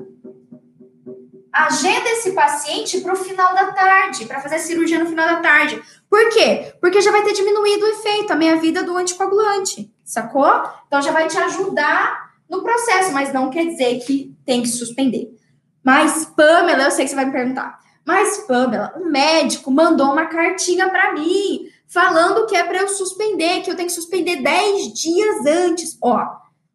agenda 1.50 2.10
esse 2.10 2.32
paciente 2.32 3.00
para 3.00 3.14
o 3.14 3.16
final 3.16 3.54
da 3.54 3.72
tarde, 3.72 4.26
para 4.26 4.42
fazer 4.42 4.58
cirurgia 4.58 4.98
no 4.98 5.08
final 5.08 5.26
da 5.26 5.36
tarde. 5.36 5.82
Por 6.10 6.28
quê? 6.28 6.74
Porque 6.78 7.00
já 7.00 7.10
vai 7.10 7.22
ter 7.22 7.32
diminuído 7.32 7.86
o 7.86 7.88
efeito, 7.88 8.30
a 8.30 8.36
meia-vida 8.36 8.82
do 8.82 8.94
anticoagulante, 8.98 9.90
sacou? 10.04 10.52
Então 10.86 11.00
já 11.00 11.12
vai 11.12 11.28
te 11.28 11.38
ajudar 11.38 12.34
no 12.46 12.62
processo, 12.62 13.10
mas 13.12 13.32
não 13.32 13.48
quer 13.48 13.64
dizer 13.64 14.00
que 14.00 14.36
tem 14.44 14.60
que 14.60 14.68
suspender. 14.68 15.34
Mas, 15.82 16.26
Pamela, 16.26 16.84
eu 16.84 16.90
sei 16.90 17.06
que 17.06 17.10
você 17.10 17.16
vai 17.16 17.24
me 17.24 17.32
perguntar. 17.32 17.80
Mas, 18.04 18.38
Pamela, 18.46 18.92
o 18.96 19.06
médico 19.06 19.70
mandou 19.70 20.12
uma 20.12 20.26
cartinha 20.26 20.88
para 20.88 21.12
mim 21.12 21.68
falando 21.86 22.46
que 22.46 22.56
é 22.56 22.64
para 22.64 22.78
eu 22.78 22.88
suspender, 22.88 23.60
que 23.60 23.70
eu 23.70 23.76
tenho 23.76 23.88
que 23.88 23.94
suspender 23.94 24.36
10 24.36 24.94
dias 24.94 25.46
antes. 25.46 25.98
Ó, 26.02 26.24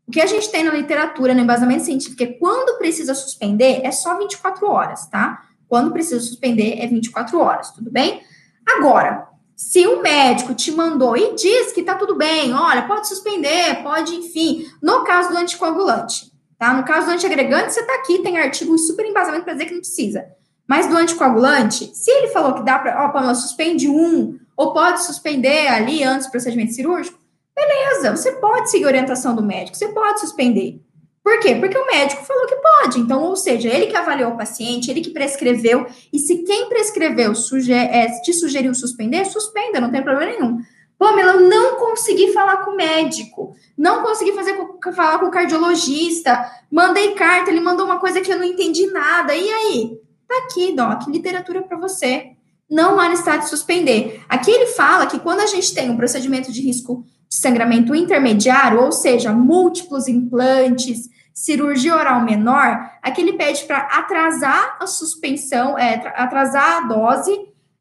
o 0.08 0.12
que 0.12 0.22
a 0.22 0.26
gente 0.26 0.50
tem 0.50 0.64
na 0.64 0.72
literatura, 0.72 1.34
no 1.34 1.42
embasamento 1.42 1.84
científico, 1.84 2.24
é 2.24 2.28
quando 2.28 2.78
precisa 2.78 3.14
suspender, 3.14 3.82
é 3.84 3.92
só 3.92 4.18
24 4.18 4.66
horas, 4.68 5.08
tá? 5.08 5.44
Quando 5.68 5.92
precisa 5.92 6.22
suspender, 6.22 6.80
é 6.80 6.88
24 6.88 7.38
horas, 7.40 7.72
tudo 7.72 7.92
bem? 7.92 8.22
Agora, 8.66 9.28
se 9.56 9.86
o 9.88 10.02
médico 10.02 10.54
te 10.54 10.72
mandou 10.72 11.18
e 11.18 11.34
diz 11.34 11.74
que 11.74 11.82
tá 11.82 11.96
tudo 11.96 12.16
bem, 12.16 12.54
olha, 12.54 12.88
pode 12.88 13.08
suspender, 13.08 13.82
pode, 13.82 14.16
enfim, 14.16 14.66
no 14.82 15.04
caso 15.04 15.30
do 15.30 15.38
anticoagulante, 15.38 16.32
tá? 16.60 16.74
No 16.74 16.86
caso 16.86 17.08
do 17.08 17.14
antiagregante, 17.14 17.74
você 17.74 17.84
tá 17.84 17.96
aqui, 17.96 18.20
tem 18.20 18.38
artigo 18.38 18.78
super 18.78 19.06
embasamento 19.06 19.44
para 19.44 19.54
dizer 19.54 19.66
que 19.66 19.74
não 19.74 19.82
precisa. 19.82 20.37
Mas 20.68 20.88
do 20.88 20.98
anticoagulante, 20.98 21.90
se 21.96 22.12
ele 22.12 22.28
falou 22.28 22.54
que 22.54 22.64
dá 22.64 22.78
para, 22.78 23.06
ó, 23.06 23.10
Pamela, 23.10 23.34
suspende 23.36 23.88
um, 23.88 24.38
ou 24.56 24.74
pode 24.74 25.04
suspender 25.04 25.68
ali 25.68 26.04
antes 26.04 26.28
do 26.28 26.32
procedimento 26.32 26.74
cirúrgico, 26.74 27.18
beleza, 27.56 28.16
você 28.16 28.34
pode 28.34 28.70
seguir 28.70 28.84
a 28.84 28.88
orientação 28.88 29.36
do 29.36 29.42
médico, 29.42 29.78
você 29.78 29.88
pode 29.88 30.20
suspender. 30.20 30.82
Por 31.24 31.40
quê? 31.40 31.56
Porque 31.56 31.78
o 31.78 31.86
médico 31.88 32.24
falou 32.24 32.48
que 32.48 32.56
pode. 32.56 33.00
Então, 33.00 33.22
ou 33.22 33.36
seja, 33.36 33.68
ele 33.68 33.88
que 33.88 33.98
avaliou 33.98 34.32
o 34.32 34.38
paciente, 34.38 34.90
ele 34.90 35.02
que 35.02 35.10
prescreveu, 35.10 35.86
e 36.12 36.20
se 36.20 36.44
quem 36.44 36.70
prescreveu 36.70 37.36
suge 37.36 37.74
é, 37.74 38.08
te 38.22 38.32
sugeriu 38.34 38.74
suspender, 38.74 39.26
suspenda, 39.26 39.82
não 39.82 39.92
tem 39.92 40.02
problema 40.02 40.32
nenhum. 40.32 40.62
Pamela, 40.98 41.34
eu 41.34 41.42
não 41.42 41.76
consegui 41.76 42.32
falar 42.32 42.58
com 42.58 42.72
o 42.72 42.76
médico, 42.76 43.56
não 43.78 44.02
consegui 44.04 44.32
fazer 44.32 44.58
falar 44.96 45.20
com 45.20 45.28
o 45.28 45.32
cardiologista, 45.32 46.50
mandei 46.72 47.14
carta, 47.14 47.52
ele 47.52 47.60
mandou 47.60 47.86
uma 47.86 48.00
coisa 48.00 48.22
que 48.22 48.32
eu 48.32 48.38
não 48.38 48.46
entendi 48.46 48.88
nada. 48.88 49.36
E 49.36 49.50
aí? 49.50 50.07
Tá 50.28 50.44
aqui, 50.46 50.76
Doc, 50.76 51.08
literatura 51.08 51.64
para 51.64 51.78
você. 51.78 52.32
Não 52.70 53.00
há 53.00 53.08
necessidade 53.08 53.44
de 53.44 53.50
suspender. 53.50 54.22
Aqui 54.28 54.52
ele 54.52 54.68
fala 54.68 55.08
que 55.08 55.20
quando 55.20 55.40
a 55.40 55.46
gente 55.46 55.74
tem 55.74 55.90
um 55.90 55.96
procedimento 55.96 56.52
de 56.52 56.62
risco 56.62 57.06
de 57.30 57.36
sangramento 57.36 57.96
intermediário, 57.96 58.82
ou 58.82 58.92
seja, 58.92 59.32
múltiplos 59.32 60.08
implantes, 60.08 61.10
cirurgia 61.34 61.96
oral 61.96 62.22
menor, 62.22 62.92
aqui 63.02 63.22
ele 63.22 63.34
pede 63.34 63.64
para 63.66 63.78
atrasar 63.78 64.78
a 64.82 64.88
suspensão, 64.88 65.78
é, 65.78 66.12
atrasar 66.16 66.78
a 66.78 66.88
dose 66.88 67.32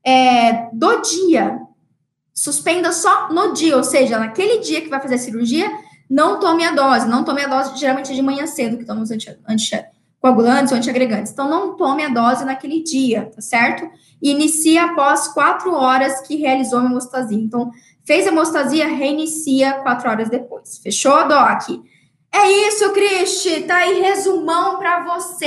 é, 0.04 0.68
do 0.72 1.00
dia. 1.00 1.58
Suspenda 2.32 2.92
só 2.92 3.32
no 3.32 3.54
dia, 3.54 3.76
ou 3.76 3.82
seja, 3.82 4.18
naquele 4.18 4.58
dia 4.58 4.82
que 4.82 4.88
vai 4.88 5.00
fazer 5.00 5.14
a 5.16 5.18
cirurgia, 5.18 5.72
não 6.08 6.38
tome 6.38 6.64
a 6.64 6.72
dose. 6.72 7.08
Não 7.08 7.24
tome 7.24 7.42
a 7.42 7.48
dose, 7.48 7.76
geralmente 7.76 8.12
é 8.12 8.14
de 8.14 8.22
manhã 8.22 8.46
cedo 8.46 8.78
que 8.78 8.84
tomamos 8.84 9.10
anticoagulantes 10.16 10.72
ou 10.72 10.78
antiagregantes. 10.78 11.32
Então, 11.32 11.48
não 11.48 11.76
tome 11.76 12.04
a 12.04 12.08
dose 12.08 12.44
naquele 12.44 12.82
dia, 12.82 13.30
tá 13.34 13.40
certo? 13.40 13.88
E 14.20 14.30
inicia 14.30 14.84
após 14.84 15.28
quatro 15.28 15.72
horas 15.74 16.20
que 16.22 16.36
realizou 16.36 16.80
a 16.80 16.84
hemostasia. 16.84 17.38
Então, 17.38 17.70
fez 18.04 18.26
a 18.26 18.30
hemostasia, 18.30 18.86
reinicia 18.88 19.74
quatro 19.74 20.08
horas 20.10 20.28
depois. 20.28 20.78
Fechou, 20.78 21.28
Doc? 21.28 21.68
É 22.32 22.50
isso, 22.68 22.92
Cristi. 22.92 23.62
Tá 23.62 23.76
aí 23.76 24.00
resumão 24.00 24.78
para 24.78 25.04
você. 25.04 25.46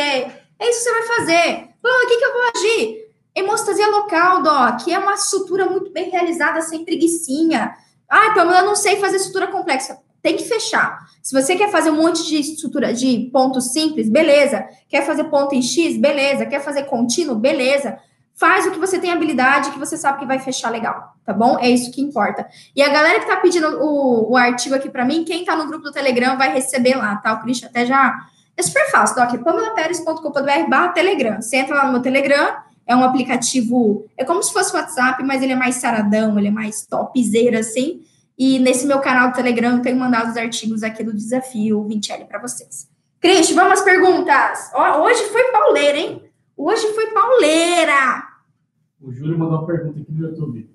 É 0.59 0.69
isso 0.69 0.83
que 0.83 0.89
você 0.89 0.91
vai 0.91 1.17
fazer. 1.17 1.69
o 1.83 2.07
que, 2.07 2.17
que 2.17 2.25
eu 2.25 2.33
vou 2.33 2.51
agir? 2.55 3.09
Hemostasia 3.35 3.87
local, 3.89 4.41
Doc, 4.41 4.87
é 4.87 4.99
uma 4.99 5.15
sutura 5.15 5.69
muito 5.69 5.91
bem 5.91 6.09
realizada, 6.09 6.61
sem 6.61 6.83
preguiçinha. 6.83 7.73
Ah, 8.09 8.31
Pamela, 8.33 8.59
eu 8.59 8.65
não 8.65 8.75
sei 8.75 8.97
fazer 8.97 9.19
sutura 9.19 9.47
complexa 9.47 9.97
tem 10.21 10.35
que 10.35 10.43
fechar. 10.43 11.07
Se 11.21 11.39
você 11.39 11.55
quer 11.55 11.71
fazer 11.71 11.91
um 11.91 12.01
monte 12.01 12.25
de 12.25 12.37
estrutura 12.37 12.93
de 12.93 13.29
pontos 13.31 13.71
simples, 13.71 14.09
beleza. 14.09 14.65
Quer 14.87 15.05
fazer 15.05 15.25
ponto 15.25 15.53
em 15.55 15.61
X, 15.61 15.97
beleza. 15.97 16.45
Quer 16.45 16.61
fazer 16.61 16.83
contínuo, 16.83 17.35
beleza. 17.35 17.97
Faz 18.39 18.65
o 18.65 18.71
que 18.71 18.79
você 18.79 18.97
tem 18.97 19.11
habilidade, 19.11 19.71
que 19.71 19.79
você 19.79 19.97
sabe 19.97 20.19
que 20.19 20.25
vai 20.25 20.39
fechar 20.39 20.69
legal, 20.69 21.13
tá 21.25 21.33
bom? 21.33 21.59
É 21.59 21.69
isso 21.69 21.91
que 21.91 22.01
importa. 22.01 22.47
E 22.73 22.81
a 22.81 22.87
galera 22.87 23.19
que 23.19 23.27
tá 23.27 23.35
pedindo 23.35 23.67
o, 23.81 24.31
o 24.31 24.37
artigo 24.37 24.75
aqui 24.75 24.89
para 24.89 25.03
mim, 25.03 25.25
quem 25.25 25.43
tá 25.43 25.57
no 25.57 25.67
grupo 25.67 25.83
do 25.83 25.91
Telegram 25.91 26.37
vai 26.37 26.53
receber 26.53 26.95
lá, 26.95 27.17
tá? 27.17 27.33
O 27.33 27.41
Christian 27.41 27.67
até 27.67 27.85
já. 27.85 28.15
É 28.55 28.63
super 28.63 28.89
fácil, 28.91 29.17
Doc. 29.17 29.43
pamelaperes.com.br 29.43 30.69
barra 30.69 30.89
Telegram. 30.89 31.41
Você 31.41 31.57
entra 31.57 31.75
lá 31.75 31.85
no 31.87 31.91
meu 31.91 32.01
Telegram, 32.01 32.55
é 32.87 32.95
um 32.95 33.03
aplicativo, 33.03 34.05
é 34.17 34.23
como 34.23 34.41
se 34.41 34.53
fosse 34.53 34.73
o 34.73 34.77
WhatsApp, 34.77 35.21
mas 35.23 35.43
ele 35.43 35.51
é 35.51 35.55
mais 35.57 35.75
saradão, 35.75 36.39
ele 36.39 36.47
é 36.47 36.51
mais 36.51 36.85
topzera, 36.85 37.59
assim. 37.59 38.01
E 38.39 38.57
nesse 38.57 38.87
meu 38.87 39.01
canal 39.01 39.31
do 39.31 39.35
Telegram 39.35 39.75
eu 39.75 39.81
tenho 39.81 39.99
mandado 39.99 40.31
os 40.31 40.37
artigos 40.37 40.81
aqui 40.81 41.03
do 41.03 41.13
desafio 41.13 41.83
20L 41.83 42.25
para 42.25 42.39
vocês. 42.39 42.89
Cris, 43.19 43.51
vamos 43.51 43.79
às 43.79 43.83
perguntas. 43.83 44.71
Ó, 44.73 45.03
hoje 45.03 45.25
foi 45.25 45.51
pauleira, 45.51 45.97
hein? 45.97 46.23
Hoje 46.55 46.87
foi 46.93 47.07
pauleira. 47.07 48.23
O 49.01 49.11
Júlio 49.11 49.37
mandou 49.37 49.57
uma 49.57 49.67
pergunta 49.67 49.99
aqui 49.99 50.09
no 50.09 50.25
YouTube. 50.25 50.73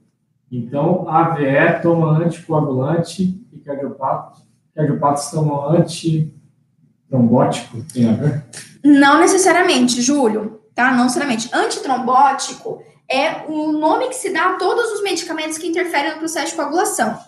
Então, 0.52 1.08
AVE 1.08 1.80
toma 1.80 2.18
anticoagulante 2.18 3.42
e 3.50 3.58
cardiopatos, 3.60 4.46
cardiopatos 4.74 5.30
tomam 5.30 5.70
antitrombótico? 5.70 7.82
Tem 7.94 8.10
a 8.10 8.12
ver? 8.12 8.44
Não 8.84 9.20
necessariamente, 9.20 10.02
Júlio. 10.02 10.60
Tá? 10.74 10.90
Não 10.90 11.04
necessariamente. 11.04 11.48
Antitrombótico 11.50 12.82
é 13.10 13.46
o 13.48 13.72
nome 13.72 14.08
que 14.08 14.16
se 14.16 14.34
dá 14.34 14.50
a 14.50 14.58
todos 14.58 14.92
os 14.92 15.02
medicamentos 15.02 15.56
que 15.56 15.66
interferem 15.66 16.12
no 16.12 16.18
processo 16.18 16.50
de 16.50 16.56
coagulação. 16.56 17.18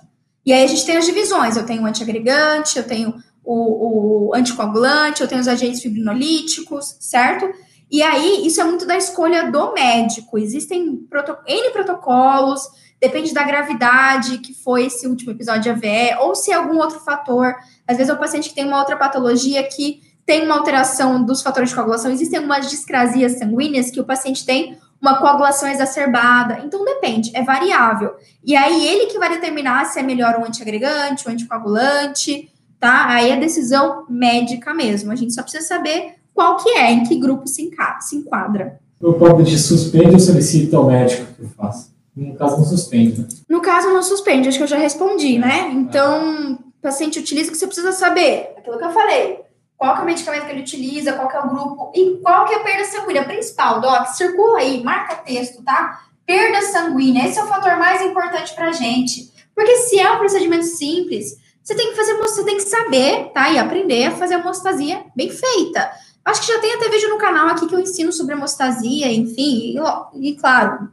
E 0.46 0.52
aí 0.52 0.62
a 0.62 0.66
gente 0.68 0.86
tem 0.86 0.96
as 0.96 1.04
divisões, 1.04 1.56
eu 1.56 1.66
tenho 1.66 1.82
o 1.82 1.86
antiagregante, 1.86 2.78
eu 2.78 2.84
tenho 2.84 3.14
o, 3.44 4.28
o 4.28 4.34
anticoagulante, 4.34 5.20
eu 5.20 5.28
tenho 5.28 5.40
os 5.40 5.48
agentes 5.48 5.82
fibrinolíticos, 5.82 6.96
certo? 7.00 7.50
E 7.90 8.02
aí, 8.02 8.46
isso 8.46 8.60
é 8.60 8.64
muito 8.64 8.86
da 8.86 8.96
escolha 8.96 9.50
do 9.50 9.72
médico. 9.72 10.38
Existem 10.38 10.96
proto 11.08 11.36
N 11.46 11.70
protocolos, 11.70 12.62
depende 13.00 13.34
da 13.34 13.44
gravidade 13.44 14.38
que 14.38 14.54
foi 14.54 14.86
esse 14.86 15.06
último 15.06 15.32
episódio 15.32 15.62
de 15.62 15.70
AVE, 15.70 16.16
ou 16.20 16.34
se 16.34 16.50
é 16.50 16.54
algum 16.54 16.78
outro 16.78 17.00
fator. 17.00 17.54
Às 17.86 17.96
vezes 17.96 18.10
é 18.10 18.14
o 18.14 18.18
paciente 18.18 18.48
que 18.48 18.54
tem 18.54 18.66
uma 18.66 18.78
outra 18.78 18.96
patologia 18.96 19.62
que 19.64 20.00
tem 20.24 20.44
uma 20.44 20.56
alteração 20.56 21.24
dos 21.24 21.42
fatores 21.42 21.68
de 21.68 21.74
coagulação. 21.74 22.10
Existem 22.10 22.38
algumas 22.38 22.68
discrasias 22.68 23.38
sanguíneas 23.38 23.90
que 23.90 24.00
o 24.00 24.04
paciente 24.04 24.44
tem 24.44 24.76
uma 25.00 25.18
coagulação 25.18 25.68
exacerbada. 25.68 26.60
Então 26.64 26.84
depende, 26.84 27.30
é 27.34 27.42
variável. 27.42 28.14
E 28.44 28.56
aí 28.56 28.86
ele 28.86 29.06
que 29.06 29.18
vai 29.18 29.28
determinar 29.28 29.84
se 29.86 29.98
é 29.98 30.02
melhor 30.02 30.36
um 30.38 30.44
antiagregante, 30.44 31.28
um 31.28 31.32
anticoagulante, 31.32 32.50
tá? 32.78 33.06
Aí 33.08 33.30
é 33.30 33.36
decisão 33.36 34.04
médica 34.08 34.72
mesmo. 34.74 35.12
A 35.12 35.16
gente 35.16 35.34
só 35.34 35.42
precisa 35.42 35.64
saber 35.64 36.14
qual 36.34 36.56
que 36.56 36.70
é, 36.70 36.92
em 36.92 37.04
que 37.04 37.18
grupo 37.18 37.46
se, 37.46 37.70
se 38.00 38.16
enquadra. 38.16 38.78
No 39.00 39.14
ponto 39.14 39.42
de 39.42 39.58
suspende 39.58 40.12
ou 40.12 40.18
solicita 40.18 40.76
ao 40.76 40.86
médico 40.86 41.26
que 41.34 41.42
eu 41.42 41.48
faça? 41.50 41.94
No 42.14 42.34
caso, 42.34 42.56
não 42.56 42.64
suspende, 42.64 43.20
né? 43.20 43.28
No 43.46 43.60
caso, 43.60 43.88
não 43.88 44.02
suspende, 44.02 44.48
acho 44.48 44.56
que 44.56 44.64
eu 44.64 44.68
já 44.68 44.78
respondi, 44.78 45.38
né? 45.38 45.70
Então, 45.74 46.58
paciente 46.80 47.18
utiliza 47.18 47.50
o 47.50 47.52
que 47.52 47.58
você 47.58 47.66
precisa 47.66 47.92
saber. 47.92 48.54
Aquilo 48.56 48.78
que 48.78 48.84
eu 48.84 48.90
falei 48.90 49.45
qual 49.76 49.96
é 49.96 50.00
o 50.00 50.04
medicamento 50.04 50.46
que 50.46 50.52
ele 50.52 50.62
utiliza, 50.62 51.12
qual 51.12 51.30
é 51.30 51.40
o 51.40 51.48
grupo 51.48 51.92
e 51.94 52.18
qual 52.22 52.46
que 52.46 52.54
é 52.54 52.56
a 52.56 52.62
perda 52.62 52.84
sanguínea 52.84 53.24
principal, 53.24 53.80
Doc. 53.80 54.06
Circula 54.08 54.58
aí, 54.58 54.82
marca 54.82 55.16
texto, 55.16 55.62
tá? 55.62 56.00
Perda 56.24 56.62
sanguínea, 56.62 57.26
esse 57.26 57.38
é 57.38 57.44
o 57.44 57.46
fator 57.46 57.76
mais 57.76 58.02
importante 58.02 58.54
pra 58.54 58.72
gente. 58.72 59.30
Porque 59.54 59.76
se 59.76 59.98
é 59.98 60.10
um 60.10 60.18
procedimento 60.18 60.64
simples, 60.64 61.36
você 61.62 61.74
tem 61.74 61.90
que 61.90 61.96
fazer, 61.96 62.16
você 62.16 62.44
tem 62.44 62.56
que 62.56 62.62
saber, 62.62 63.30
tá? 63.32 63.50
E 63.50 63.58
aprender 63.58 64.06
a 64.06 64.10
fazer 64.12 64.34
a 64.34 64.38
hemostasia 64.38 65.04
bem 65.14 65.30
feita. 65.30 65.90
Acho 66.24 66.40
que 66.40 66.52
já 66.52 66.58
tem 66.58 66.74
até 66.74 66.88
vídeo 66.88 67.10
no 67.10 67.18
canal 67.18 67.48
aqui 67.48 67.66
que 67.66 67.74
eu 67.74 67.80
ensino 67.80 68.12
sobre 68.12 68.34
hemostasia, 68.34 69.12
enfim, 69.12 69.76
e, 70.14 70.30
e 70.30 70.36
claro, 70.36 70.88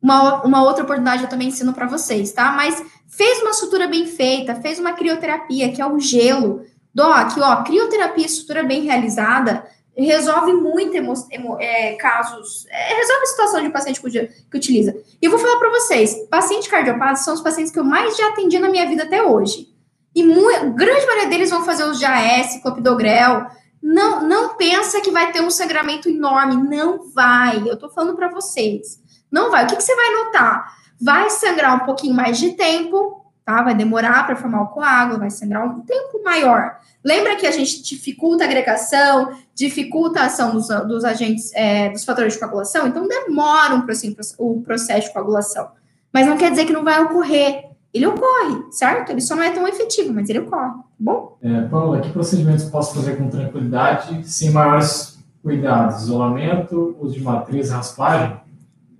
uma, 0.00 0.42
uma 0.42 0.62
outra 0.62 0.84
oportunidade 0.84 1.22
eu 1.22 1.28
também 1.28 1.48
ensino 1.48 1.72
para 1.72 1.86
vocês, 1.86 2.32
tá? 2.32 2.52
Mas 2.52 2.82
fez 3.06 3.40
uma 3.42 3.52
sutura 3.52 3.88
bem 3.88 4.06
feita, 4.06 4.54
fez 4.54 4.78
uma 4.78 4.92
crioterapia, 4.92 5.72
que 5.72 5.80
é 5.80 5.86
o 5.86 5.98
gelo, 5.98 6.64
Doc, 6.98 7.38
ó, 7.38 7.62
crioterapia 7.62 8.26
estrutura 8.26 8.64
bem 8.64 8.82
realizada 8.82 9.64
resolve 9.96 10.52
muito 10.52 10.96
emo, 10.96 11.12
emo, 11.30 11.56
é, 11.60 11.94
casos, 11.94 12.66
é, 12.70 12.94
resolve 12.94 13.22
a 13.22 13.26
situação 13.26 13.62
de 13.62 13.70
paciente 13.70 14.00
que, 14.00 14.10
que 14.10 14.56
utiliza. 14.56 14.96
E 15.20 15.26
eu 15.26 15.30
vou 15.30 15.38
falar 15.38 15.58
para 15.58 15.70
vocês, 15.70 16.14
paciente 16.28 16.68
cardiopata 16.68 17.16
são 17.16 17.34
os 17.34 17.40
pacientes 17.40 17.72
que 17.72 17.78
eu 17.78 17.84
mais 17.84 18.16
já 18.16 18.28
atendi 18.28 18.58
na 18.58 18.68
minha 18.68 18.86
vida 18.86 19.04
até 19.04 19.22
hoje. 19.22 19.68
E 20.14 20.24
muito, 20.24 20.72
grande 20.72 21.06
maioria 21.06 21.28
deles 21.28 21.50
vão 21.50 21.64
fazer 21.64 21.84
os 21.84 22.00
JAS, 22.00 22.60
clopidogrel. 22.62 23.46
Não, 23.80 24.22
não 24.22 24.56
pensa 24.56 25.00
que 25.00 25.10
vai 25.10 25.32
ter 25.32 25.40
um 25.40 25.50
sangramento 25.50 26.08
enorme, 26.08 26.56
não 26.56 27.10
vai. 27.12 27.62
Eu 27.66 27.76
tô 27.76 27.88
falando 27.88 28.16
para 28.16 28.28
vocês. 28.28 29.00
Não 29.30 29.50
vai. 29.50 29.64
O 29.64 29.66
que, 29.68 29.76
que 29.76 29.82
você 29.82 29.94
vai 29.94 30.10
notar? 30.12 30.74
Vai 31.00 31.30
sangrar 31.30 31.76
um 31.76 31.86
pouquinho 31.86 32.14
mais 32.14 32.38
de 32.38 32.52
tempo, 32.52 33.27
tá? 33.48 33.62
Vai 33.62 33.74
demorar 33.74 34.26
para 34.26 34.36
formar 34.36 34.60
o 34.60 34.66
coágulo, 34.66 35.20
vai 35.20 35.30
sangrar 35.30 35.66
um 35.66 35.80
tempo 35.80 36.22
maior. 36.22 36.76
Lembra 37.02 37.34
que 37.36 37.46
a 37.46 37.50
gente 37.50 37.82
dificulta 37.82 38.44
a 38.44 38.46
agregação, 38.46 39.32
dificulta 39.54 40.20
a 40.20 40.26
ação 40.26 40.52
dos, 40.52 40.68
dos 40.68 41.02
agentes, 41.02 41.50
é, 41.54 41.88
dos 41.88 42.04
fatores 42.04 42.34
de 42.34 42.38
coagulação? 42.38 42.86
Então, 42.86 43.08
demora 43.08 43.74
um, 43.74 43.90
assim, 43.90 44.14
o 44.36 44.60
processo 44.60 45.06
de 45.06 45.14
coagulação. 45.14 45.68
Mas 46.12 46.26
não 46.26 46.36
quer 46.36 46.50
dizer 46.50 46.66
que 46.66 46.74
não 46.74 46.84
vai 46.84 47.02
ocorrer. 47.02 47.64
Ele 47.94 48.06
ocorre, 48.06 48.70
certo? 48.70 49.12
Ele 49.12 49.22
só 49.22 49.34
não 49.34 49.42
é 49.42 49.50
tão 49.50 49.66
efetivo, 49.66 50.12
mas 50.12 50.28
ele 50.28 50.40
ocorre, 50.40 50.72
tá 50.72 50.84
bom? 50.98 51.38
É, 51.40 51.62
Paula, 51.62 52.02
que 52.02 52.10
procedimentos 52.10 52.64
posso 52.66 52.94
fazer 52.94 53.16
com 53.16 53.30
tranquilidade, 53.30 54.28
sem 54.28 54.50
maiores 54.50 55.18
cuidados? 55.42 56.02
Isolamento, 56.02 56.98
uso 57.00 57.14
de 57.14 57.22
matriz, 57.22 57.70
raspagem? 57.70 58.38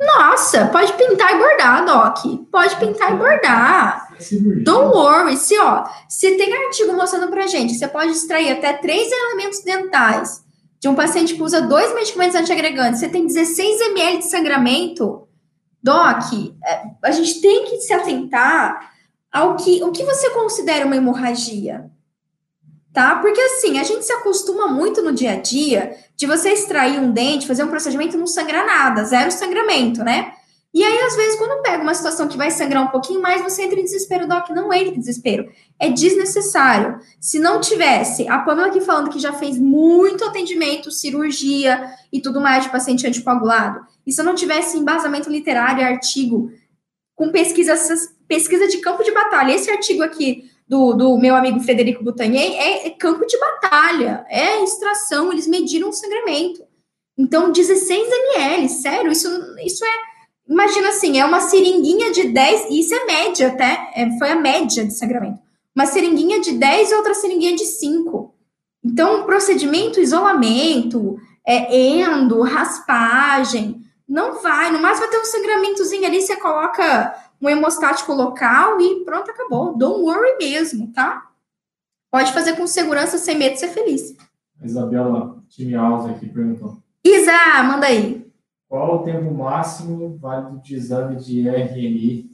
Nossa, 0.00 0.66
pode 0.68 0.90
pintar 0.94 1.34
e 1.34 1.38
bordar, 1.38 1.84
Doc. 1.84 2.24
Pode 2.50 2.76
pintar 2.76 3.12
e 3.12 3.16
bordar. 3.16 4.07
Don't 4.64 4.94
worry. 4.96 5.36
Se, 5.36 5.58
ó, 5.58 5.84
se 6.08 6.36
tem 6.36 6.54
artigo 6.54 6.92
mostrando 6.92 7.28
pra 7.28 7.46
gente 7.46 7.74
você 7.74 7.88
pode 7.88 8.12
extrair 8.12 8.50
até 8.50 8.72
três 8.72 9.10
elementos 9.10 9.60
dentais 9.62 10.44
de 10.80 10.88
um 10.88 10.94
paciente 10.94 11.34
que 11.34 11.42
usa 11.42 11.60
dois 11.60 11.92
medicamentos 11.94 12.36
antiagregantes, 12.36 13.00
você 13.00 13.08
tem 13.08 13.26
16 13.26 13.80
ml 13.80 14.18
de 14.18 14.30
sangramento, 14.30 15.26
Doc, 15.82 16.32
é, 16.64 16.82
a 17.02 17.10
gente 17.10 17.40
tem 17.40 17.64
que 17.64 17.80
se 17.80 17.92
atentar 17.92 18.92
ao 19.32 19.56
que, 19.56 19.82
o 19.82 19.90
que 19.90 20.04
você 20.04 20.30
considera 20.30 20.86
uma 20.86 20.96
hemorragia 20.96 21.90
tá? 22.98 23.14
Porque 23.16 23.40
assim, 23.40 23.78
a 23.78 23.84
gente 23.84 24.04
se 24.04 24.12
acostuma 24.12 24.66
muito 24.66 25.00
no 25.02 25.12
dia 25.12 25.32
a 25.32 25.36
dia 25.36 25.96
de 26.16 26.26
você 26.26 26.50
extrair 26.50 26.98
um 26.98 27.12
dente, 27.12 27.46
fazer 27.46 27.62
um 27.62 27.68
procedimento 27.68 28.16
e 28.16 28.18
não 28.18 28.26
sangrar 28.26 28.66
nada, 28.66 29.04
zero 29.04 29.30
sangramento, 29.30 30.02
né? 30.02 30.32
E 30.72 30.84
aí, 30.84 30.98
às 31.00 31.16
vezes, 31.16 31.38
quando 31.38 31.62
pega 31.62 31.82
uma 31.82 31.94
situação 31.94 32.28
que 32.28 32.36
vai 32.36 32.50
sangrar 32.50 32.82
um 32.82 32.88
pouquinho 32.88 33.22
mais, 33.22 33.42
você 33.42 33.62
entra 33.62 33.80
em 33.80 33.84
desespero, 33.84 34.28
Doc, 34.28 34.50
não 34.50 34.72
entra 34.72 34.94
em 34.94 34.98
desespero. 34.98 35.50
É 35.78 35.88
desnecessário. 35.88 37.00
Se 37.18 37.38
não 37.38 37.60
tivesse 37.60 38.28
a 38.28 38.38
Pamela 38.40 38.68
aqui 38.68 38.80
falando 38.80 39.10
que 39.10 39.18
já 39.18 39.32
fez 39.32 39.58
muito 39.58 40.24
atendimento, 40.24 40.90
cirurgia 40.90 41.90
e 42.12 42.20
tudo 42.20 42.40
mais 42.40 42.64
de 42.64 42.70
paciente 42.70 43.06
anticoagulado, 43.06 43.80
e 44.06 44.12
se 44.12 44.22
não 44.22 44.34
tivesse 44.34 44.76
embasamento 44.76 45.30
literário, 45.30 45.84
artigo 45.84 46.50
com 47.14 47.32
pesquisa, 47.32 47.74
pesquisa 48.28 48.68
de 48.68 48.78
campo 48.78 49.02
de 49.02 49.10
batalha, 49.10 49.52
esse 49.52 49.70
artigo 49.70 50.02
aqui 50.02 50.50
do, 50.68 50.92
do 50.92 51.18
meu 51.18 51.34
amigo 51.34 51.58
Frederico 51.60 52.04
Butanier 52.04 52.52
é, 52.52 52.86
é, 52.86 52.90
campo 52.90 53.26
de 53.26 53.38
batalha, 53.38 54.24
é 54.28 54.62
extração, 54.62 55.32
eles 55.32 55.46
mediram 55.46 55.88
o 55.88 55.92
sangramento. 55.92 56.62
Então, 57.16 57.50
16 57.50 58.08
ml, 58.08 58.68
sério, 58.68 59.10
isso, 59.10 59.28
isso 59.64 59.84
é 59.84 60.07
Imagina 60.48 60.88
assim, 60.88 61.18
é 61.20 61.24
uma 61.24 61.40
seringuinha 61.40 62.10
de 62.10 62.28
10, 62.28 62.70
isso 62.70 62.94
é 62.94 63.04
média 63.04 63.48
até, 63.48 63.92
é, 63.94 64.18
foi 64.18 64.30
a 64.30 64.36
média 64.36 64.84
de 64.84 64.94
sangramento. 64.94 65.40
Uma 65.76 65.84
seringuinha 65.84 66.40
de 66.40 66.52
10 66.52 66.90
e 66.90 66.94
outra 66.94 67.14
seringuinha 67.14 67.54
de 67.54 67.64
5. 67.64 68.34
Então, 68.82 69.24
procedimento, 69.24 70.00
isolamento, 70.00 71.18
é, 71.46 71.76
endo, 71.76 72.40
raspagem, 72.42 73.82
não 74.08 74.40
vai. 74.42 74.72
No 74.72 74.80
máximo 74.80 75.06
vai 75.06 75.10
ter 75.10 75.20
um 75.20 75.24
sangramentozinho 75.24 76.06
ali, 76.06 76.20
você 76.20 76.36
coloca 76.36 77.14
um 77.40 77.48
hemostático 77.48 78.12
local 78.12 78.80
e 78.80 79.04
pronto, 79.04 79.30
acabou. 79.30 79.76
Don't 79.76 80.02
worry 80.02 80.36
mesmo, 80.38 80.90
tá? 80.92 81.30
Pode 82.10 82.32
fazer 82.32 82.56
com 82.56 82.66
segurança, 82.66 83.18
sem 83.18 83.36
medo 83.36 83.52
de 83.52 83.60
ser 83.60 83.68
feliz. 83.68 84.16
A 84.60 84.64
Isabela 84.64 85.42
Time 85.48 85.74
Alves 85.74 86.10
aqui 86.10 86.26
perguntou. 86.26 86.78
Isa, 87.04 87.62
manda 87.64 87.86
aí. 87.86 88.27
Qual 88.68 88.96
o 88.96 89.02
tempo 89.02 89.32
máximo 89.32 90.18
válido 90.20 90.60
de 90.62 90.74
exame 90.74 91.16
de 91.16 91.48
RNI? 91.48 92.30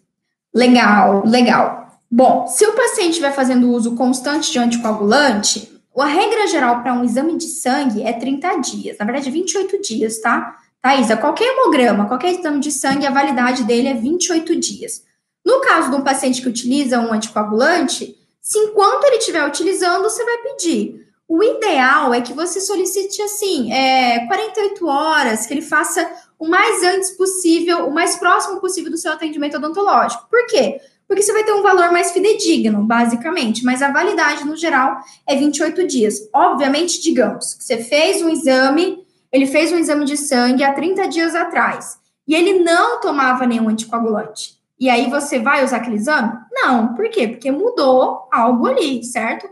Legal, 0.52 1.22
legal. 1.24 2.00
Bom, 2.10 2.46
se 2.46 2.66
o 2.66 2.72
paciente 2.72 3.10
estiver 3.10 3.32
fazendo 3.32 3.70
uso 3.70 3.94
constante 3.94 4.50
de 4.50 4.58
anticoagulante, 4.58 5.72
a 5.96 6.06
regra 6.06 6.46
geral 6.48 6.82
para 6.82 6.92
um 6.92 7.04
exame 7.04 7.36
de 7.36 7.46
sangue 7.46 8.02
é 8.02 8.12
30 8.12 8.56
dias, 8.60 8.98
na 8.98 9.04
verdade 9.04 9.30
28 9.30 9.80
dias, 9.80 10.20
tá? 10.20 10.58
Thaisa, 10.82 11.16
qualquer 11.16 11.44
hemograma, 11.44 12.06
qualquer 12.06 12.32
exame 12.32 12.60
de 12.60 12.70
sangue, 12.70 13.06
a 13.06 13.10
validade 13.10 13.64
dele 13.64 13.88
é 13.88 13.94
28 13.94 14.56
dias. 14.58 15.02
No 15.44 15.60
caso 15.60 15.90
de 15.90 15.96
um 15.96 16.02
paciente 16.02 16.42
que 16.42 16.48
utiliza 16.48 16.98
um 16.98 17.12
anticoagulante, 17.12 18.16
se 18.40 18.58
enquanto 18.58 19.04
ele 19.04 19.16
estiver 19.16 19.46
utilizando, 19.46 20.02
você 20.02 20.24
vai 20.24 20.38
pedir. 20.38 21.04
O 21.26 21.42
ideal 21.42 22.12
é 22.12 22.20
que 22.20 22.34
você 22.34 22.60
solicite 22.60 23.22
assim, 23.22 23.72
é, 23.72 24.26
48 24.26 24.86
horas, 24.86 25.46
que 25.46 25.54
ele 25.54 25.62
faça 25.62 26.06
o 26.38 26.48
mais 26.48 26.82
antes 26.82 27.10
possível, 27.12 27.86
o 27.86 27.94
mais 27.94 28.16
próximo 28.16 28.60
possível 28.60 28.90
do 28.90 28.96
seu 28.96 29.12
atendimento 29.12 29.56
odontológico. 29.56 30.26
Por 30.28 30.46
quê? 30.46 30.80
Porque 31.06 31.22
você 31.22 31.32
vai 31.32 31.44
ter 31.44 31.52
um 31.52 31.62
valor 31.62 31.92
mais 31.92 32.12
fidedigno, 32.12 32.82
basicamente, 32.82 33.64
mas 33.64 33.82
a 33.82 33.92
validade 33.92 34.44
no 34.44 34.56
geral 34.56 34.96
é 35.26 35.36
28 35.36 35.86
dias. 35.86 36.28
Obviamente, 36.34 37.00
digamos 37.00 37.54
que 37.54 37.64
você 37.64 37.78
fez 37.78 38.22
um 38.22 38.28
exame, 38.28 39.04
ele 39.30 39.46
fez 39.46 39.70
um 39.70 39.78
exame 39.78 40.04
de 40.04 40.16
sangue 40.16 40.64
há 40.64 40.72
30 40.72 41.08
dias 41.08 41.34
atrás 41.34 41.98
e 42.26 42.34
ele 42.34 42.60
não 42.60 43.00
tomava 43.00 43.46
nenhum 43.46 43.68
anticoagulante. 43.68 44.56
E 44.78 44.88
aí 44.88 45.08
você 45.08 45.38
vai 45.38 45.64
usar 45.64 45.76
aquele 45.76 45.96
exame? 45.96 46.32
Não, 46.50 46.94
por 46.94 47.08
quê? 47.08 47.28
Porque 47.28 47.50
mudou 47.50 48.28
algo 48.32 48.66
ali, 48.66 49.04
certo? 49.04 49.48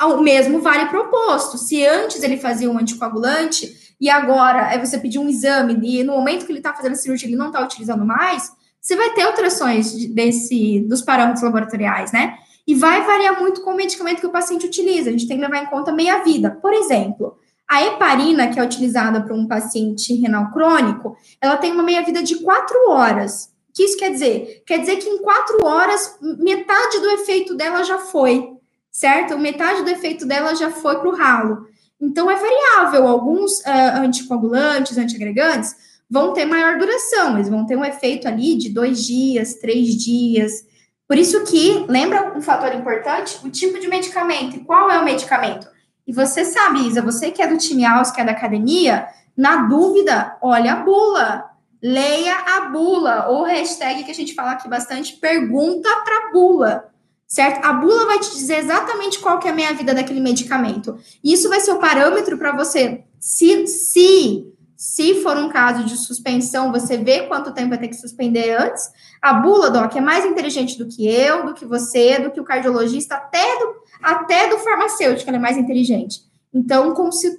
O 0.00 0.16
mesmo 0.18 0.60
vale 0.60 0.86
proposto. 0.86 1.58
Se 1.58 1.84
antes 1.86 2.22
ele 2.22 2.36
fazia 2.36 2.70
um 2.70 2.78
anticoagulante 2.78 3.81
e 4.02 4.10
agora 4.10 4.74
é 4.74 4.84
você 4.84 4.98
pedir 4.98 5.20
um 5.20 5.28
exame 5.28 5.78
e 5.84 6.02
no 6.02 6.14
momento 6.14 6.44
que 6.44 6.50
ele 6.50 6.58
está 6.58 6.74
fazendo 6.74 6.94
a 6.94 6.96
cirurgia 6.96 7.28
ele 7.28 7.36
não 7.36 7.46
está 7.46 7.62
utilizando 7.62 8.04
mais, 8.04 8.50
você 8.80 8.96
vai 8.96 9.10
ter 9.10 9.22
alterações 9.22 9.94
desse 10.08 10.80
dos 10.80 11.02
parâmetros 11.02 11.44
laboratoriais, 11.44 12.10
né? 12.10 12.36
E 12.66 12.74
vai 12.74 13.06
variar 13.06 13.38
muito 13.40 13.60
com 13.62 13.70
o 13.70 13.76
medicamento 13.76 14.18
que 14.18 14.26
o 14.26 14.32
paciente 14.32 14.66
utiliza. 14.66 15.08
A 15.08 15.12
gente 15.12 15.28
tem 15.28 15.36
que 15.36 15.44
levar 15.44 15.62
em 15.62 15.66
conta 15.66 15.92
meia 15.92 16.18
vida. 16.24 16.50
Por 16.50 16.72
exemplo, 16.72 17.36
a 17.68 17.80
heparina, 17.84 18.48
que 18.48 18.58
é 18.58 18.64
utilizada 18.64 19.20
para 19.20 19.34
um 19.36 19.46
paciente 19.46 20.12
renal 20.14 20.50
crônico, 20.50 21.16
ela 21.40 21.56
tem 21.56 21.70
uma 21.70 21.84
meia 21.84 22.02
vida 22.02 22.24
de 22.24 22.36
quatro 22.42 22.90
horas. 22.90 23.52
O 23.70 23.72
que 23.72 23.84
isso 23.84 23.96
quer 23.96 24.10
dizer? 24.10 24.64
Quer 24.66 24.78
dizer 24.78 24.96
que 24.96 25.08
em 25.08 25.18
quatro 25.18 25.64
horas, 25.64 26.18
metade 26.20 26.98
do 26.98 27.10
efeito 27.10 27.54
dela 27.54 27.84
já 27.84 27.98
foi, 27.98 28.48
certo? 28.90 29.38
Metade 29.38 29.84
do 29.84 29.90
efeito 29.90 30.26
dela 30.26 30.56
já 30.56 30.72
foi 30.72 30.98
para 30.98 31.08
o 31.08 31.14
ralo. 31.14 31.66
Então, 32.02 32.30
é 32.30 32.34
variável. 32.34 33.06
Alguns 33.06 33.60
uh, 33.60 34.02
anticoagulantes, 34.02 34.98
antiagregantes, 34.98 35.74
vão 36.10 36.32
ter 36.32 36.44
maior 36.44 36.78
duração, 36.78 37.36
eles 37.36 37.48
vão 37.48 37.64
ter 37.64 37.76
um 37.76 37.84
efeito 37.84 38.28
ali 38.28 38.56
de 38.56 38.68
dois 38.68 39.06
dias, 39.06 39.54
três 39.54 39.96
dias. 39.96 40.66
Por 41.08 41.16
isso 41.16 41.44
que, 41.44 41.86
lembra 41.88 42.36
um 42.36 42.42
fator 42.42 42.74
importante? 42.74 43.38
O 43.44 43.48
tipo 43.48 43.78
de 43.78 43.88
medicamento. 43.88 44.56
E 44.56 44.60
qual 44.60 44.90
é 44.90 44.98
o 44.98 45.04
medicamento? 45.04 45.68
E 46.06 46.12
você 46.12 46.44
sabe, 46.44 46.86
Isa, 46.86 47.00
você 47.00 47.30
que 47.30 47.40
é 47.40 47.46
do 47.46 47.56
time 47.56 47.86
Aus, 47.86 48.10
que 48.10 48.20
é 48.20 48.24
da 48.24 48.32
academia, 48.32 49.06
na 49.36 49.68
dúvida, 49.68 50.36
olha 50.42 50.72
a 50.72 50.76
bula 50.76 51.52
leia 51.82 52.34
a 52.34 52.60
bula, 52.70 53.26
ou 53.28 53.42
hashtag 53.42 54.04
que 54.04 54.10
a 54.12 54.14
gente 54.14 54.34
fala 54.34 54.52
aqui 54.52 54.68
bastante, 54.68 55.16
pergunta 55.16 55.88
para 56.04 56.30
bula, 56.30 56.92
certo? 57.32 57.64
A 57.64 57.72
bula 57.72 58.04
vai 58.04 58.18
te 58.18 58.30
dizer 58.30 58.58
exatamente 58.58 59.18
qual 59.18 59.38
que 59.38 59.48
é 59.48 59.50
a 59.50 59.54
meia 59.54 59.72
vida 59.72 59.94
daquele 59.94 60.20
medicamento. 60.20 60.98
E 61.24 61.32
isso 61.32 61.48
vai 61.48 61.60
ser 61.60 61.72
o 61.72 61.78
parâmetro 61.78 62.36
para 62.36 62.54
você, 62.54 63.04
se, 63.18 63.66
se, 63.66 64.52
se 64.76 65.22
for 65.22 65.38
um 65.38 65.48
caso 65.48 65.82
de 65.84 65.96
suspensão, 65.96 66.70
você 66.70 66.98
vê 66.98 67.22
quanto 67.22 67.54
tempo 67.54 67.70
vai 67.70 67.78
ter 67.78 67.88
que 67.88 67.94
suspender 67.94 68.54
antes. 68.54 68.86
A 69.22 69.32
bula, 69.32 69.70
Doc, 69.70 69.96
é 69.96 70.00
mais 70.00 70.26
inteligente 70.26 70.76
do 70.76 70.86
que 70.86 71.08
eu, 71.08 71.46
do 71.46 71.54
que 71.54 71.64
você, 71.64 72.18
do 72.18 72.30
que 72.30 72.40
o 72.40 72.44
cardiologista, 72.44 73.14
até 73.14 73.58
do, 73.58 73.76
até 74.02 74.50
do 74.50 74.58
farmacêutico, 74.58 75.30
ela 75.30 75.38
é 75.38 75.40
mais 75.40 75.56
inteligente. 75.56 76.20
Então, 76.52 76.92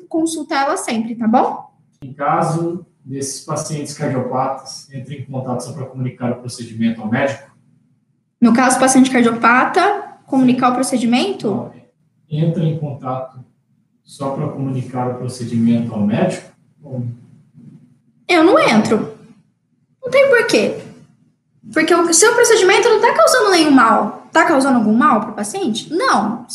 consulta 0.10 0.56
ela 0.56 0.76
sempre, 0.76 1.16
tá 1.16 1.28
bom? 1.28 1.72
Em 2.02 2.14
caso 2.14 2.84
desses 3.06 3.46
pacientes 3.46 3.94
cardiopatas 3.94 4.92
entre 4.92 5.18
em 5.18 5.26
contato 5.26 5.66
só 5.66 5.74
para 5.74 5.86
comunicar 5.86 6.32
o 6.32 6.40
procedimento 6.40 7.00
ao 7.00 7.12
médico? 7.12 7.53
No 8.44 8.54
caso, 8.54 8.78
paciente 8.78 9.10
cardiopata, 9.10 10.18
comunicar 10.28 10.72
o 10.72 10.76
procedimento? 10.76 11.72
Entra 12.30 12.62
em 12.62 12.78
contato 12.78 13.40
só 14.04 14.32
para 14.32 14.50
comunicar 14.50 15.12
o 15.12 15.16
procedimento 15.16 15.94
ao 15.94 16.02
médico? 16.02 16.52
Eu 18.28 18.44
não 18.44 18.60
entro. 18.60 19.18
Não 20.04 20.12
tem 20.12 20.30
porquê. 20.30 20.78
Porque 21.72 21.96
o 21.96 22.14
seu 22.14 22.34
procedimento 22.34 22.90
não 22.90 22.98
está 22.98 23.14
causando 23.14 23.52
nenhum 23.52 23.72
mal. 23.72 24.26
Está 24.28 24.44
causando 24.44 24.78
algum 24.78 24.94
mal 24.94 25.22
para 25.22 25.32
o 25.32 25.36
paciente? 25.36 25.94
Não. 25.94 26.46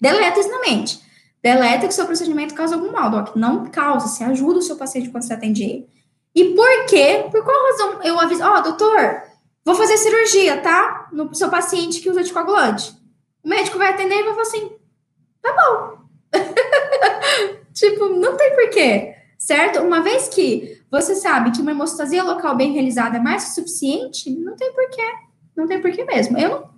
Deleta 0.00 0.40
isso 0.40 0.50
na 0.50 0.62
mente. 0.62 1.00
Deleta 1.40 1.86
que 1.86 1.94
seu 1.94 2.06
procedimento 2.06 2.56
causa 2.56 2.74
algum 2.74 2.90
mal, 2.90 3.08
Doc. 3.08 3.36
Não 3.36 3.66
causa, 3.66 4.08
você 4.08 4.24
ajuda 4.24 4.58
o 4.58 4.62
seu 4.62 4.74
paciente 4.74 5.10
quando 5.10 5.22
você 5.22 5.34
atende 5.34 5.62
ele. 5.62 5.88
E 6.34 6.46
por 6.56 6.86
quê? 6.86 7.24
Por 7.30 7.44
qual 7.44 7.66
razão 7.70 8.02
eu 8.02 8.18
aviso? 8.18 8.42
Ó, 8.42 8.58
oh, 8.58 8.62
doutor, 8.62 9.29
vou 9.64 9.74
fazer 9.74 9.96
cirurgia, 9.96 10.60
tá? 10.60 11.08
No 11.12 11.34
seu 11.34 11.48
paciente 11.48 12.00
que 12.00 12.10
usa 12.10 12.20
anticoagulante. 12.20 12.94
O 13.42 13.48
médico 13.48 13.78
vai 13.78 13.90
atender 13.90 14.16
e 14.16 14.22
vai 14.22 14.32
falar 14.32 14.42
assim: 14.42 14.72
tá 15.42 15.54
bom. 15.54 16.00
tipo, 17.72 18.08
não 18.08 18.36
tem 18.36 18.54
porquê, 18.54 19.14
certo? 19.38 19.80
Uma 19.80 20.00
vez 20.02 20.28
que 20.28 20.80
você 20.90 21.14
sabe 21.14 21.52
que 21.52 21.60
uma 21.60 21.70
hemostasia 21.70 22.22
local 22.22 22.56
bem 22.56 22.72
realizada 22.72 23.16
é 23.16 23.20
mais 23.20 23.44
que 23.44 23.54
suficiente, 23.54 24.30
não 24.30 24.56
tem 24.56 24.72
porquê. 24.72 25.06
Não 25.56 25.66
tem 25.66 25.80
porquê 25.80 26.04
mesmo. 26.04 26.38
Eu 26.38 26.68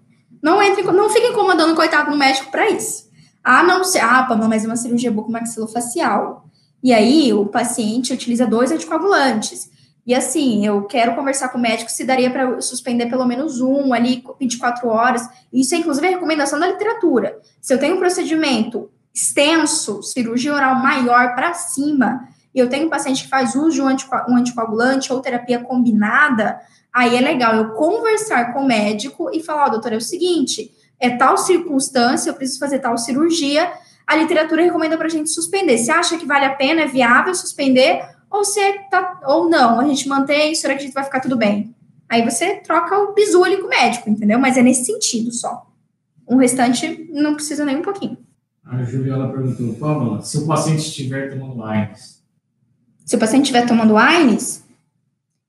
não, 0.42 0.56
não 0.56 0.62
entre, 0.62 0.82
não 0.82 1.08
fique 1.10 1.28
incomodando 1.28 1.72
o 1.72 1.76
coitado 1.76 2.10
do 2.10 2.16
médico 2.16 2.50
para 2.50 2.68
isso. 2.68 3.10
A 3.42 3.62
não 3.62 3.82
ser, 3.82 4.00
ah, 4.00 4.22
Pamela, 4.24 4.48
mas 4.48 4.64
é 4.64 4.66
uma 4.66 4.76
cirurgia 4.76 5.10
bucomaxilofacial. 5.10 6.46
E 6.82 6.92
aí 6.92 7.32
o 7.32 7.46
paciente 7.46 8.12
utiliza 8.12 8.46
dois 8.46 8.70
anticoagulantes. 8.70 9.70
E 10.06 10.14
assim, 10.14 10.66
eu 10.66 10.82
quero 10.82 11.14
conversar 11.14 11.48
com 11.48 11.58
o 11.58 11.60
médico 11.60 11.90
se 11.90 12.04
daria 12.04 12.30
para 12.30 12.60
suspender 12.60 13.06
pelo 13.06 13.24
menos 13.24 13.60
um 13.60 13.94
ali 13.94 14.24
24 14.40 14.88
horas. 14.88 15.28
Isso 15.52 15.74
é 15.74 15.78
inclusive 15.78 16.06
a 16.06 16.10
recomendação 16.10 16.58
da 16.58 16.66
literatura. 16.66 17.38
Se 17.60 17.72
eu 17.72 17.78
tenho 17.78 17.96
um 17.96 17.98
procedimento 17.98 18.90
extenso, 19.14 20.02
cirurgia 20.02 20.54
oral 20.54 20.76
maior 20.76 21.34
para 21.34 21.54
cima, 21.54 22.26
e 22.54 22.58
eu 22.58 22.68
tenho 22.68 22.86
um 22.86 22.90
paciente 22.90 23.24
que 23.24 23.28
faz 23.28 23.54
uso 23.54 23.70
de 23.70 23.82
um, 23.82 23.86
um 24.28 24.36
anticoagulante 24.36 25.12
ou 25.12 25.20
terapia 25.20 25.60
combinada, 25.60 26.60
aí 26.92 27.16
é 27.16 27.20
legal 27.20 27.54
eu 27.54 27.70
conversar 27.70 28.52
com 28.52 28.60
o 28.60 28.66
médico 28.66 29.30
e 29.32 29.40
falar, 29.40 29.66
oh, 29.66 29.70
doutor, 29.70 29.92
é 29.92 29.96
o 29.96 30.00
seguinte, 30.00 30.70
é 30.98 31.10
tal 31.10 31.36
circunstância, 31.36 32.30
eu 32.30 32.34
preciso 32.34 32.58
fazer 32.58 32.78
tal 32.80 32.98
cirurgia, 32.98 33.70
a 34.06 34.16
literatura 34.16 34.62
recomenda 34.62 34.96
para 34.96 35.06
a 35.06 35.10
gente 35.10 35.30
suspender. 35.30 35.78
Você 35.78 35.90
acha 35.90 36.18
que 36.18 36.26
vale 36.26 36.44
a 36.44 36.54
pena, 36.54 36.82
é 36.82 36.86
viável 36.86 37.34
suspender, 37.34 38.02
ou 38.32 38.44
você 38.44 38.78
tá, 38.90 39.20
ou 39.26 39.48
não, 39.48 39.78
a 39.78 39.86
gente 39.86 40.08
mantém, 40.08 40.54
será 40.54 40.74
que 40.74 40.88
vai 40.88 41.04
ficar 41.04 41.20
tudo 41.20 41.36
bem? 41.36 41.74
Aí 42.08 42.24
você 42.24 42.56
troca 42.56 42.98
o 42.98 43.12
bisu 43.12 43.44
ali 43.44 43.58
com 43.58 43.66
o 43.66 43.70
médico, 43.70 44.08
entendeu? 44.08 44.38
Mas 44.38 44.56
é 44.56 44.62
nesse 44.62 44.86
sentido 44.86 45.30
só. 45.30 45.66
O 46.26 46.36
restante 46.36 47.08
não 47.12 47.34
precisa 47.34 47.64
nem 47.64 47.76
um 47.76 47.82
pouquinho. 47.82 48.16
A 48.64 48.82
Juliana 48.84 49.28
perguntou, 49.28 49.74
Pamela, 49.74 50.22
se 50.22 50.38
o 50.38 50.46
paciente 50.46 50.80
estiver 50.80 51.30
tomando 51.30 51.62
AINES? 51.62 52.22
Se 53.04 53.16
o 53.16 53.18
paciente 53.18 53.44
estiver 53.44 53.66
tomando 53.66 53.96
AINES, 53.96 54.64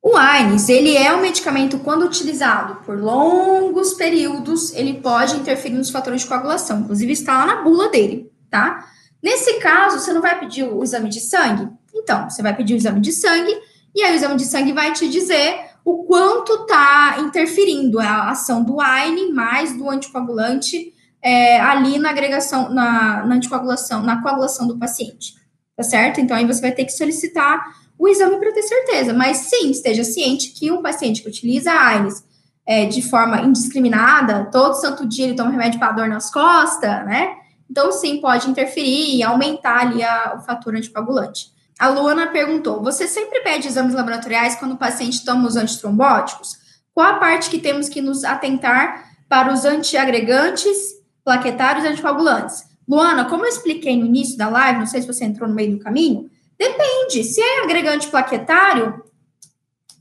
o 0.02 0.18
AINES, 0.18 0.68
ele 0.68 0.98
é 0.98 1.16
um 1.16 1.22
medicamento, 1.22 1.80
quando 1.80 2.06
utilizado 2.06 2.76
por 2.84 3.00
longos 3.00 3.94
períodos, 3.94 4.74
ele 4.74 4.96
pode 4.96 5.38
interferir 5.38 5.76
nos 5.76 5.90
fatores 5.90 6.22
de 6.22 6.28
coagulação. 6.28 6.82
Inclusive, 6.82 7.14
está 7.14 7.38
lá 7.38 7.46
na 7.46 7.62
bula 7.62 7.90
dele, 7.90 8.30
tá? 8.50 8.86
Nesse 9.22 9.60
caso, 9.60 10.00
você 10.00 10.12
não 10.12 10.22
vai 10.22 10.38
pedir 10.38 10.64
o 10.64 10.84
exame 10.84 11.08
de 11.08 11.22
sangue? 11.22 11.70
Então, 12.04 12.30
você 12.30 12.44
vai 12.44 12.56
pedir 12.56 12.74
o 12.74 12.78
exame 12.78 13.00
de 13.00 13.12
sangue, 13.12 13.58
e 13.96 14.04
aí 14.04 14.14
o 14.14 14.16
exame 14.16 14.36
de 14.36 14.46
sangue 14.46 14.74
vai 14.74 14.92
te 14.94 15.08
dizer 15.08 15.60
o 15.86 16.04
quanto 16.04 16.54
está 16.54 17.18
interferindo 17.20 18.00
a 18.00 18.30
ação 18.30 18.64
do 18.64 18.80
AINE 18.80 19.34
mais 19.34 19.76
do 19.78 19.90
anticoagulante 19.90 20.94
é, 21.22 21.60
ali 21.60 21.98
na 21.98 22.10
agregação, 22.10 22.70
na, 22.74 23.26
na 23.26 23.36
anticoagulação, 23.36 24.04
na 24.04 24.22
coagulação 24.22 24.68
do 24.68 24.78
paciente, 24.78 25.34
tá 25.76 25.84
certo? 25.84 26.20
Então, 26.20 26.36
aí 26.36 26.46
você 26.46 26.62
vai 26.62 26.72
ter 26.72 26.86
que 26.86 26.92
solicitar 26.92 27.64
o 27.98 28.08
exame 28.08 28.38
para 28.38 28.52
ter 28.52 28.64
certeza. 28.64 29.14
Mas 29.14 29.38
sim, 29.38 29.72
esteja 29.72 30.04
ciente 30.04 30.50
que 30.50 30.72
um 30.72 30.82
paciente 30.82 31.22
que 31.22 31.30
utiliza 31.30 31.72
AINES 31.72 32.24
é, 32.66 32.86
de 32.86 33.02
forma 33.02 33.42
indiscriminada, 33.42 34.50
todo 34.52 34.76
santo 34.76 35.06
dia 35.06 35.26
ele 35.26 35.36
toma 35.36 35.52
remédio 35.52 35.80
para 35.80 35.92
dor 35.92 36.08
nas 36.08 36.32
costas, 36.32 37.06
né? 37.06 37.36
Então, 37.70 37.92
sim, 37.92 38.20
pode 38.20 38.50
interferir 38.50 39.16
e 39.16 39.24
aumentar 39.24 39.80
ali 39.80 40.04
a, 40.04 40.36
o 40.38 40.42
fator 40.42 40.76
anticoagulante. 40.76 41.53
A 41.80 41.90
Luana 41.90 42.28
perguntou: 42.28 42.82
você 42.82 43.08
sempre 43.08 43.42
pede 43.42 43.68
exames 43.68 43.94
laboratoriais 43.94 44.56
quando 44.56 44.74
o 44.74 44.78
paciente 44.78 45.24
toma 45.26 45.48
os 45.48 45.56
antitrombóticos? 45.56 46.58
Qual 46.94 47.08
a 47.08 47.20
parte 47.20 47.50
que 47.50 47.60
temos 47.60 47.90
que 47.90 48.02
nos 48.02 48.24
atentar 48.24 49.12
para 49.28 49.52
os 49.52 49.66
antiagregantes, 49.66 50.78
plaquetários 51.24 51.86
e 51.86 51.88
anticoagulantes? 51.88 52.64
Luana, 52.88 53.26
como 53.26 53.46
eu 53.46 53.50
expliquei 53.50 53.98
no 53.98 54.06
início 54.06 54.38
da 54.38 54.50
live, 54.50 54.80
não 54.80 54.86
sei 54.86 55.02
se 55.02 55.08
você 55.08 55.26
entrou 55.26 55.48
no 55.48 55.56
meio 55.56 55.78
do 55.78 55.84
caminho, 55.84 56.30
depende. 56.58 57.24
Se 57.24 57.42
é 57.42 57.64
agregante 57.64 58.08
plaquetário, 58.08 59.04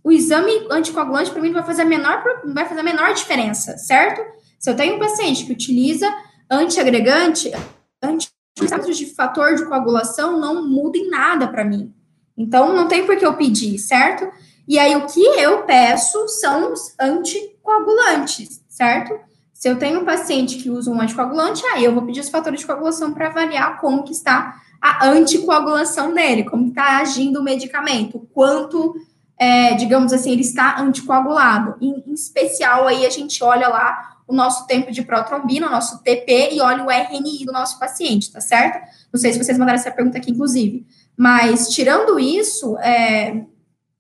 o 0.04 0.10
exame 0.10 0.66
anticoagulante 0.70 1.30
para 1.30 1.40
mim 1.40 1.48
não 1.48 1.60
vai 1.60 1.66
fazer 1.66 1.82
a 1.82 1.86
menor, 1.86 2.22
vai 2.52 2.66
fazer 2.66 2.80
a 2.80 2.84
menor 2.84 3.14
diferença, 3.14 3.78
certo? 3.78 4.20
Se 4.58 4.68
eu 4.68 4.76
tenho 4.76 4.96
um 4.96 4.98
paciente 4.98 5.44
que 5.44 5.52
utiliza 5.52 6.12
antiagregante, 6.50 7.50
antiagregantes 8.60 8.98
de 8.98 9.06
fator 9.14 9.54
de 9.54 9.64
coagulação 9.64 10.38
não 10.38 10.68
muda 10.68 10.98
em 10.98 11.08
nada 11.08 11.48
para 11.48 11.64
mim. 11.64 11.92
Então, 12.36 12.74
não 12.74 12.88
tem 12.88 13.06
por 13.06 13.16
que 13.16 13.24
eu 13.24 13.34
pedir, 13.34 13.78
certo? 13.78 14.30
E 14.66 14.78
aí, 14.78 14.96
o 14.96 15.06
que 15.06 15.20
eu 15.20 15.62
peço 15.64 16.28
são 16.28 16.72
os 16.72 16.94
anticoagulantes, 16.98 18.62
certo? 18.68 19.18
Se 19.52 19.68
eu 19.68 19.78
tenho 19.78 20.00
um 20.00 20.04
paciente 20.04 20.56
que 20.56 20.70
usa 20.70 20.90
um 20.90 21.00
anticoagulante, 21.00 21.64
aí 21.66 21.84
eu 21.84 21.92
vou 21.92 22.04
pedir 22.04 22.20
os 22.20 22.28
fatores 22.28 22.60
de 22.60 22.66
coagulação 22.66 23.12
para 23.12 23.28
avaliar 23.28 23.80
como 23.80 24.02
que 24.02 24.12
está 24.12 24.60
a 24.80 25.06
anticoagulação 25.06 26.12
dele, 26.12 26.42
como 26.44 26.68
está 26.68 26.98
agindo 26.98 27.38
o 27.38 27.44
medicamento, 27.44 28.28
quanto 28.34 28.96
é, 29.38 29.74
digamos 29.74 30.12
assim, 30.12 30.32
ele 30.32 30.40
está 30.40 30.80
anticoagulado. 30.80 31.76
Em, 31.80 32.02
em, 32.06 32.12
especial, 32.12 32.88
aí 32.88 33.06
a 33.06 33.10
gente 33.10 33.42
olha 33.44 33.68
lá 33.68 34.16
o 34.26 34.34
nosso 34.34 34.66
tempo 34.66 34.90
de 34.90 35.02
protrombina, 35.02 35.66
o 35.66 35.70
nosso 35.70 36.02
TP, 36.02 36.50
e 36.52 36.60
olha 36.60 36.84
o 36.84 36.90
RNI 36.90 37.44
do 37.44 37.52
nosso 37.52 37.78
paciente, 37.78 38.32
tá 38.32 38.40
certo? 38.40 38.80
Não 39.12 39.20
sei 39.20 39.32
se 39.32 39.42
vocês 39.42 39.58
mandaram 39.58 39.78
essa 39.78 39.90
pergunta 39.90 40.18
aqui, 40.18 40.30
inclusive. 40.30 40.86
Mas, 41.16 41.68
tirando 41.68 42.18
isso, 42.18 42.76
é, 42.78 43.44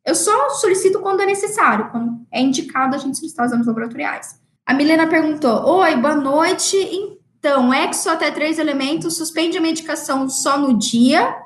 eu 0.04 0.14
só 0.14 0.50
solicito 0.50 1.00
quando 1.00 1.20
é 1.20 1.26
necessário, 1.26 1.90
quando 1.90 2.20
é 2.30 2.40
indicado 2.40 2.96
a 2.96 2.98
gente 2.98 3.18
solicitar 3.18 3.46
exames 3.46 3.66
laboratoriais. 3.66 4.40
A 4.64 4.74
Milena 4.74 5.06
perguntou: 5.06 5.64
Oi, 5.78 5.96
boa 5.96 6.16
noite. 6.16 6.76
Então, 6.76 7.74
exo 7.74 8.08
até 8.08 8.30
três 8.30 8.58
elementos, 8.58 9.16
suspende 9.16 9.58
a 9.58 9.60
medicação 9.60 10.28
só 10.28 10.56
no 10.56 10.78
dia 10.78 11.36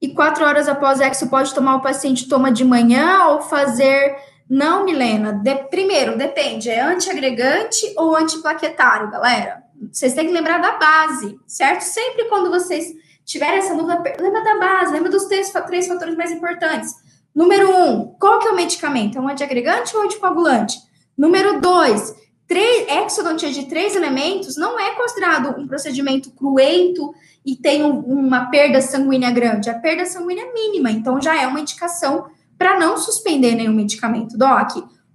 e 0.00 0.08
quatro 0.08 0.44
horas 0.44 0.68
após 0.68 1.00
exo 1.00 1.28
pode 1.28 1.52
tomar 1.52 1.76
o 1.76 1.80
paciente 1.80 2.28
toma 2.28 2.52
de 2.52 2.64
manhã 2.64 3.24
ou 3.28 3.42
fazer. 3.42 4.16
Não, 4.48 4.84
Milena. 4.84 5.32
De, 5.32 5.54
primeiro, 5.64 6.16
depende. 6.16 6.70
É 6.70 6.80
antiagregante 6.80 7.92
ou 7.96 8.16
antiplaquetário, 8.16 9.10
galera? 9.10 9.62
Vocês 9.92 10.14
têm 10.14 10.26
que 10.26 10.32
lembrar 10.32 10.58
da 10.58 10.72
base, 10.72 11.38
certo? 11.46 11.82
Sempre 11.82 12.24
quando 12.24 12.50
vocês 12.50 12.92
tiverem 13.24 13.58
essa 13.58 13.74
dúvida, 13.74 14.02
lembra 14.18 14.42
da 14.42 14.58
base, 14.58 14.92
lembra 14.92 15.10
dos 15.10 15.26
três, 15.26 15.52
três 15.66 15.86
fatores 15.86 16.16
mais 16.16 16.32
importantes. 16.32 16.94
Número 17.34 17.70
um, 17.70 18.06
qual 18.18 18.38
que 18.38 18.48
é 18.48 18.50
o 18.50 18.56
medicamento? 18.56 19.18
É 19.18 19.20
um 19.20 19.28
antiagregante 19.28 19.94
ou 19.94 20.02
anticoagulante? 20.02 20.78
Número 21.16 21.60
dois, 21.60 22.14
três, 22.48 22.88
exodontia 22.88 23.50
de 23.50 23.66
três 23.68 23.94
elementos 23.94 24.56
não 24.56 24.80
é 24.80 24.94
considerado 24.94 25.60
um 25.60 25.68
procedimento 25.68 26.30
cruento 26.30 27.14
e 27.44 27.54
tem 27.54 27.84
um, 27.84 28.00
uma 28.00 28.46
perda 28.46 28.80
sanguínea 28.80 29.30
grande. 29.30 29.70
A 29.70 29.78
perda 29.78 30.06
sanguínea 30.06 30.44
é 30.44 30.52
mínima, 30.52 30.90
então 30.90 31.20
já 31.20 31.40
é 31.40 31.46
uma 31.46 31.60
indicação 31.60 32.26
para 32.58 32.78
não 32.78 32.98
suspender 32.98 33.54
nenhum 33.54 33.72
medicamento. 33.72 34.36
Doc, 34.36 34.72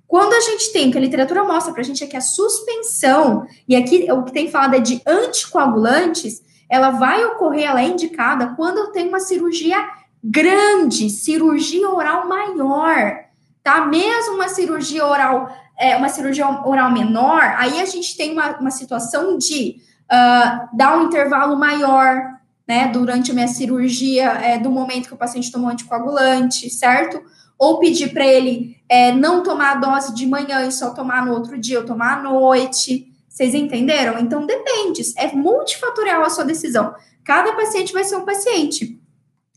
quando 0.08 0.34
a 0.34 0.40
gente 0.40 0.72
tem, 0.72 0.90
que 0.90 0.98
a 0.98 1.02
literatura 1.02 1.44
mostra 1.44 1.74
para 1.74 1.82
a 1.82 1.86
gente 1.86 2.04
é 2.04 2.08
que 2.08 2.16
a 2.16 2.22
suspensão, 2.22 3.46
e 3.68 3.76
aqui 3.76 4.08
o 4.12 4.24
que 4.24 4.32
tem 4.32 4.50
falado 4.50 4.76
é 4.76 4.80
de 4.80 5.02
anticoagulantes, 5.06 6.42
ela 6.70 6.92
vai 6.92 7.26
ocorrer, 7.26 7.66
ela 7.66 7.82
é 7.82 7.88
indicada 7.88 8.54
quando 8.56 8.78
eu 8.78 8.92
tenho 8.92 9.10
uma 9.10 9.20
cirurgia 9.20 9.78
grande, 10.24 11.10
cirurgia 11.10 11.90
oral 11.90 12.28
maior, 12.28 13.20
tá? 13.62 13.86
Mesmo 13.86 14.36
uma 14.36 14.48
cirurgia 14.48 15.06
oral, 15.06 15.50
é, 15.78 15.98
uma 15.98 16.10
cirurgia 16.10 16.48
oral 16.48 16.92
menor, 16.92 17.42
aí 17.58 17.82
a 17.82 17.86
gente 17.86 18.16
tem 18.16 18.32
uma, 18.32 18.58
uma 18.58 18.72
situação 18.72 19.38
de 19.38 19.78
uh, 20.04 20.70
dar 20.78 20.98
um 20.98 21.04
intervalo 21.04 21.58
maior, 21.58 22.33
né, 22.68 22.88
durante 22.88 23.32
a 23.32 23.34
minha 23.34 23.48
cirurgia, 23.48 24.32
é, 24.32 24.58
do 24.58 24.72
momento 24.72 25.08
que 25.08 25.14
o 25.14 25.18
paciente 25.18 25.52
tomou 25.52 25.70
anticoagulante, 25.70 26.70
certo? 26.70 27.22
Ou 27.58 27.80
pedir 27.80 28.14
para 28.14 28.26
ele 28.26 28.78
é, 28.90 29.12
não 29.12 29.44
tomar 29.44 29.72
a 29.72 29.76
dose 29.76 30.14
de 30.14 30.26
manhã 30.26 30.66
e 30.66 30.72
só 30.72 30.92
tomar 30.92 31.26
no 31.26 31.34
outro 31.34 31.58
dia, 31.58 31.80
ou 31.80 31.86
tomar 31.86 32.20
à 32.20 32.22
noite. 32.22 33.12
Vocês 33.28 33.54
entenderam? 33.54 34.20
Então 34.20 34.46
depende, 34.46 35.02
é 35.18 35.32
multifatorial 35.34 36.24
a 36.24 36.30
sua 36.30 36.46
decisão. 36.46 36.94
Cada 37.24 37.54
paciente 37.54 37.92
vai 37.94 38.04
ser 38.04 38.16
um 38.16 38.26
paciente, 38.26 39.02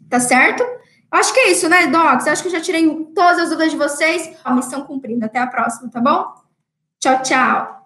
tá 0.08 0.18
certo? 0.18 0.64
Acho 1.10 1.32
que 1.32 1.40
é 1.40 1.50
isso, 1.52 1.68
né, 1.68 1.86
Docs? 1.86 2.26
Acho 2.26 2.42
que 2.42 2.48
eu 2.48 2.52
já 2.52 2.60
tirei 2.60 2.88
todas 3.14 3.38
as 3.38 3.48
dúvidas 3.48 3.70
de 3.70 3.76
vocês. 3.76 4.36
A 4.44 4.52
missão 4.52 4.82
cumprida. 4.82 5.26
Até 5.26 5.38
a 5.38 5.46
próxima, 5.46 5.90
tá 5.90 6.00
bom? 6.00 6.34
Tchau, 7.00 7.22
tchau. 7.22 7.85